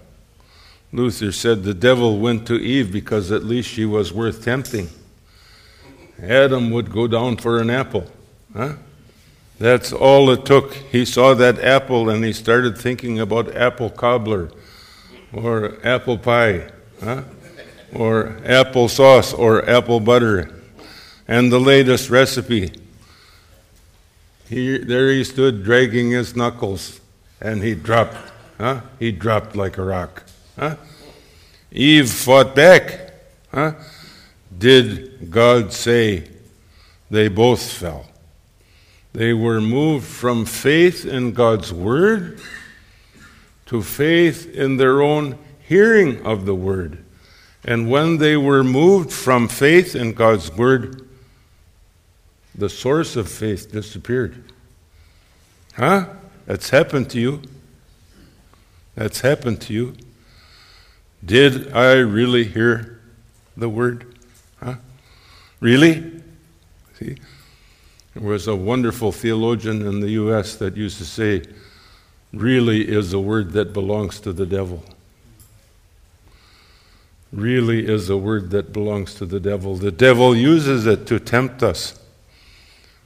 Luther 0.92 1.32
said 1.32 1.64
the 1.64 1.74
devil 1.74 2.20
went 2.20 2.48
to 2.48 2.56
Eve 2.56 2.92
because 2.92 3.32
at 3.32 3.44
least 3.44 3.70
she 3.70 3.86
was 3.86 4.14
worth 4.14 4.44
tempting. 4.44 4.90
Adam 6.22 6.72
would 6.72 6.92
go 6.92 7.08
down 7.08 7.38
for 7.38 7.60
an 7.60 7.70
apple. 7.70 8.10
Huh? 8.56 8.74
That's 9.60 9.92
all 9.92 10.30
it 10.32 10.46
took. 10.46 10.74
He 10.74 11.06
saw 11.06 11.34
that 11.36 11.60
apple 11.60 12.10
and 12.10 12.24
he 12.24 12.34
started 12.34 12.78
thinking 12.78 13.20
about 13.20 13.56
apple 13.56 13.90
cobbler 13.90 14.52
or 15.34 15.78
apple 15.84 16.18
pie 16.18 16.72
huh? 17.04 17.24
or 17.94 18.38
apple 18.46 18.88
sauce 18.88 19.34
or 19.34 19.70
apple 19.70 20.00
butter 20.00 20.60
and 21.28 21.52
the 21.52 21.60
latest 21.60 22.10
recipe. 22.10 22.72
He, 24.50 24.80
there 24.80 25.12
he 25.12 25.24
stood 25.24 25.64
dragging 25.64 26.10
his 26.10 26.36
knuckles, 26.36 27.00
and 27.40 27.62
he 27.62 27.76
dropped. 27.76 28.18
Huh? 28.58 28.82
He 28.98 29.12
dropped 29.12 29.56
like 29.56 29.78
a 29.78 29.84
rock. 29.84 30.24
Huh? 30.58 30.76
Eve 31.72 32.10
fought 32.10 32.56
back. 32.56 33.14
Huh? 33.54 33.74
Did 34.58 35.30
God 35.30 35.72
say 35.72 36.28
they 37.12 37.28
both 37.28 37.62
fell? 37.62 38.09
They 39.14 39.34
were 39.34 39.60
moved 39.60 40.06
from 40.06 40.46
faith 40.46 41.06
in 41.06 41.34
God's 41.34 41.74
word 41.74 42.40
to 43.66 43.82
faith 43.82 44.54
in 44.54 44.78
their 44.78 45.02
own 45.02 45.38
hearing 45.68 46.26
of 46.26 46.46
the 46.46 46.56
word. 46.56 47.04
And 47.64 47.90
when 47.90 48.18
they 48.18 48.38
were 48.38 48.64
moved 48.64 49.12
from 49.12 49.48
faith 49.48 49.96
in 49.96 50.14
God's 50.14 50.52
word 50.52 51.10
the 52.60 52.70
source 52.70 53.16
of 53.16 53.30
faith 53.30 53.72
disappeared. 53.72 54.44
Huh? 55.76 56.08
That's 56.46 56.70
happened 56.70 57.10
to 57.12 57.20
you. 57.20 57.42
That's 58.96 59.22
happened 59.22 59.62
to 59.62 59.74
you. 59.74 59.96
Did 61.24 61.72
I 61.74 61.94
really 62.00 62.44
hear 62.44 63.02
the 63.56 63.70
word? 63.70 64.18
Huh? 64.62 64.76
Really? 65.62 66.22
See? 67.00 67.18
There 68.20 68.28
was 68.28 68.48
a 68.48 68.56
wonderful 68.56 69.14
theologian 69.14 69.82
in 69.88 70.02
the 70.02 70.10
U.S. 70.10 70.56
that 70.58 70.76
used 70.76 70.98
to 70.98 71.06
say, 71.06 71.44
really 72.34 72.86
is 72.86 73.14
a 73.14 73.20
word 73.20 73.54
that 73.54 73.72
belongs 73.72 74.20
to 74.20 74.34
the 74.34 74.46
devil. 74.46 74.84
Really 77.32 77.88
is 77.88 78.10
a 78.10 78.18
word 78.18 78.50
that 78.50 78.74
belongs 78.74 79.16
to 79.16 79.26
the 79.26 79.40
devil. 79.40 79.76
The 79.76 79.92
devil 79.92 80.36
uses 80.36 80.86
it 80.86 81.08
to 81.08 81.18
tempt 81.18 81.64
us 81.64 81.98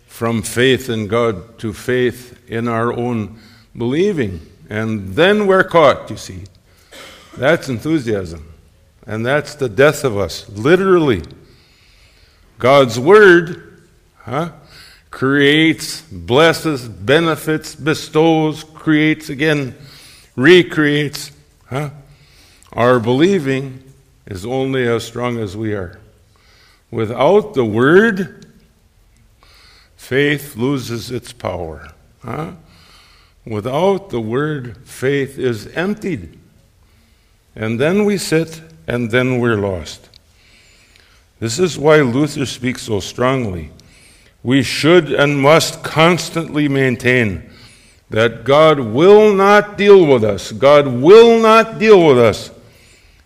from 0.08 0.42
faith 0.42 0.90
in 0.90 1.08
God 1.08 1.60
to 1.60 1.74
faith 1.74 2.50
in 2.50 2.68
our 2.68 2.92
own 2.92 3.40
believing. 3.78 4.42
And 4.68 5.10
then 5.10 5.46
we're 5.46 5.64
caught, 5.64 6.10
you 6.10 6.18
see. 6.18 6.46
That's 7.38 7.70
enthusiasm. 7.70 8.52
And 9.06 9.24
that's 9.24 9.54
the 9.54 9.70
death 9.70 10.04
of 10.04 10.18
us, 10.18 10.50
literally. 10.50 11.22
God's 12.58 13.00
Word 13.00 13.74
huh, 14.24 14.54
creates, 15.14 16.02
blesses, 16.02 16.90
benefits, 16.90 17.76
bestows, 17.76 18.64
creates 18.74 19.30
again, 19.30 19.76
recreates. 20.36 21.32
Huh? 21.68 21.92
Our 22.72 23.00
believing 23.00 23.84
is 24.26 24.44
only 24.44 24.88
as 24.88 25.04
strong 25.06 25.38
as 25.38 25.56
we 25.56 25.76
are. 25.76 26.00
Without 26.90 27.54
the 27.54 27.64
Word, 27.64 28.48
faith 29.96 30.56
loses 30.56 31.12
its 31.12 31.32
power. 31.32 31.92
Huh? 32.24 32.54
Without 33.46 34.10
the 34.10 34.20
Word, 34.20 34.78
faith 34.84 35.38
is 35.38 35.68
emptied. 35.76 36.40
And 37.56 37.80
then 37.80 38.04
we 38.04 38.18
sit, 38.18 38.62
and 38.88 39.12
then 39.12 39.38
we're 39.38 39.58
lost. 39.58 40.10
This 41.40 41.60
is 41.60 41.78
why 41.78 42.02
Luther 42.02 42.48
speaks 42.48 42.82
so 42.82 43.00
strongly. 43.00 43.70
We 44.44 44.62
should 44.62 45.12
and 45.12 45.42
must 45.42 45.84
constantly 45.84 46.68
maintain 46.68 47.50
that 48.10 48.44
God 48.44 48.80
will 48.80 49.34
not 49.34 49.78
deal 49.78 50.06
with 50.06 50.24
us. 50.24 50.52
God 50.52 50.86
will 50.88 51.40
not 51.40 51.80
deal 51.80 52.06
with 52.06 52.20
us 52.20 52.52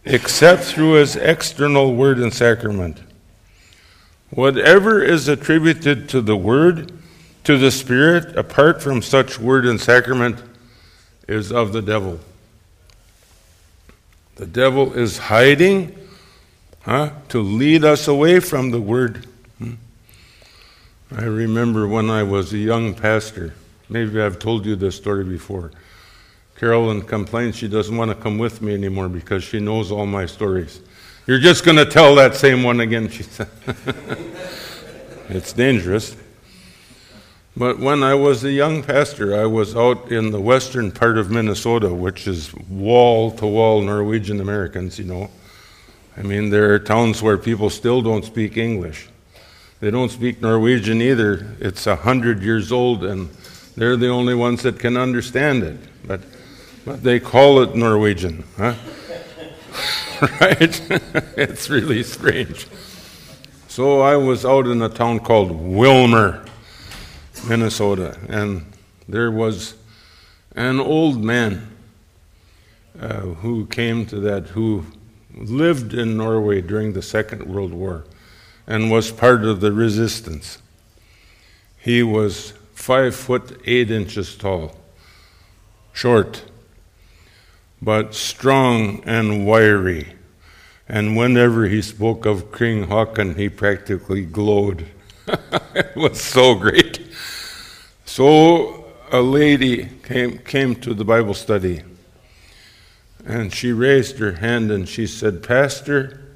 except 0.06 0.64
through 0.64 0.94
his 0.94 1.16
external 1.16 1.96
word 1.96 2.20
and 2.20 2.34
sacrament. 2.34 3.02
Whatever 4.30 5.04
is 5.04 5.28
attributed 5.28 6.08
to 6.10 6.22
the 6.22 6.38
word, 6.38 6.92
to 7.44 7.58
the 7.58 7.72
Spirit, 7.72 8.36
apart 8.38 8.82
from 8.82 9.02
such 9.02 9.40
word 9.40 9.66
and 9.66 9.80
sacrament, 9.80 10.42
is 11.28 11.52
of 11.52 11.74
the 11.74 11.82
devil. 11.82 12.20
The 14.36 14.46
devil 14.46 14.94
is 14.94 15.18
hiding 15.18 15.98
huh, 16.82 17.12
to 17.30 17.42
lead 17.42 17.84
us 17.84 18.08
away 18.08 18.40
from 18.40 18.72
the 18.72 18.80
word. 18.80 19.26
I 21.16 21.24
remember 21.24 21.88
when 21.88 22.10
I 22.10 22.24
was 22.24 22.52
a 22.52 22.58
young 22.58 22.94
pastor, 22.94 23.54
maybe 23.88 24.22
I've 24.22 24.40
told 24.40 24.66
you 24.66 24.76
this 24.76 24.98
story 24.98 25.24
before. 25.24 25.72
Carolyn 26.58 27.02
complains 27.02 27.56
she 27.56 27.70
doesn't 27.70 27.96
want 27.96 28.12
to 28.12 28.16
come 28.16 28.38
with 28.38 28.62
me 28.62 28.74
anymore 28.74 29.08
because 29.08 29.44
she 29.44 29.60
knows 29.60 29.90
all 29.90 30.06
my 30.06 30.26
stories. 30.26 30.82
You're 31.26 31.40
just 31.40 31.64
going 31.64 31.78
to 31.78 31.86
tell 31.86 32.16
that 32.16 32.36
same 32.36 32.62
one 32.62 32.82
again, 32.82 33.08
she 33.10 33.24
said. 33.24 33.48
it's 35.30 35.54
dangerous. 35.54 36.18
But 37.56 37.80
when 37.80 38.04
I 38.04 38.14
was 38.14 38.44
a 38.44 38.52
young 38.52 38.84
pastor, 38.84 39.40
I 39.40 39.46
was 39.46 39.76
out 39.76 40.12
in 40.12 40.32
the 40.32 40.42
western 40.42 40.92
part 40.92 41.18
of 41.18 41.32
Minnesota, 41.32 41.94
which 41.94 42.28
is 42.28 42.54
wall 42.70 43.32
to 43.32 43.48
wall 43.48 43.82
Norwegian 43.82 44.42
Americans, 44.42 45.00
you 45.00 45.06
know. 45.06 45.30
I 46.18 46.22
mean, 46.22 46.50
there 46.50 46.74
are 46.74 46.80
towns 46.80 47.22
where 47.22 47.38
people 47.38 47.70
still 47.70 48.02
don't 48.02 48.26
speak 48.26 48.58
English. 48.58 49.08
They 49.80 49.92
don't 49.92 50.10
speak 50.10 50.42
Norwegian 50.42 51.02
either. 51.02 51.56
It's 51.60 51.86
a 51.86 51.96
hundred 51.96 52.42
years 52.42 52.72
old, 52.72 53.04
and 53.04 53.30
they're 53.76 53.96
the 53.96 54.10
only 54.10 54.34
ones 54.34 54.64
that 54.64 54.80
can 54.80 54.98
understand 54.98 55.62
it. 55.62 55.78
But 56.06 56.22
but 56.84 57.04
they 57.04 57.20
call 57.20 57.62
it 57.62 57.76
Norwegian, 57.76 58.44
huh? 58.58 58.74
right? 60.42 60.82
it's 61.38 61.70
really 61.70 62.02
strange. 62.02 62.66
So 63.68 64.02
I 64.02 64.16
was 64.16 64.46
out 64.46 64.66
in 64.66 64.82
a 64.82 64.90
town 64.90 65.20
called 65.20 65.52
Willmar, 65.52 66.50
Minnesota, 67.48 68.18
and 68.30 68.66
there 69.08 69.30
was 69.30 69.76
an 70.56 70.80
old 70.80 71.24
man 71.24 71.78
uh, 73.00 73.20
who 73.20 73.68
came 73.68 74.08
to 74.08 74.20
that, 74.22 74.48
who 74.48 74.86
lived 75.36 75.94
in 75.94 76.18
Norway 76.18 76.62
during 76.62 76.94
the 76.94 77.04
Second 77.04 77.44
World 77.44 77.74
War 77.74 78.06
and 78.68 78.92
was 78.92 79.12
part 79.12 79.46
of 79.46 79.62
the 79.62 79.72
resistance. 79.72 80.58
He 81.78 82.04
was 82.04 82.54
five 82.74 83.16
foot 83.16 83.62
eight 83.66 83.90
inches 83.90 84.36
tall, 84.36 84.76
short, 85.94 86.44
but 87.82 88.14
strong 88.14 89.02
and 89.06 89.48
wiry. 89.48 90.14
And 90.90 91.18
whenever 91.18 91.68
he 91.68 91.82
spoke 91.82 92.26
of 92.26 92.52
King 92.52 92.88
Haakon, 92.88 93.36
he 93.36 93.50
practically 93.50 94.26
glowed. 94.26 94.86
it 95.28 95.96
was 95.96 96.22
so 96.22 96.56
great. 96.56 97.02
So 98.06 98.86
a 99.12 99.22
lady 99.22 99.90
came, 100.04 100.40
came 100.40 100.76
to 100.78 100.94
the 100.94 101.06
Bible 101.06 101.34
study, 101.34 101.84
and 103.26 103.54
she 103.54 103.72
raised 103.72 104.20
her 104.20 104.34
hand 104.34 104.72
and 104.72 104.88
she 104.88 105.08
said, 105.08 105.44
Pastor, 105.44 106.27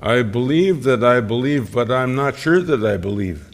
I 0.00 0.22
believe 0.22 0.82
that 0.84 1.02
I 1.02 1.20
believe, 1.20 1.72
but 1.72 1.90
I'm 1.90 2.14
not 2.14 2.36
sure 2.36 2.60
that 2.60 2.84
I 2.84 2.96
believe. 2.96 3.50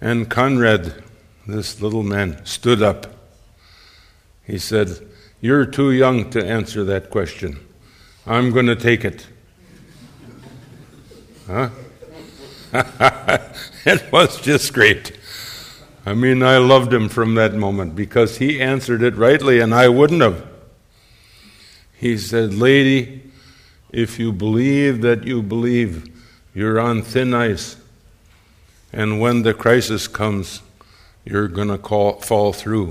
And 0.00 0.30
Conrad, 0.30 1.02
this 1.46 1.80
little 1.80 2.02
man, 2.02 2.44
stood 2.44 2.82
up 2.82 3.20
he 4.50 4.58
said, 4.58 5.06
You're 5.40 5.64
too 5.64 5.92
young 5.92 6.28
to 6.30 6.44
answer 6.44 6.82
that 6.84 7.10
question. 7.10 7.60
I'm 8.26 8.50
going 8.50 8.66
to 8.66 8.76
take 8.76 9.04
it. 9.04 9.26
Huh? 11.46 11.70
it 13.84 14.12
was 14.12 14.40
just 14.40 14.72
great. 14.72 15.16
I 16.04 16.14
mean, 16.14 16.42
I 16.42 16.58
loved 16.58 16.92
him 16.92 17.08
from 17.08 17.34
that 17.34 17.54
moment 17.54 17.94
because 17.94 18.38
he 18.38 18.60
answered 18.60 19.02
it 19.02 19.14
rightly 19.14 19.60
and 19.60 19.72
I 19.74 19.88
wouldn't 19.88 20.22
have. 20.22 20.46
He 21.96 22.18
said, 22.18 22.54
Lady, 22.54 23.19
if 23.92 24.18
you 24.18 24.32
believe 24.32 25.02
that 25.02 25.24
you 25.24 25.42
believe, 25.42 26.06
you're 26.54 26.80
on 26.80 27.02
thin 27.02 27.34
ice. 27.34 27.76
And 28.92 29.20
when 29.20 29.42
the 29.42 29.54
crisis 29.54 30.08
comes, 30.08 30.62
you're 31.24 31.48
going 31.48 31.68
to 31.68 31.78
fall 31.78 32.52
through. 32.52 32.90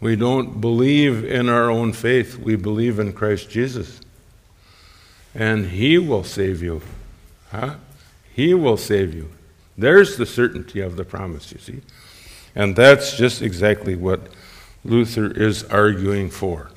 We 0.00 0.16
don't 0.16 0.60
believe 0.60 1.24
in 1.24 1.48
our 1.48 1.70
own 1.70 1.92
faith, 1.92 2.38
we 2.38 2.56
believe 2.56 2.98
in 2.98 3.12
Christ 3.12 3.50
Jesus. 3.50 4.00
And 5.34 5.66
He 5.66 5.98
will 5.98 6.24
save 6.24 6.62
you. 6.62 6.82
Huh? 7.50 7.76
He 8.32 8.54
will 8.54 8.76
save 8.76 9.14
you. 9.14 9.30
There's 9.78 10.16
the 10.16 10.26
certainty 10.26 10.80
of 10.80 10.96
the 10.96 11.04
promise, 11.04 11.52
you 11.52 11.58
see. 11.58 11.80
And 12.54 12.76
that's 12.76 13.16
just 13.16 13.42
exactly 13.42 13.94
what 13.94 14.28
Luther 14.84 15.30
is 15.30 15.64
arguing 15.64 16.30
for. 16.30 16.70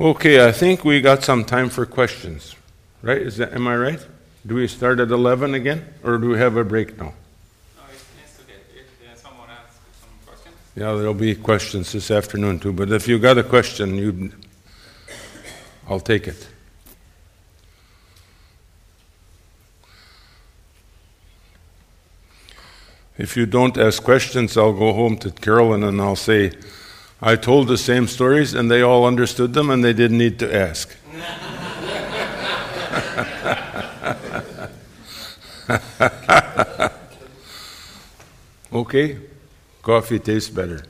Okay, 0.00 0.44
I 0.44 0.50
think 0.50 0.84
we 0.84 1.00
got 1.00 1.22
some 1.22 1.44
time 1.44 1.68
for 1.68 1.86
questions. 1.86 2.56
Right? 3.00 3.22
Is 3.22 3.36
that 3.36 3.52
am 3.52 3.68
I 3.68 3.76
right? 3.76 4.06
Do 4.44 4.56
we 4.56 4.66
start 4.66 4.98
at 4.98 5.10
11 5.10 5.54
again 5.54 5.84
or 6.02 6.18
do 6.18 6.30
we 6.30 6.38
have 6.38 6.56
a 6.56 6.64
break 6.64 6.98
now? 6.98 7.14
Yeah, 10.76 10.92
there'll 10.94 11.14
be 11.14 11.36
questions 11.36 11.92
this 11.92 12.10
afternoon 12.10 12.58
too, 12.58 12.72
but 12.72 12.90
if 12.90 13.06
you 13.06 13.20
got 13.20 13.38
a 13.38 13.44
question, 13.44 13.96
you 13.96 14.32
I'll 15.88 16.00
take 16.00 16.26
it. 16.26 16.48
If 23.16 23.36
you 23.36 23.46
don't 23.46 23.78
ask 23.78 24.02
questions, 24.02 24.56
I'll 24.56 24.72
go 24.72 24.92
home 24.92 25.16
to 25.18 25.30
Carolyn 25.30 25.84
and 25.84 26.00
I'll 26.00 26.16
say, 26.16 26.50
I 27.26 27.36
told 27.36 27.68
the 27.68 27.78
same 27.78 28.06
stories 28.06 28.52
and 28.52 28.70
they 28.70 28.82
all 28.82 29.06
understood 29.06 29.54
them 29.54 29.70
and 29.70 29.82
they 29.82 29.94
didn't 29.94 30.18
need 30.18 30.38
to 30.40 30.54
ask. 30.54 30.94
okay? 38.72 39.18
Coffee 39.82 40.18
tastes 40.18 40.50
better. 40.50 40.82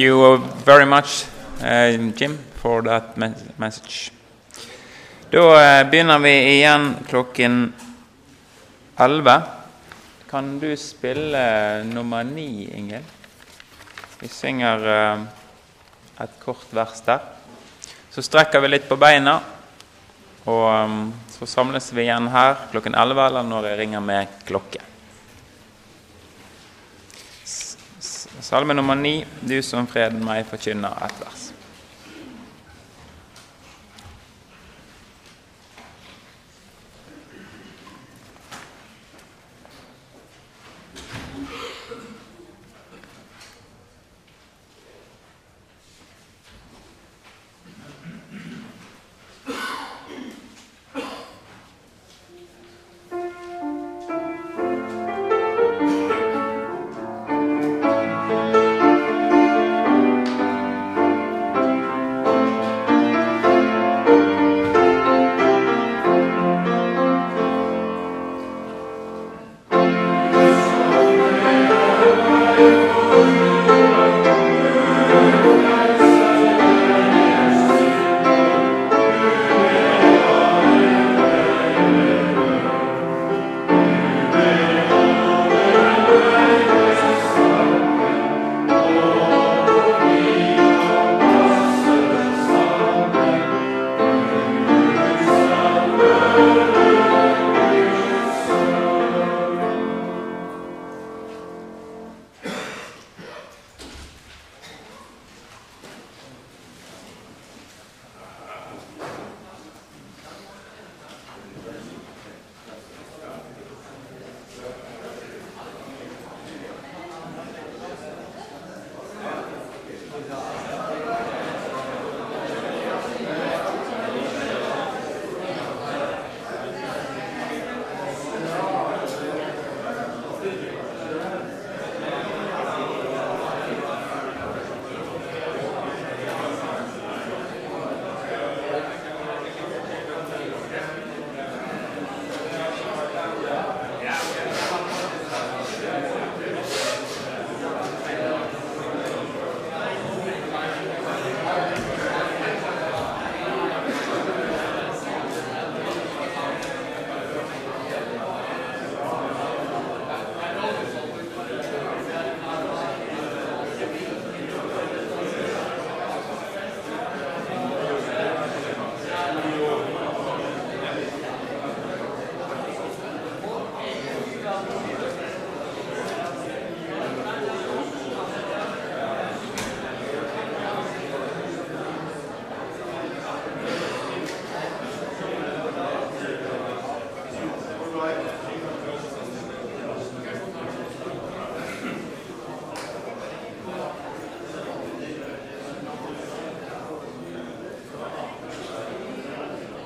You 0.00 0.38
very 0.64 0.86
much, 0.86 1.26
uh, 1.60 1.92
Jim, 2.16 2.38
for 2.62 2.82
that 2.82 3.16
message. 3.58 4.12
Da 5.30 5.38
uh, 5.38 5.90
begynner 5.90 6.18
vi 6.18 6.32
igjen 6.56 6.96
klokken 7.08 7.72
11. 8.96 9.42
Kan 10.30 10.58
du 10.58 10.76
spille 10.76 11.84
nummer 11.84 12.24
ni, 12.24 12.70
Ingel? 12.74 13.04
Vi 14.20 14.28
synger 14.28 14.88
uh, 14.88 15.22
et 16.20 16.36
kort 16.44 16.72
vers 16.72 17.00
der. 17.06 17.20
Så 18.10 18.22
strekker 18.22 18.60
vi 18.60 18.72
litt 18.72 18.88
på 18.88 18.98
beina, 18.98 19.38
og 20.50 20.66
um, 20.84 21.02
så 21.30 21.46
samles 21.46 21.92
vi 21.92 22.08
igjen 22.08 22.26
her 22.32 22.56
klokken 22.72 22.96
11 22.96 23.26
eller 23.28 23.46
når 23.46 23.68
jeg 23.70 23.82
ringer 23.84 24.02
med 24.02 24.40
klokke. 24.48 24.89
Salme 28.50 28.74
nummer 28.74 28.94
ni, 28.94 29.24
Du 29.46 29.62
som 29.62 29.86
freden 29.86 30.24
meg, 30.26 30.42
forkynner 30.50 31.04
ett 31.06 31.20
vers. 31.22 31.49